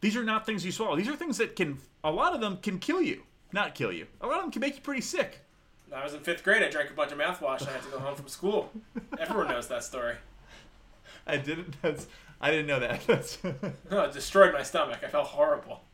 These 0.00 0.16
are 0.16 0.24
not 0.24 0.44
things 0.46 0.64
you 0.64 0.72
swallow. 0.72 0.96
These 0.96 1.08
are 1.08 1.16
things 1.16 1.38
that 1.38 1.54
can. 1.54 1.78
A 2.02 2.10
lot 2.10 2.34
of 2.34 2.40
them 2.40 2.56
can 2.56 2.78
kill 2.80 3.00
you. 3.00 3.22
Not 3.52 3.74
kill 3.74 3.92
you. 3.92 4.06
A 4.20 4.26
lot 4.26 4.38
of 4.38 4.42
them 4.42 4.50
can 4.50 4.60
make 4.60 4.74
you 4.76 4.80
pretty 4.80 5.02
sick. 5.02 5.40
I 5.94 6.02
was 6.04 6.14
in 6.14 6.20
fifth 6.20 6.42
grade. 6.42 6.62
I 6.62 6.70
drank 6.70 6.90
a 6.90 6.94
bunch 6.94 7.12
of 7.12 7.18
mouthwash. 7.18 7.60
and 7.60 7.68
I 7.70 7.72
had 7.72 7.82
to 7.82 7.90
go 7.90 7.98
home 7.98 8.14
from 8.14 8.28
school. 8.28 8.70
Everyone 9.18 9.48
knows 9.48 9.68
that 9.68 9.84
story. 9.84 10.14
I 11.26 11.36
didn't. 11.36 11.80
That's. 11.82 12.06
I 12.40 12.50
didn't 12.50 12.66
know 12.66 12.80
that. 12.80 13.02
That's. 13.06 13.38
No, 13.90 14.02
it 14.02 14.12
destroyed 14.12 14.52
my 14.52 14.62
stomach. 14.62 14.98
I 15.04 15.08
felt 15.08 15.28
horrible. 15.28 15.84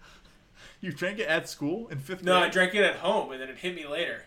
you 0.80 0.92
drank 0.92 1.18
it 1.18 1.28
at 1.28 1.48
school 1.48 1.88
in 1.88 1.98
fifth 1.98 2.22
No, 2.22 2.36
I 2.38 2.48
drank 2.48 2.74
it 2.74 2.84
at 2.84 2.96
home, 2.96 3.32
and 3.32 3.40
then 3.40 3.48
it 3.48 3.58
hit 3.58 3.74
me 3.74 3.86
later. 3.86 4.24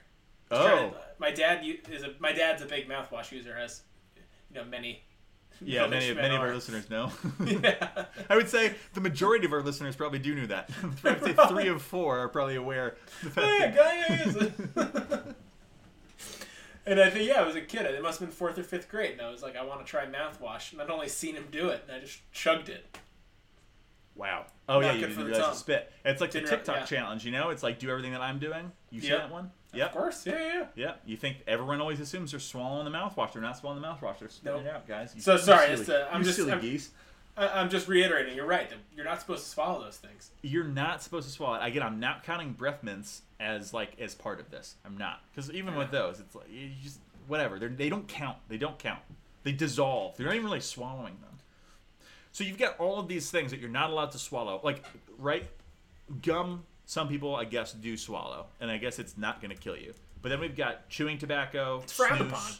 Oh. 0.51 0.93
my 1.17 1.31
dad 1.31 1.63
is 1.89 2.03
a 2.03 2.13
my 2.19 2.34
dad's 2.34 2.62
a 2.62 2.65
big 2.65 2.88
mouthwash 2.89 3.31
user, 3.31 3.57
as 3.57 3.81
you 4.15 4.55
know 4.55 4.65
many. 4.65 5.03
Yeah, 5.63 5.86
many, 5.86 6.12
many 6.15 6.36
of 6.36 6.41
our 6.41 6.53
listeners 6.55 6.89
know. 6.89 7.12
yeah. 7.45 8.05
I 8.29 8.36
would 8.36 8.49
say 8.49 8.73
the 8.93 9.01
majority 9.01 9.45
of 9.45 9.53
our 9.53 9.62
listeners 9.62 9.95
probably 9.95 10.17
do 10.17 10.34
know 10.34 10.47
that. 10.47 10.71
I 11.03 11.12
would 11.12 11.23
say 11.23 11.36
three 11.49 11.67
of 11.67 11.81
four 11.84 12.17
are 12.17 12.29
probably 12.29 12.55
aware. 12.55 12.95
the 13.23 13.41
Oh, 13.41 13.57
yeah, 13.60 13.71
fact 13.71 13.75
guy 13.77 14.23
is. 14.25 15.31
And 16.91 16.99
I 17.01 17.10
think 17.10 17.27
yeah, 17.27 17.41
I 17.41 17.45
was 17.45 17.56
a 17.56 17.62
kid. 17.62 17.86
It 17.86 18.01
must 18.04 18.19
have 18.19 18.30
been 18.30 18.36
fourth 18.36 18.58
or 18.60 18.63
fifth 18.63 18.89
grade, 18.89 19.13
and 19.13 19.21
I 19.21 19.30
was 19.32 19.41
like, 19.41 19.56
I 19.56 19.63
want 19.63 19.80
to 19.84 19.89
try 19.89 20.06
mouthwash, 20.06 20.71
and 20.73 20.82
I'd 20.82 20.89
only 20.89 21.08
seen 21.10 21.36
him 21.36 21.47
do 21.51 21.69
it, 21.69 21.84
and 21.88 21.95
I 21.97 21.99
just 21.99 22.19
chugged 22.32 22.69
it. 22.69 22.97
Wow. 24.15 24.45
Oh 24.67 24.80
Not 24.82 24.88
yeah, 24.88 24.93
you 24.93 25.08
didn't 25.08 25.25
realize 25.25 25.47
you 25.54 25.58
spit. 25.60 25.91
It's 26.06 26.21
like 26.21 26.32
the 26.32 26.39
Didn't 26.39 26.51
re- 26.51 26.58
TikTok 26.58 26.75
yeah. 26.77 26.86
challenge, 26.86 27.25
you 27.25 27.32
know? 27.32 27.49
It's 27.49 27.63
like 27.63 27.80
do 27.80 27.89
everything 27.89 28.12
that 28.12 28.21
I'm 28.21 28.39
doing. 28.39 28.71
You 28.89 29.01
see 29.01 29.08
Yep. 29.08 29.17
that 29.19 29.32
one? 29.32 29.51
Yeah. 29.73 29.86
Of 29.86 29.93
course, 29.93 30.25
yeah, 30.27 30.34
yeah. 30.38 30.54
yeah. 30.54 30.65
Yeah. 30.75 30.93
You 31.06 31.15
think 31.17 31.38
everyone 31.47 31.80
always 31.80 31.99
assumes 32.01 32.32
they're 32.32 32.39
swallowing 32.41 32.84
the 32.84 32.91
mouthwash. 32.91 33.32
They're 33.34 33.41
not 33.41 33.58
swallowing 33.58 33.82
the 33.82 33.88
mouthwash. 33.88 34.19
They're 34.19 34.30
spitting 34.30 34.63
Nope. 34.63 34.67
it 34.67 34.75
out, 34.75 34.88
guys. 34.88 35.13
You- 35.15 35.21
So 35.21 35.38
sorry, 35.38 35.67
silly- 35.67 35.77
just, 35.77 35.89
uh, 35.89 36.08
I'm 36.12 36.19
you 36.21 36.25
just- 36.25 36.38
silly 36.38 36.51
I'm- 36.51 36.62
geese. 36.62 36.91
I, 37.38 37.47
I'm 37.47 37.69
just 37.69 37.88
reiterating. 37.88 38.36
You're 38.36 38.45
right. 38.45 38.69
You're 38.93 39.06
not 39.06 39.21
supposed 39.21 39.45
to 39.45 39.49
swallow 39.49 39.82
those 39.82 39.95
things. 39.97 40.32
You're 40.41 40.65
not 40.65 41.01
supposed 41.01 41.25
to 41.30 41.34
swallow 41.34 41.56
it. 41.56 41.65
Again, 41.65 41.82
I'm 41.82 41.97
not 42.01 42.23
counting 42.23 42.51
breath 42.51 42.84
mints 42.84 43.21
as 43.41 43.73
like 43.73 43.99
as 43.99 44.15
part 44.15 44.39
of 44.39 44.49
this. 44.49 44.75
I'm 44.86 44.97
not 44.97 45.21
because 45.34 45.51
even 45.51 45.75
with 45.75 45.91
those, 45.91 46.19
it's 46.19 46.36
like 46.36 46.49
you 46.49 46.69
just 46.82 46.99
whatever. 47.27 47.60
They're, 47.60 47.69
they 47.69 47.89
don't 47.89 48.08
count. 48.08 48.38
They 48.47 48.58
don't 48.58 48.77
count. 48.77 48.99
They 49.43 49.51
dissolve. 49.51 50.15
They're 50.15 50.27
not 50.27 50.36
even 50.36 50.45
really 50.45 50.60
swallowing 50.60 51.17
them. 51.21 51.39
So 52.32 52.43
you've 52.43 52.58
got 52.58 52.80
all 52.80 52.99
of 52.99 53.08
these 53.08 53.30
things 53.30 53.51
that 53.51 53.60
you're 53.60 53.69
not 53.69 53.89
allowed 53.89 54.12
to 54.12 54.19
swallow. 54.19 54.62
Like 54.63 54.86
right, 55.17 55.45
gum. 56.21 56.63
Some 56.86 57.08
people, 57.08 57.36
I 57.36 57.45
guess, 57.45 57.71
do 57.71 57.95
swallow, 57.95 58.47
and 58.60 58.69
I 58.69 58.77
guess 58.77 58.99
it's 58.99 59.17
not 59.17 59.41
going 59.41 59.56
to 59.56 59.58
kill 59.58 59.77
you. 59.77 59.93
But 60.21 60.30
then 60.30 60.41
we've 60.41 60.56
got 60.56 60.89
chewing 60.89 61.17
tobacco. 61.17 61.80
It's 61.84 61.93
frowned 61.93 62.21
snus. 62.21 62.27
upon. 62.27 62.51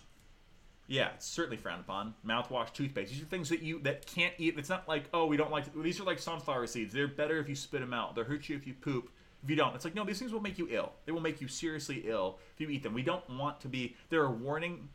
Yeah, 0.88 1.10
it's 1.16 1.26
certainly 1.26 1.58
frowned 1.58 1.82
upon. 1.82 2.14
Mouthwash, 2.26 2.74
toothpaste. 2.74 3.12
These 3.12 3.22
are 3.22 3.26
things 3.26 3.50
that 3.50 3.62
you 3.62 3.80
that 3.80 4.06
can't 4.06 4.34
eat. 4.38 4.56
It's 4.58 4.70
not 4.70 4.88
like 4.88 5.06
oh 5.14 5.26
we 5.26 5.38
don't 5.38 5.52
like. 5.52 5.74
These 5.82 6.00
are 6.00 6.04
like 6.04 6.20
sunflower 6.20 6.68
seeds. 6.68 6.94
They're 6.94 7.08
better 7.08 7.40
if 7.40 7.48
you 7.48 7.56
spit 7.56 7.82
them 7.82 7.94
out. 7.94 8.16
They'll 8.16 8.26
hurt 8.26 8.50
you 8.50 8.56
if 8.56 8.66
you 8.66 8.74
poop. 8.74 9.10
If 9.44 9.50
you 9.50 9.56
don't, 9.56 9.76
it's 9.76 9.86
like 9.86 9.96
no. 9.96 10.04
These 10.04 10.20
things 10.20 10.34
will 10.34 10.42
make 10.42 10.58
you 10.58 10.68
ill. 10.70 10.92
They 11.06 11.12
will 11.12 11.22
make 11.22 11.42
you 11.42 11.48
seriously 11.48 12.04
ill 12.06 12.40
if 12.54 12.62
you 12.62 12.70
eat 12.70 12.84
them. 12.84 12.94
We 12.94 13.02
don't 13.02 13.28
want 13.30 13.60
to 13.62 13.68
be. 13.68 13.96
There 14.10 14.22
are 14.22 14.32
warning. 14.32 14.90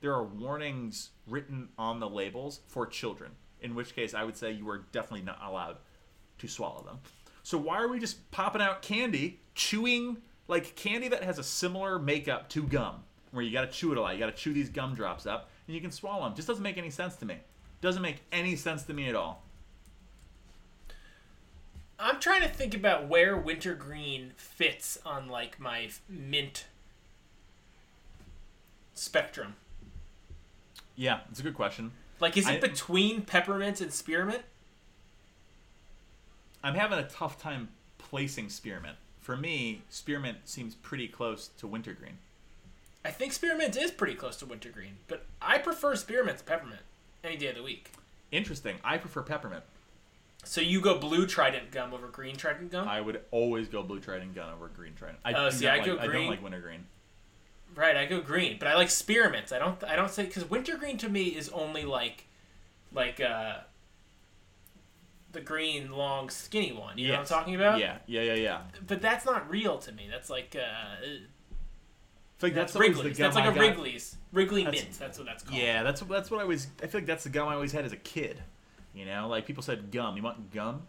There 0.00 0.12
are 0.12 0.24
warnings 0.24 1.10
written 1.26 1.70
on 1.78 1.98
the 1.98 2.08
labels 2.08 2.60
for 2.68 2.86
children. 2.86 3.32
In 3.60 3.74
which 3.74 3.96
case, 3.96 4.14
I 4.14 4.24
would 4.24 4.36
say 4.36 4.52
you 4.52 4.68
are 4.70 4.86
definitely 4.92 5.24
not 5.24 5.40
allowed 5.42 5.78
to 6.38 6.46
swallow 6.46 6.82
them. 6.82 7.00
So 7.42 7.58
why 7.58 7.78
are 7.78 7.88
we 7.88 7.98
just 7.98 8.30
popping 8.30 8.62
out 8.62 8.82
candy, 8.82 9.40
chewing 9.54 10.18
like 10.48 10.74
candy 10.76 11.08
that 11.08 11.22
has 11.22 11.38
a 11.38 11.42
similar 11.42 11.98
makeup 11.98 12.48
to 12.50 12.62
gum, 12.62 13.02
where 13.30 13.44
you 13.44 13.52
got 13.52 13.62
to 13.62 13.70
chew 13.70 13.92
it 13.92 13.98
a 13.98 14.00
lot. 14.00 14.14
You 14.14 14.20
got 14.20 14.34
to 14.34 14.42
chew 14.42 14.52
these 14.52 14.70
gumdrops 14.70 15.26
up, 15.26 15.50
and 15.66 15.74
you 15.74 15.80
can 15.80 15.90
swallow 15.90 16.24
them. 16.24 16.34
Just 16.34 16.48
doesn't 16.48 16.62
make 16.62 16.78
any 16.78 16.90
sense 16.90 17.16
to 17.16 17.26
me. 17.26 17.38
Doesn't 17.80 18.02
make 18.02 18.22
any 18.32 18.56
sense 18.56 18.82
to 18.84 18.94
me 18.94 19.08
at 19.08 19.14
all. 19.14 19.44
I'm 21.98 22.20
trying 22.20 22.42
to 22.42 22.48
think 22.48 22.74
about 22.74 23.08
where 23.08 23.36
wintergreen 23.36 24.32
fits 24.36 24.98
on 25.04 25.28
like 25.28 25.58
my 25.58 25.90
mint 26.08 26.66
spectrum. 28.94 29.56
Yeah, 30.94 31.20
it's 31.30 31.40
a 31.40 31.42
good 31.42 31.54
question. 31.54 31.92
Like, 32.20 32.36
is 32.36 32.48
it 32.48 32.52
I- 32.56 32.60
between 32.60 33.22
peppermint 33.22 33.80
and 33.80 33.92
spearmint? 33.92 34.42
I'm 36.62 36.74
having 36.74 36.98
a 36.98 37.08
tough 37.08 37.40
time 37.40 37.68
placing 37.98 38.48
spearmint. 38.50 38.96
For 39.20 39.36
me, 39.36 39.82
spearmint 39.90 40.38
seems 40.48 40.74
pretty 40.74 41.06
close 41.06 41.48
to 41.58 41.66
wintergreen. 41.66 42.18
I 43.04 43.10
think 43.10 43.32
spearmint 43.32 43.76
is 43.76 43.90
pretty 43.92 44.14
close 44.14 44.36
to 44.38 44.46
wintergreen, 44.46 44.96
but 45.06 45.24
I 45.40 45.58
prefer 45.58 45.94
spearmint 45.94 46.38
to 46.38 46.44
peppermint 46.44 46.80
any 47.22 47.36
day 47.36 47.48
of 47.48 47.56
the 47.56 47.62
week. 47.62 47.92
Interesting. 48.32 48.76
I 48.82 48.98
prefer 48.98 49.22
peppermint. 49.22 49.62
So 50.48 50.62
you 50.62 50.80
go 50.80 50.98
blue 50.98 51.26
trident 51.26 51.70
gum 51.72 51.92
over 51.92 52.08
green 52.08 52.34
trident 52.34 52.72
gum? 52.72 52.88
I 52.88 53.02
would 53.02 53.20
always 53.32 53.68
go 53.68 53.82
blue 53.82 54.00
trident 54.00 54.34
gum 54.34 54.54
over 54.54 54.68
green 54.68 54.94
trident. 54.94 55.18
I, 55.22 55.34
Oh, 55.34 55.50
see, 55.50 55.68
I 55.68 55.76
like, 55.76 55.84
go 55.84 55.98
I 55.98 56.06
don't 56.06 56.26
like 56.26 56.42
wintergreen. 56.42 56.86
Right, 57.76 57.94
I 57.94 58.06
go 58.06 58.22
green, 58.22 58.56
but 58.58 58.66
I 58.66 58.74
like 58.74 58.88
spearmints. 58.88 59.52
I 59.52 59.58
don't. 59.58 59.84
I 59.84 59.94
don't 59.94 60.10
say 60.10 60.24
because 60.24 60.48
wintergreen 60.48 60.96
to 60.98 61.08
me 61.10 61.24
is 61.24 61.50
only 61.50 61.84
like, 61.84 62.24
like 62.94 63.20
uh, 63.20 63.58
the 65.32 65.42
green 65.42 65.92
long 65.92 66.30
skinny 66.30 66.72
one. 66.72 66.96
You 66.96 67.08
know 67.08 67.12
what 67.12 67.20
I'm 67.20 67.26
talking 67.26 67.54
about? 67.54 67.78
Yeah, 67.78 67.98
yeah, 68.06 68.22
yeah, 68.22 68.34
yeah. 68.34 68.60
But 68.86 69.02
that's 69.02 69.26
not 69.26 69.50
real 69.50 69.76
to 69.76 69.92
me. 69.92 70.08
That's 70.10 70.30
like 70.30 70.56
uh, 70.58 70.64
I 70.64 71.04
feel 71.04 71.20
like 72.40 72.54
that's, 72.54 72.72
that's, 72.72 72.76
always 72.76 72.96
Wrigley's. 72.96 73.18
That's 73.18 73.36
like 73.36 73.44
I 73.44 73.48
a 73.48 73.54
got- 73.54 73.60
Wrigley's 73.60 74.16
Wrigley 74.32 74.64
That's- 74.64 74.82
mint. 74.82 74.98
That's 74.98 75.18
what 75.18 75.26
that's 75.26 75.42
called. 75.42 75.60
Yeah, 75.60 75.82
that's 75.82 76.00
that's 76.00 76.30
what 76.30 76.40
I 76.40 76.44
was. 76.44 76.68
I 76.82 76.86
feel 76.86 77.02
like 77.02 77.06
that's 77.06 77.24
the 77.24 77.30
gum 77.30 77.48
I 77.48 77.54
always 77.54 77.72
had 77.72 77.84
as 77.84 77.92
a 77.92 77.98
kid. 77.98 78.40
You 78.94 79.04
know, 79.06 79.28
like 79.28 79.46
people 79.46 79.62
said 79.62 79.90
gum. 79.90 80.16
You 80.16 80.22
want 80.22 80.52
gum? 80.52 80.82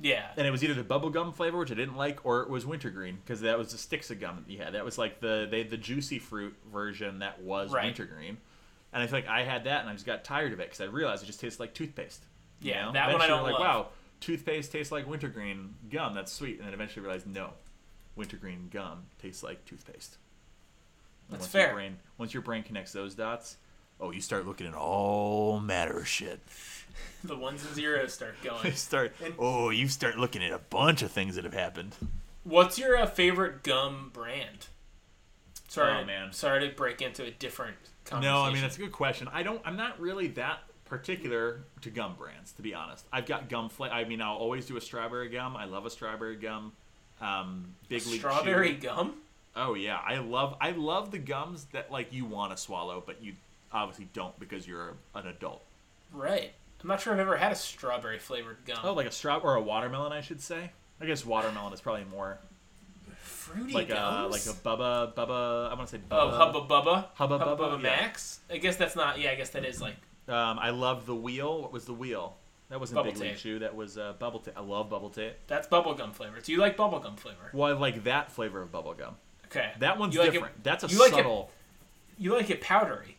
Yeah. 0.00 0.26
And 0.36 0.46
it 0.46 0.50
was 0.50 0.62
either 0.62 0.74
the 0.74 0.84
bubble 0.84 1.10
gum 1.10 1.32
flavor, 1.32 1.58
which 1.58 1.72
I 1.72 1.74
didn't 1.74 1.96
like, 1.96 2.24
or 2.24 2.42
it 2.42 2.50
was 2.50 2.64
wintergreen 2.66 3.18
because 3.24 3.40
that 3.40 3.58
was 3.58 3.72
the 3.72 3.78
sticks 3.78 4.10
of 4.10 4.20
gum 4.20 4.44
that 4.46 4.52
you 4.52 4.58
had. 4.58 4.74
That 4.74 4.84
was 4.84 4.98
like 4.98 5.20
the 5.20 5.48
they 5.50 5.62
the 5.64 5.76
juicy 5.76 6.18
fruit 6.18 6.54
version 6.72 7.18
that 7.20 7.40
was 7.42 7.72
Right. 7.72 7.84
wintergreen. 7.86 8.38
And 8.92 9.02
I 9.02 9.06
feel 9.06 9.18
like 9.18 9.28
I 9.28 9.42
had 9.42 9.64
that, 9.64 9.80
and 9.82 9.90
I 9.90 9.92
just 9.92 10.06
got 10.06 10.24
tired 10.24 10.52
of 10.52 10.60
it 10.60 10.68
because 10.68 10.80
I 10.80 10.84
realized 10.84 11.22
it 11.22 11.26
just 11.26 11.40
tastes 11.40 11.60
like 11.60 11.74
toothpaste. 11.74 12.24
you 12.60 12.70
Yeah, 12.72 12.86
know? 12.86 12.92
that 12.92 13.12
one 13.12 13.20
I 13.20 13.24
Eventually 13.26 13.28
don't 13.28 13.42
like, 13.44 13.52
love. 13.60 13.84
wow, 13.84 13.86
toothpaste 14.20 14.72
tastes 14.72 14.90
like 14.92 15.06
wintergreen 15.06 15.74
gum. 15.90 16.14
That's 16.14 16.32
sweet. 16.32 16.58
And 16.58 16.66
then 16.66 16.74
eventually 16.74 17.04
realized, 17.04 17.26
no, 17.26 17.50
wintergreen 18.16 18.68
gum 18.72 19.04
tastes 19.20 19.42
like 19.42 19.64
toothpaste. 19.64 20.16
And 21.28 21.34
That's 21.34 21.42
once 21.42 21.52
fair. 21.52 21.66
Your 21.66 21.74
brain, 21.74 21.96
once 22.16 22.32
your 22.34 22.42
brain 22.42 22.62
connects 22.62 22.92
those 22.92 23.14
dots, 23.14 23.56
oh, 24.00 24.10
you 24.10 24.20
start 24.20 24.46
looking 24.46 24.66
at 24.66 24.74
all 24.74 25.60
matter 25.60 25.98
of 25.98 26.08
shit. 26.08 26.40
The 27.24 27.36
ones 27.36 27.64
and 27.64 27.74
zeros 27.74 28.14
start 28.14 28.36
You 28.44 28.50
going. 28.50 28.72
start, 28.74 29.12
oh, 29.40 29.70
you 29.70 29.88
start 29.88 30.18
looking 30.18 30.42
at 30.42 30.52
a 30.52 30.58
bunch 30.58 31.02
of 31.02 31.10
things 31.10 31.34
that 31.34 31.42
have 31.42 31.52
happened. 31.52 31.96
What's 32.44 32.78
your 32.78 32.96
uh, 32.96 33.06
favorite 33.06 33.64
gum 33.64 34.10
brand? 34.14 34.68
Sorry, 35.68 36.00
Oh, 36.00 36.04
man. 36.04 36.32
Sorry 36.32 36.68
to 36.68 36.74
break 36.74 37.02
into 37.02 37.24
a 37.24 37.30
different 37.32 37.76
conversation. 38.04 38.32
No, 38.34 38.42
I 38.42 38.52
mean 38.52 38.62
that's 38.62 38.76
a 38.76 38.80
good 38.80 38.92
question. 38.92 39.28
I 39.32 39.42
don't. 39.42 39.60
I'm 39.64 39.76
not 39.76 39.98
really 40.00 40.28
that 40.28 40.60
particular 40.84 41.60
to 41.82 41.90
gum 41.90 42.14
brands, 42.16 42.52
to 42.52 42.62
be 42.62 42.72
honest. 42.72 43.04
I've 43.12 43.26
got 43.26 43.48
gum 43.48 43.68
flavor. 43.68 43.94
I 43.94 44.04
mean, 44.04 44.22
I'll 44.22 44.36
always 44.36 44.66
do 44.66 44.76
a 44.76 44.80
strawberry 44.80 45.28
gum. 45.28 45.56
I 45.56 45.64
love 45.64 45.86
a 45.86 45.90
strawberry 45.90 46.36
gum. 46.36 46.72
Um, 47.20 47.74
Big 47.88 48.06
League 48.06 48.20
strawberry 48.20 48.74
Chew. 48.76 48.80
gum. 48.82 49.14
Oh 49.56 49.74
yeah, 49.74 49.98
I 50.06 50.18
love. 50.18 50.56
I 50.60 50.70
love 50.70 51.10
the 51.10 51.18
gums 51.18 51.64
that 51.72 51.90
like 51.90 52.12
you 52.12 52.24
want 52.24 52.52
to 52.52 52.56
swallow, 52.56 53.02
but 53.04 53.22
you 53.22 53.34
obviously 53.72 54.08
don't 54.12 54.38
because 54.38 54.66
you're 54.66 54.94
an 55.14 55.26
adult. 55.26 55.62
Right. 56.12 56.52
I'm 56.82 56.88
not 56.88 57.00
sure 57.00 57.12
I've 57.12 57.18
ever 57.18 57.36
had 57.36 57.52
a 57.52 57.56
strawberry 57.56 58.18
flavored 58.18 58.58
gum. 58.64 58.78
Oh, 58.84 58.92
like 58.92 59.06
a 59.06 59.10
straw 59.12 59.36
or 59.38 59.56
a 59.56 59.60
watermelon, 59.60 60.12
I 60.12 60.20
should 60.20 60.40
say. 60.40 60.70
I 61.00 61.06
guess 61.06 61.24
watermelon 61.26 61.72
is 61.72 61.80
probably 61.80 62.04
more 62.04 62.38
fruity 63.16 63.72
like 63.72 63.90
a 63.90 64.28
like 64.30 64.42
a 64.46 64.50
Bubba 64.64 65.14
Bubba. 65.14 65.70
I 65.70 65.74
want 65.74 65.88
to 65.88 65.96
say 65.96 66.02
Oh, 66.10 66.16
Bubba. 66.16 66.36
Hubba 66.36 66.60
Bubba. 66.60 67.04
Hubba 67.14 67.38
Hubba 67.38 67.44
Bubba, 67.56 67.58
Bubba 67.58 67.76
yeah. 67.76 67.82
Max. 67.82 68.40
I 68.50 68.58
guess 68.58 68.76
that's 68.76 68.96
not. 68.96 69.18
Yeah, 69.20 69.30
I 69.30 69.34
guess 69.34 69.50
that 69.50 69.64
is 69.64 69.80
like. 69.80 69.96
Um, 70.28 70.58
I 70.58 70.70
love 70.70 71.06
the 71.06 71.14
wheel. 71.14 71.62
What 71.62 71.72
was 71.72 71.84
the 71.86 71.94
wheel? 71.94 72.36
That 72.68 72.78
wasn't 72.80 72.96
Bubble 72.96 73.12
Big 73.12 73.20
League. 73.20 73.36
Chew. 73.38 73.58
That 73.60 73.74
was 73.74 73.96
uh, 73.96 74.12
Bubble 74.18 74.40
Tape. 74.40 74.54
I 74.56 74.60
love 74.60 74.90
Bubble 74.90 75.08
Tape. 75.08 75.32
That's 75.46 75.66
bubblegum 75.68 76.12
flavor. 76.14 76.38
Do 76.42 76.52
you 76.52 76.58
like 76.58 76.76
bubblegum 76.76 77.18
flavor? 77.18 77.50
Well, 77.54 77.74
I 77.74 77.78
like 77.78 78.04
that 78.04 78.30
flavor 78.30 78.60
of 78.60 78.70
bubble 78.70 78.92
gum. 78.94 79.16
Okay. 79.46 79.72
That 79.78 79.98
one's 79.98 80.14
You 80.14 80.20
like 80.20 80.28
it- 80.30 80.32
different. 80.32 80.62
That's 80.62 80.84
a 80.84 80.88
you 80.88 80.98
like 80.98 81.12
it- 81.12 81.16
subtle. 81.16 81.50
You 82.18 82.34
like 82.34 82.50
it 82.50 82.60
powdery. 82.60 83.16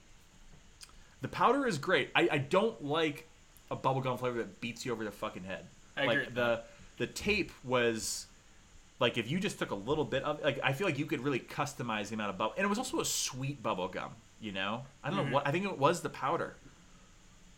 The 1.22 1.28
powder 1.28 1.68
is 1.68 1.78
great. 1.78 2.10
I, 2.16 2.30
I 2.32 2.38
don't 2.38 2.84
like 2.84 3.28
a 3.72 3.76
bubblegum 3.76 4.18
flavor 4.20 4.38
that 4.40 4.62
beats 4.62 4.86
you 4.86 4.92
over 4.92 5.04
the 5.04 5.12
fucking 5.12 5.44
head. 5.44 5.66
I 5.98 6.06
like 6.06 6.18
agree 6.20 6.34
the 6.34 6.62
the 6.98 7.08
tape 7.08 7.52
was 7.64 8.26
like 9.00 9.18
if 9.18 9.30
you 9.30 9.40
just 9.40 9.60
took 9.60 9.72
a 9.72 9.76
little 9.76 10.06
bit 10.06 10.24
of 10.24 10.42
like 10.44 10.60
I 10.64 10.74
feel 10.74 10.88
like 10.88 10.98
you 10.98 11.06
could 11.06 11.22
really 11.22 11.40
customize 11.40 12.08
the 12.10 12.16
amount 12.16 12.30
of 12.32 12.38
bubble 12.38 12.54
and 12.58 12.66
it 12.66 12.68
was 12.70 12.78
also 12.78 13.00
a 13.00 13.06
sweet 13.06 13.62
bubble 13.62 13.88
gum, 13.88 14.12
you 14.42 14.52
know? 14.52 14.82
I 15.04 15.10
don't 15.10 15.20
Mm-hmm. 15.20 15.30
know 15.30 15.36
what 15.36 15.48
I 15.48 15.52
think 15.52 15.66
it 15.66 15.78
was 15.78 16.02
the 16.02 16.10
powder. 16.10 16.56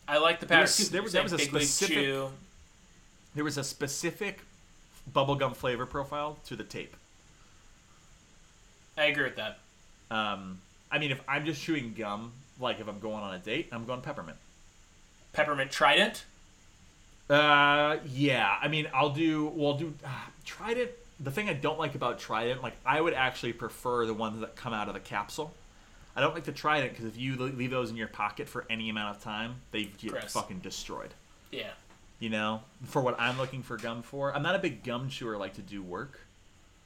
I 0.08 0.18
like 0.18 0.40
the 0.40 0.46
There 0.48 0.58
powder 0.58 0.64
was- 0.64 0.90
there 0.90 1.04
was- 1.04 1.14
that 1.14 1.24
was 1.24 1.34
a 1.34 1.40
specific- 1.40 1.96
Chew. 1.96 2.30
There 3.36 3.44
was 3.44 3.58
a 3.58 3.64
specific 3.64 4.42
bubblegum 5.14 5.56
flavor 5.56 5.86
profile 5.86 6.38
to 6.46 6.56
the 6.56 6.64
tape. 6.64 6.96
I 8.98 9.06
agree 9.06 9.24
with 9.24 9.38
that. 9.38 9.60
Um 10.10 10.60
I 10.92 11.00
mean 11.00 11.12
if 11.12 11.22
I'm 11.28 11.46
just 11.46 11.62
chewing 11.62 11.94
gum, 11.94 12.34
like 12.62 12.80
if 12.80 12.88
I'm 12.88 13.00
going 13.00 13.24
on 13.24 13.34
a 13.34 13.40
date, 13.40 13.70
I'm 13.72 13.86
going 13.86 14.02
peppermint. 14.02 14.38
Peppermint 15.34 15.72
Trident. 15.72 16.26
Uh, 17.30 17.98
yeah. 18.10 18.58
I 18.62 18.68
mean, 18.68 18.88
I'll 18.94 19.10
do. 19.12 19.48
Well, 19.56 19.72
I'll 19.74 19.78
do. 19.78 19.94
Uh, 20.04 20.10
Trident. 20.46 20.92
The 21.20 21.32
thing 21.32 21.50
I 21.50 21.54
don't 21.54 21.78
like 21.78 21.94
about 21.96 22.18
Trident, 22.20 22.64
like 22.64 22.74
I 22.86 23.00
would 23.00 23.14
actually 23.14 23.54
prefer 23.54 24.06
the 24.08 24.14
ones 24.14 24.40
that 24.42 24.56
come 24.56 24.74
out 24.74 24.88
of 24.88 24.94
the 24.96 25.00
capsule. 25.00 25.54
I 26.16 26.20
don't 26.22 26.34
like 26.34 26.44
the 26.46 26.52
Trident 26.52 26.92
because 26.94 27.06
if 27.06 27.18
you 27.18 27.36
leave 27.38 27.70
those 27.72 27.90
in 27.90 27.96
your 27.96 28.08
pocket 28.08 28.50
for 28.50 28.66
any 28.70 28.90
amount 28.90 29.16
of 29.16 29.24
time, 29.24 29.56
they 29.72 29.84
get 29.86 30.12
Gross. 30.12 30.34
fucking 30.34 30.60
destroyed. 30.60 31.14
Yeah. 31.52 31.70
You 32.20 32.30
know, 32.30 32.62
for 32.86 33.02
what 33.02 33.20
I'm 33.20 33.38
looking 33.38 33.64
for 33.64 33.78
gum 33.78 34.02
for, 34.02 34.36
I'm 34.36 34.44
not 34.44 34.56
a 34.56 34.60
big 34.60 34.84
gum 34.84 35.10
chewer 35.10 35.38
like 35.38 35.54
to 35.56 35.62
do 35.62 35.82
work. 35.82 36.20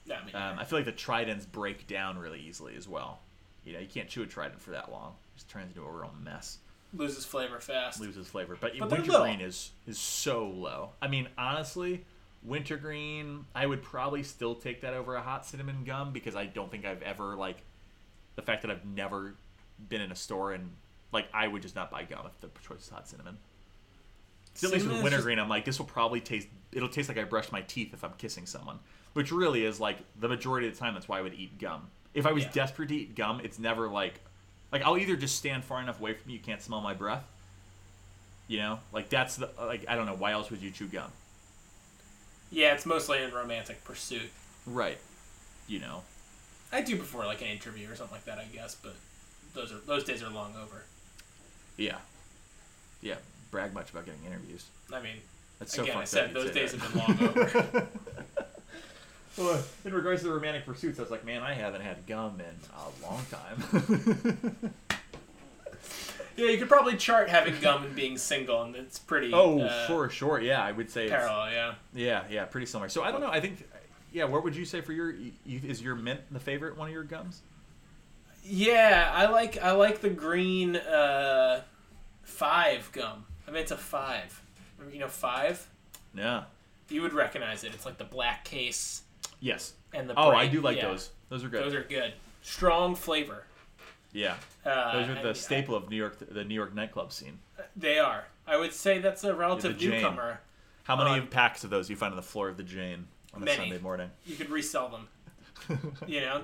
Yeah, 0.05 0.19
I 0.21 0.25
mean, 0.25 0.35
Um, 0.35 0.59
I 0.59 0.63
feel 0.65 0.77
like 0.79 0.85
the 0.85 0.91
Tridents 0.91 1.45
break 1.45 1.87
down 1.87 2.17
really 2.19 2.39
easily 2.41 2.75
as 2.75 2.87
well. 2.87 3.19
You 3.65 3.73
know, 3.73 3.79
you 3.79 3.87
can't 3.87 4.07
chew 4.07 4.21
a 4.21 4.27
Trident 4.27 4.61
for 4.61 4.71
that 4.71 4.91
long; 4.91 5.15
just 5.35 5.49
turns 5.49 5.75
into 5.75 5.85
a 5.87 5.91
real 5.91 6.13
mess. 6.23 6.57
loses 6.93 7.25
flavor 7.25 7.59
fast. 7.59 7.99
loses 7.99 8.27
flavor. 8.27 8.57
But, 8.59 8.73
But 8.79 8.89
wintergreen 8.91 9.41
is 9.41 9.71
is 9.87 9.99
so 9.99 10.47
low. 10.47 10.91
I 11.01 11.07
mean, 11.07 11.27
honestly, 11.37 12.05
wintergreen, 12.43 13.45
I 13.53 13.65
would 13.65 13.83
probably 13.83 14.23
still 14.23 14.55
take 14.55 14.81
that 14.81 14.93
over 14.93 15.15
a 15.15 15.21
hot 15.21 15.45
cinnamon 15.45 15.83
gum 15.83 16.11
because 16.13 16.35
I 16.35 16.45
don't 16.45 16.71
think 16.71 16.85
I've 16.85 17.01
ever 17.01 17.35
like 17.35 17.57
the 18.35 18.41
fact 18.41 18.61
that 18.61 18.71
I've 18.71 18.85
never 18.85 19.35
been 19.89 20.01
in 20.01 20.11
a 20.11 20.15
store 20.15 20.53
and 20.53 20.71
like 21.11 21.27
I 21.33 21.47
would 21.47 21.61
just 21.61 21.75
not 21.75 21.91
buy 21.91 22.03
gum 22.03 22.25
if 22.25 22.39
the 22.41 22.49
choice 22.67 22.81
is 22.83 22.89
hot 22.89 23.07
cinnamon. 23.07 23.37
So 24.53 24.67
at 24.67 24.73
least 24.73 24.87
with 24.87 25.03
wintergreen, 25.03 25.37
I'm 25.37 25.49
like, 25.49 25.65
this 25.65 25.79
will 25.79 25.85
probably 25.85 26.21
taste. 26.21 26.47
It'll 26.71 26.87
taste 26.87 27.09
like 27.09 27.17
I 27.17 27.23
brushed 27.25 27.51
my 27.51 27.61
teeth 27.61 27.93
if 27.93 28.03
I'm 28.05 28.13
kissing 28.17 28.45
someone, 28.45 28.79
which 29.13 29.31
really 29.33 29.65
is 29.65 29.81
like 29.81 29.97
the 30.19 30.29
majority 30.29 30.67
of 30.67 30.73
the 30.73 30.79
time. 30.79 30.93
That's 30.93 31.09
why 31.09 31.19
I 31.19 31.21
would 31.21 31.33
eat 31.33 31.59
gum. 31.59 31.87
If 32.13 32.25
I 32.25 32.31
was 32.31 32.45
Yeah. 32.45 32.51
desperate 32.53 32.87
to 32.89 32.95
eat 32.95 33.15
gum, 33.15 33.41
it's 33.43 33.59
never 33.59 33.89
like, 33.89 34.21
like 34.75 34.85
I'll 34.85 34.97
either 34.97 35.15
just 35.15 35.37
stand 35.37 35.63
far 35.63 35.79
enough 35.81 36.01
away 36.01 36.13
from 36.13 36.29
you, 36.31 36.37
you 36.37 36.43
can't 36.43 36.61
smell 36.61 36.81
my 36.81 36.93
breath. 36.93 37.23
You 38.49 38.57
know, 38.57 38.79
like 38.91 39.07
that's 39.07 39.37
the 39.37 39.49
like 39.57 39.85
I 39.87 39.95
don't 39.95 40.05
know 40.05 40.15
why 40.15 40.31
else 40.33 40.51
would 40.51 40.61
you 40.61 40.69
chew 40.69 40.87
gum, 40.87 41.09
Yeah, 42.51 42.73
it's 42.73 42.85
mostly 42.85 43.23
in 43.23 43.31
romantic 43.31 43.83
pursuit. 43.85 44.29
right? 44.65 44.97
You 45.67 45.79
know, 45.79 46.01
I 46.73 46.81
do 46.81 46.97
before 46.97 47.25
like 47.25 47.41
an 47.41 47.47
interview 47.47 47.89
or 47.89 47.95
something 47.95 48.15
like 48.15 48.25
that, 48.25 48.37
I 48.37 48.43
guess, 48.53 48.75
but 48.75 48.95
those 49.53 49.71
are 49.71 49.79
those 49.87 50.03
days 50.03 50.21
are 50.21 50.29
long 50.29 50.53
over. 50.61 50.83
yeah, 51.77 51.99
yeah. 53.01 53.15
Brag 53.49 53.73
much 53.73 53.91
about 53.91 54.05
getting 54.05 54.25
interviews. 54.27 54.65
I 54.93 54.99
mean, 55.01 55.15
That's 55.59 55.73
so 55.73 55.83
again, 55.83 55.97
I 55.97 56.03
said 56.03 56.33
those 56.33 56.51
days 56.51 56.73
that. 56.73 56.81
have 56.81 56.93
been 56.93 56.99
long 56.99 57.29
over. 57.29 57.87
Well, 59.37 59.61
in 59.85 59.93
regards 59.93 60.21
to 60.21 60.27
the 60.27 60.33
romantic 60.33 60.65
pursuits, 60.65 60.99
I 60.99 61.01
was 61.01 61.11
like, 61.11 61.25
man, 61.25 61.41
I 61.41 61.53
haven't 61.53 61.81
had 61.81 62.05
gum 62.07 62.39
in 62.39 62.55
a 62.75 63.07
long 63.07 63.25
time. 63.29 64.73
Yeah, 66.37 66.49
you 66.49 66.57
could 66.57 66.67
probably 66.67 66.97
chart 66.97 67.29
having 67.29 67.59
gum 67.61 67.85
and 67.85 67.95
being 67.95 68.17
single, 68.17 68.61
and 68.63 68.75
it's 68.75 68.99
pretty. 68.99 69.31
oh, 69.33 69.61
uh, 69.61 69.87
for 69.87 70.09
sure. 70.09 70.41
Yeah, 70.41 70.61
I 70.61 70.73
would 70.73 70.91
say. 70.91 71.03
It's, 71.03 71.11
Parallel, 71.11 71.51
yeah. 71.51 71.73
yeah, 71.93 72.23
yeah, 72.29 72.45
pretty 72.45 72.67
similar. 72.67 72.89
So 72.89 73.03
I 73.03 73.11
don't 73.11 73.21
know. 73.21 73.29
I 73.29 73.39
think, 73.39 73.65
yeah. 74.11 74.25
What 74.25 74.43
would 74.43 74.55
you 74.55 74.65
say 74.65 74.81
for 74.81 74.91
your? 74.91 75.15
Is 75.47 75.81
your 75.81 75.95
mint 75.95 76.19
the 76.31 76.39
favorite 76.39 76.77
one 76.77 76.87
of 76.87 76.93
your 76.93 77.03
gums? 77.03 77.41
Yeah, 78.43 79.11
I 79.15 79.27
like 79.27 79.63
I 79.63 79.71
like 79.71 80.01
the 80.01 80.09
green 80.09 80.75
uh, 80.75 81.61
five 82.23 82.89
gum. 82.91 83.25
I 83.47 83.51
mean, 83.51 83.61
it's 83.61 83.71
a 83.71 83.77
five. 83.77 84.41
You 84.91 84.99
know, 84.99 85.07
five. 85.07 85.65
Yeah. 86.13 86.43
You 86.89 87.01
would 87.01 87.13
recognize 87.13 87.63
it. 87.63 87.73
It's 87.73 87.85
like 87.85 87.97
the 87.97 88.03
black 88.03 88.43
case 88.43 89.03
Yes. 89.39 89.73
and 89.93 90.09
the. 90.09 90.13
Oh, 90.17 90.31
I 90.31 90.47
do 90.47 90.61
like 90.61 90.77
yeah, 90.77 90.87
those. 90.89 91.09
Those 91.29 91.43
are 91.43 91.49
good. 91.49 91.63
Those 91.63 91.73
are 91.73 91.83
good. 91.83 92.13
Strong 92.41 92.95
flavor. 92.95 93.43
yeah. 94.13 94.35
Uh, 94.65 94.99
Those 94.99 95.09
are 95.09 95.21
the 95.21 95.27
and 95.29 95.37
staple 95.37 95.75
of 95.75 95.89
New 95.89 95.95
York, 95.95 96.17
the 96.19 96.43
New 96.43 96.53
York 96.55 96.73
nightclub 96.75 97.11
scene. 97.11 97.39
They 97.75 97.99
are. 97.99 98.25
I 98.47 98.57
would 98.57 98.73
say 98.73 98.99
that's 98.99 99.23
a 99.23 99.33
relative 99.35 99.77
Jane. 99.77 99.91
newcomer. 99.91 100.41
How 100.83 100.95
many 100.95 101.19
Um, 101.21 101.27
packs 101.27 101.63
of 101.63 101.69
those 101.71 101.87
do 101.87 101.93
you 101.93 101.97
find 101.97 102.11
on 102.11 102.15
the 102.17 102.21
floor 102.21 102.47
of 102.49 102.57
the 102.57 102.63
Jane 102.63 103.07
on 103.33 103.41
a 103.41 103.45
Many. 103.45 103.57
Sunday 103.57 103.79
morning? 103.79 104.11
You 104.25 104.35
could 104.35 104.49
resell 104.49 104.89
them. 104.89 105.07
You 106.07 106.21
know, 106.21 106.41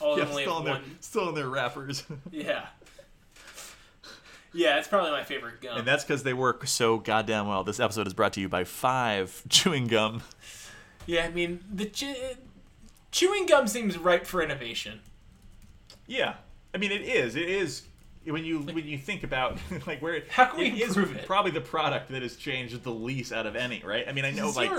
all 0.00 0.16
yeah, 0.18 0.24
only 0.26 0.42
still 0.44 0.58
in, 0.58 0.64
their, 0.64 0.74
one. 0.74 0.96
still 1.00 1.28
in 1.30 1.34
their 1.34 1.48
wrappers. 1.48 2.04
Yeah. 2.30 2.66
Yeah, 4.52 4.78
it's 4.78 4.88
probably 4.88 5.12
my 5.12 5.22
favorite 5.22 5.60
gum. 5.60 5.78
and 5.78 5.86
that's 5.86 6.02
because 6.04 6.24
they 6.24 6.32
work 6.34 6.66
so 6.66 6.98
goddamn 6.98 7.46
well. 7.46 7.62
This 7.62 7.78
episode 7.78 8.06
is 8.08 8.14
brought 8.14 8.32
to 8.32 8.40
you 8.40 8.48
by 8.48 8.64
Five 8.64 9.42
Chewing 9.48 9.86
Gum. 9.86 10.22
Yeah, 11.10 11.24
I 11.24 11.30
mean 11.30 11.64
the 11.72 11.86
che- 11.86 12.36
chewing 13.10 13.46
gum 13.46 13.66
seems 13.66 13.98
ripe 13.98 14.26
for 14.26 14.40
innovation. 14.42 15.00
Yeah, 16.06 16.34
I 16.72 16.78
mean 16.78 16.92
it 16.92 17.02
is. 17.02 17.34
It 17.34 17.48
is 17.48 17.82
when 18.24 18.44
you 18.44 18.60
when 18.60 18.86
you 18.86 18.96
think 18.96 19.24
about 19.24 19.58
like 19.88 20.00
where 20.00 20.22
How 20.30 20.46
can 20.46 20.60
we 20.60 20.66
it 20.66 20.74
is 20.88 20.96
it? 20.96 21.26
probably 21.26 21.50
the 21.50 21.60
product 21.60 22.10
that 22.10 22.22
has 22.22 22.36
changed 22.36 22.80
the 22.84 22.92
least 22.92 23.32
out 23.32 23.46
of 23.46 23.56
any. 23.56 23.82
Right? 23.84 24.06
I 24.08 24.12
mean 24.12 24.24
I 24.24 24.30
know 24.30 24.50
like 24.50 24.70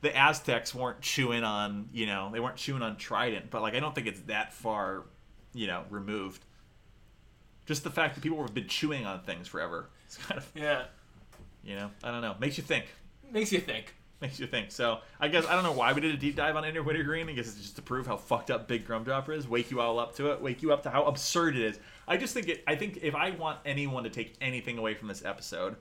the 0.00 0.16
Aztecs 0.16 0.74
weren't 0.74 1.00
chewing 1.02 1.44
on 1.44 1.88
you 1.92 2.06
know 2.06 2.30
they 2.32 2.40
weren't 2.40 2.56
chewing 2.56 2.82
on 2.82 2.96
Trident, 2.96 3.50
but 3.50 3.62
like 3.62 3.74
I 3.74 3.80
don't 3.80 3.94
think 3.94 4.08
it's 4.08 4.20
that 4.22 4.52
far 4.52 5.04
you 5.54 5.68
know 5.68 5.84
removed. 5.88 6.44
Just 7.66 7.84
the 7.84 7.90
fact 7.90 8.16
that 8.16 8.22
people 8.22 8.42
have 8.42 8.54
been 8.54 8.66
chewing 8.66 9.06
on 9.06 9.20
things 9.20 9.46
forever. 9.46 9.88
It's 10.06 10.16
kind 10.16 10.38
of 10.38 10.50
yeah, 10.56 10.86
you 11.62 11.76
know 11.76 11.90
I 12.02 12.10
don't 12.10 12.22
know 12.22 12.34
makes 12.40 12.58
you 12.58 12.64
think. 12.64 12.86
makes 13.30 13.52
you 13.52 13.60
think. 13.60 13.94
Makes 14.20 14.38
you 14.38 14.46
think. 14.46 14.70
So 14.70 14.98
I 15.18 15.28
guess 15.28 15.46
I 15.46 15.54
don't 15.54 15.64
know 15.64 15.72
why 15.72 15.94
we 15.94 16.02
did 16.02 16.14
a 16.14 16.18
deep 16.18 16.36
dive 16.36 16.54
on 16.54 16.64
Ender 16.64 16.82
Wintergreen. 16.82 17.28
I 17.30 17.32
guess 17.32 17.46
it's 17.46 17.56
just 17.62 17.76
to 17.76 17.82
prove 17.82 18.06
how 18.06 18.18
fucked 18.18 18.50
up 18.50 18.68
Big 18.68 18.86
Grumdropper 18.86 19.34
is, 19.34 19.48
wake 19.48 19.70
you 19.70 19.80
all 19.80 19.98
up 19.98 20.14
to 20.16 20.30
it, 20.30 20.42
wake 20.42 20.60
you 20.60 20.72
up 20.74 20.82
to 20.82 20.90
how 20.90 21.04
absurd 21.04 21.56
it 21.56 21.62
is. 21.62 21.78
I 22.06 22.18
just 22.18 22.34
think 22.34 22.48
it. 22.48 22.62
I 22.66 22.76
think 22.76 22.98
if 23.02 23.14
I 23.14 23.30
want 23.30 23.60
anyone 23.64 24.04
to 24.04 24.10
take 24.10 24.34
anything 24.42 24.76
away 24.76 24.94
from 24.94 25.08
this 25.08 25.24
episode, 25.24 25.76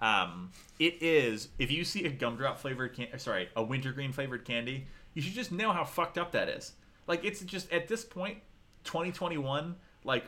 um, 0.00 0.50
it 0.80 1.00
is 1.00 1.48
if 1.60 1.70
you 1.70 1.84
see 1.84 2.04
a 2.06 2.10
gumdrop 2.10 2.58
flavored 2.58 2.94
can- 2.94 3.16
sorry, 3.18 3.48
a 3.54 3.62
wintergreen 3.62 4.10
flavored 4.10 4.44
candy, 4.44 4.86
you 5.14 5.22
should 5.22 5.34
just 5.34 5.52
know 5.52 5.72
how 5.72 5.84
fucked 5.84 6.18
up 6.18 6.32
that 6.32 6.48
is. 6.48 6.72
Like 7.06 7.24
it's 7.24 7.40
just 7.42 7.72
at 7.72 7.86
this 7.86 8.04
point, 8.04 8.38
2021, 8.82 9.76
like 10.02 10.24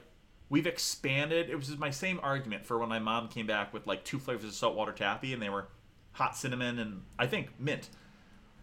we've 0.48 0.66
expanded. 0.66 1.50
It 1.50 1.56
was 1.56 1.76
my 1.76 1.90
same 1.90 2.20
argument 2.22 2.64
for 2.64 2.78
when 2.78 2.88
my 2.88 2.98
mom 2.98 3.28
came 3.28 3.46
back 3.46 3.74
with 3.74 3.86
like 3.86 4.04
two 4.04 4.18
flavors 4.18 4.44
of 4.44 4.54
saltwater 4.54 4.92
taffy, 4.92 5.32
and 5.32 5.42
they 5.42 5.48
were 5.48 5.68
hot 6.18 6.36
cinnamon 6.36 6.78
and 6.80 7.02
I 7.18 7.26
think 7.28 7.48
mint. 7.60 7.88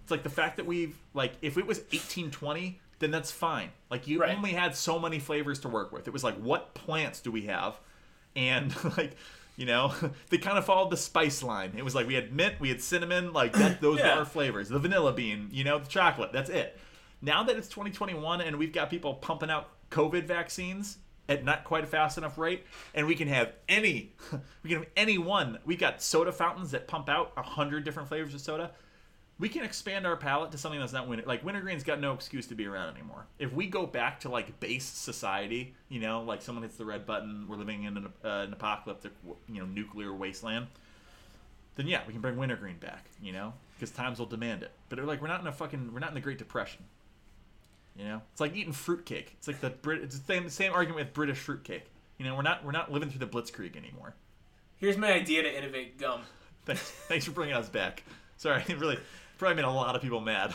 It's 0.04 0.12
like 0.12 0.24
the 0.24 0.30
fact 0.30 0.58
that 0.58 0.66
we've 0.66 0.98
like 1.14 1.34
if 1.42 1.58
it 1.58 1.66
was 1.66 1.80
1820, 1.80 2.80
then 3.00 3.12
that's 3.12 3.32
fine. 3.32 3.70
Like 3.90 4.08
you 4.08 4.20
Right. 4.22 4.36
only 4.36 4.52
had 4.52 4.76
so 4.76 5.00
many 5.00 5.20
flavors 5.20 5.60
to 5.62 5.70
work 5.70 5.92
with. 5.92 6.08
It 6.08 6.12
was 6.14 6.24
like 6.24 6.36
what 6.36 6.74
plants 6.74 7.22
do 7.22 7.32
we 7.32 7.44
have? 7.48 7.80
And 8.36 8.76
like 8.98 9.16
you 9.58 9.66
know, 9.66 9.94
they 10.30 10.38
kind 10.38 10.58
of 10.58 10.66
followed 10.66 10.90
the 10.92 10.98
spice 10.98 11.42
line. 11.42 11.74
It 11.78 11.84
was 11.86 11.96
like 11.96 12.08
we 12.08 12.14
had 12.14 12.34
mint, 12.34 12.56
we 12.60 12.68
had 12.70 12.82
cinnamon, 12.82 13.32
like 13.32 13.54
that, 13.54 13.80
those 13.82 14.00
Yeah. 14.00 14.14
were 14.16 14.20
our 14.20 14.26
flavors. 14.26 14.68
The 14.70 14.80
vanilla 14.80 15.14
bean, 15.14 15.48
you 15.52 15.64
know, 15.64 15.80
the 15.80 15.88
chocolate. 15.88 16.32
That's 16.34 16.50
it. 16.50 16.78
Now 17.22 17.44
that 17.44 17.56
it's 17.56 17.70
2021 17.70 18.42
and 18.42 18.58
we've 18.58 18.74
got 18.74 18.90
people 18.90 19.14
pumping 19.16 19.50
out 19.50 19.70
COVID 19.92 20.26
vaccines 20.26 20.98
at 21.28 21.44
not 21.44 21.64
quite 21.64 21.84
a 21.84 21.88
fast 21.88 22.18
enough 22.18 22.38
rate, 22.38 22.66
and 22.94 23.08
we 23.08 23.16
can 23.16 23.28
have 23.28 23.54
any, 23.68 24.14
we 24.64 24.70
can 24.70 24.80
have 24.80 24.88
any 24.96 25.18
one. 25.18 25.60
We 25.66 25.76
got 25.76 26.02
soda 26.02 26.32
fountains 26.32 26.72
that 26.72 26.88
pump 26.88 27.10
out 27.10 27.34
a 27.38 27.42
hundred 27.42 27.84
different 27.84 28.10
flavors 28.10 28.34
of 28.34 28.42
soda. 28.42 28.72
We 29.38 29.50
can 29.50 29.66
expand 29.66 30.08
our 30.08 30.16
palate 30.16 30.54
to 30.54 30.58
something 30.58 30.80
that's 30.80 30.94
not 30.94 31.10
winter. 31.10 31.26
Like 31.26 31.44
wintergreen's 31.44 31.84
got 31.84 32.00
no 32.00 32.14
excuse 32.14 32.48
to 32.48 32.56
be 32.56 32.66
around 32.68 32.96
anymore. 32.96 33.26
If 33.38 33.52
we 33.52 33.68
go 33.68 33.86
back 33.86 34.22
to 34.22 34.30
like 34.30 34.62
base 34.62 34.86
society, 34.86 35.76
you 35.90 36.00
know, 36.00 36.22
like 36.22 36.42
someone 36.42 36.64
hits 36.64 36.78
the 36.78 36.86
red 36.86 37.06
button, 37.06 37.46
we're 37.50 37.58
living 37.58 37.84
in 37.84 37.98
an, 37.98 38.14
uh, 38.24 38.28
an 38.28 38.54
apocalyptic, 38.54 39.12
you 39.50 39.60
know, 39.60 39.66
nuclear 39.66 40.14
wasteland. 40.14 40.68
Then 41.76 41.88
yeah, 41.88 42.02
we 42.08 42.14
can 42.14 42.22
bring 42.22 42.38
wintergreen 42.38 42.78
back, 42.78 43.06
you 43.22 43.34
know, 43.34 43.52
because 43.76 43.92
times 43.92 44.20
will 44.20 44.26
demand 44.26 44.64
it. 44.64 44.72
But 44.88 45.00
like 45.00 45.22
we're 45.22 45.28
not 45.28 45.42
in 45.42 45.48
a 45.48 45.52
fucking, 45.52 45.94
we're 45.94 46.00
not 46.00 46.10
in 46.10 46.16
the 46.16 46.22
Great 46.22 46.38
Depression. 46.38 46.86
You 47.96 48.06
know, 48.06 48.22
it's 48.32 48.42
like 48.42 48.56
eating 48.56 48.74
fruitcake. 48.74 49.34
It's 49.38 49.48
like 49.48 49.62
the 49.62 49.70
Brit. 49.70 50.02
It's 50.04 50.18
the 50.20 50.26
same 50.26 50.50
same 50.50 50.74
argument 50.74 51.06
with 51.08 51.14
British 51.14 51.38
fruitcake. 51.38 51.86
You 52.18 52.26
know, 52.26 52.36
we're 52.36 52.42
not 52.42 52.64
we're 52.66 52.72
not 52.72 52.92
living 52.92 53.10
through 53.10 53.26
the 53.26 53.28
Blitzkrieg 53.28 53.76
anymore. 53.78 54.16
Here's 54.78 54.98
my 54.98 55.12
idea 55.14 55.44
to 55.44 55.58
innovate 55.58 55.98
gum. 55.98 56.22
Thanks, 56.66 56.82
thanks 57.08 57.26
for 57.26 57.32
bringing 57.32 57.56
us 57.56 57.70
back. 57.70 58.04
Sorry, 58.38 58.64
it 58.68 58.78
really 58.80 59.00
probably 59.38 59.56
made 59.56 59.66
a 59.66 59.72
lot 59.72 59.96
of 59.96 60.02
people 60.02 60.20
mad. 60.20 60.54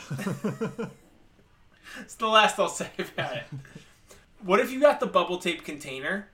It's 2.01 2.15
the 2.15 2.27
last 2.29 2.59
I'll 2.59 2.69
say 2.69 2.91
about 2.99 3.37
it. 3.37 3.45
What 4.43 4.61
if 4.61 4.71
you 4.71 4.81
got 4.81 5.01
the 5.01 5.07
bubble 5.07 5.39
tape 5.39 5.65
container, 5.65 6.29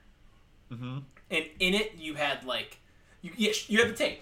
hmm 0.71 0.99
and 1.29 1.45
in 1.59 1.73
it 1.73 1.93
you 1.97 2.13
had 2.15 2.43
like, 2.45 2.79
you 3.21 3.31
yeah, 3.35 3.51
you 3.67 3.79
had 3.79 3.89
the 3.89 3.93
tape, 3.97 4.21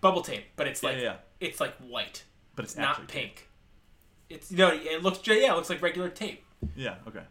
bubble 0.00 0.20
tape, 0.22 0.44
but 0.56 0.66
it's 0.66 0.82
Yeah, 0.82 0.88
like 0.88 0.98
yeah. 1.00 1.16
it's 1.40 1.60
like 1.60 1.74
white, 1.78 2.24
But 2.56 2.64
it's 2.64 2.76
not 2.76 3.06
pink. 3.08 3.48
It's 4.30 4.50
you 4.50 4.58
know 4.58 4.70
it 4.72 5.02
looks 5.02 5.20
yeah 5.26 5.52
it 5.52 5.56
looks 5.56 5.68
like 5.70 5.82
regular 5.82 6.08
tape, 6.08 6.44
Yeah. 6.76 6.96
Okay. 7.08 7.22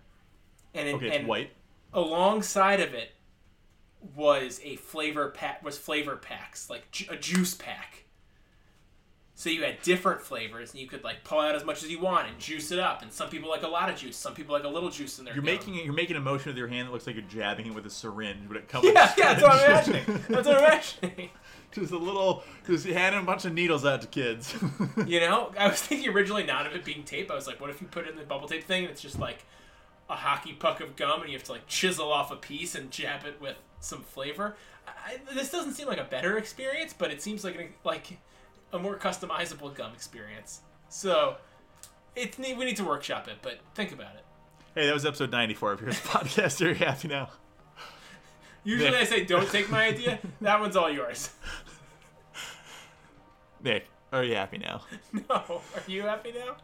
and 0.73 0.87
it, 0.89 0.95
Okay. 0.95 1.07
It's 1.07 1.15
and 1.17 1.27
white. 1.27 1.51
alongside 1.93 2.79
of 2.79 2.93
it 2.93 3.11
was 4.15 4.59
a 4.63 4.75
flavor 4.77 5.29
pack 5.29 5.63
was 5.63 5.77
flavor 5.77 6.15
packs 6.17 6.69
like 6.69 6.89
ju- 6.91 7.05
a 7.09 7.15
juice 7.15 7.53
pack 7.55 8.02
so 9.43 9.49
you 9.49 9.61
had 9.61 9.81
different 9.81 10.21
flavors 10.21 10.71
and 10.71 10.79
you 10.79 10.87
could 10.87 11.03
like 11.03 11.21
pull 11.25 11.41
out 11.41 11.53
as 11.53 11.65
much 11.65 11.83
as 11.83 11.89
you 11.91 11.99
want 11.99 12.29
and 12.29 12.39
juice 12.39 12.71
it 12.71 12.79
up 12.79 13.01
and 13.01 13.11
some 13.11 13.27
people 13.27 13.49
like 13.49 13.63
a 13.63 13.67
lot 13.67 13.89
of 13.89 13.97
juice 13.97 14.15
some 14.15 14.33
people 14.33 14.55
like 14.55 14.63
a 14.63 14.67
little 14.69 14.89
juice 14.89 15.19
in 15.19 15.25
their 15.25 15.33
You're 15.33 15.43
gum. 15.43 15.53
making. 15.53 15.75
You're 15.75 15.91
making 15.93 16.15
a 16.15 16.21
motion 16.21 16.49
with 16.51 16.57
your 16.57 16.69
hand 16.69 16.87
that 16.87 16.93
looks 16.93 17.05
like 17.05 17.17
you're 17.17 17.25
jabbing 17.25 17.65
it 17.65 17.73
with 17.75 17.85
a 17.85 17.89
syringe, 17.89 18.47
but 18.47 18.55
it 18.55 18.69
comes. 18.69 18.85
yeah 18.85 19.13
yeah 19.17 19.33
that's 19.33 19.41
what 19.43 19.51
i'm 19.51 19.69
imagining 19.69 20.23
that's 20.29 20.47
what 20.47 20.57
i'm 20.57 20.63
imagining 20.63 21.29
Just 21.73 21.91
a 21.91 21.97
little, 21.97 22.43
just 22.67 22.85
handing 22.85 23.21
a 23.21 23.25
bunch 23.25 23.45
of 23.45 23.53
needles 23.53 23.83
out 23.83 24.01
to 24.03 24.07
kids. 24.07 24.53
you 25.07 25.19
know 25.19 25.51
i 25.57 25.67
was 25.67 25.81
thinking 25.81 26.09
originally 26.13 26.43
not 26.45 26.65
of 26.65 26.73
it 26.73 26.85
being 26.85 27.03
tape 27.03 27.29
i 27.29 27.35
was 27.35 27.47
like 27.47 27.59
what 27.59 27.69
if 27.69 27.81
you 27.81 27.87
put 27.87 28.05
it 28.05 28.11
in 28.11 28.15
the 28.17 28.23
bubble 28.23 28.47
tape 28.47 28.63
thing 28.63 28.83
and 28.83 28.91
it's 28.91 29.01
just 29.01 29.19
like 29.19 29.43
a 30.09 30.15
hockey 30.15 30.53
puck 30.53 30.79
of 30.79 30.95
gum 30.95 31.21
and 31.21 31.29
you 31.31 31.37
have 31.37 31.43
to 31.43 31.51
like 31.51 31.67
chisel 31.67 32.11
off 32.13 32.31
a 32.31 32.35
piece 32.35 32.75
and 32.75 32.91
jab 32.91 33.25
it 33.25 33.41
with 33.41 33.55
some 33.81 34.03
flavor 34.03 34.55
I, 34.87 35.17
this 35.33 35.49
doesn't 35.51 35.73
seem 35.73 35.87
like 35.87 35.97
a 35.97 36.03
better 36.05 36.37
experience 36.37 36.93
but 36.97 37.09
it 37.11 37.21
seems 37.21 37.43
like 37.43 37.55
an, 37.55 37.69
like 37.83 38.19
a 38.73 38.79
more 38.79 38.97
customizable 38.97 39.73
gum 39.73 39.93
experience 39.93 40.61
so 40.89 41.37
it's 42.15 42.37
neat 42.37 42.57
we 42.57 42.65
need 42.65 42.75
to 42.75 42.83
workshop 42.83 43.27
it 43.27 43.37
but 43.41 43.59
think 43.75 43.91
about 43.91 44.15
it 44.15 44.23
hey, 44.75 44.85
that 44.87 44.93
was 44.93 45.05
episode 45.05 45.31
94 45.31 45.71
of 45.73 45.79
Here's 45.79 45.99
Podcast. 46.01 46.63
Are 46.65 46.69
you 46.69 46.75
happy 46.75 47.07
now? 47.07 47.29
usually 48.65 48.91
Nick. 48.91 49.01
i 49.01 49.05
say 49.05 49.23
don't 49.25 49.49
take 49.49 49.69
my 49.69 49.85
idea 49.85 50.19
that 50.41 50.59
one's 50.59 50.75
all 50.75 50.89
yours 50.89 51.29
Nick, 53.63 53.87
are 54.11 54.23
you 54.23 54.35
happy 54.35 54.57
now? 54.57 54.81
no 55.13 55.21
are 55.29 55.61
you 55.87 56.01
happy 56.03 56.31
now 56.33 56.55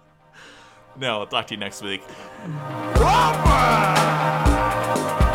No, 0.97 1.19
I'll 1.19 1.27
talk 1.27 1.47
to 1.47 1.53
you 1.53 1.59
next 1.59 1.81
week. 1.83 2.01
Whopper! 2.99 5.25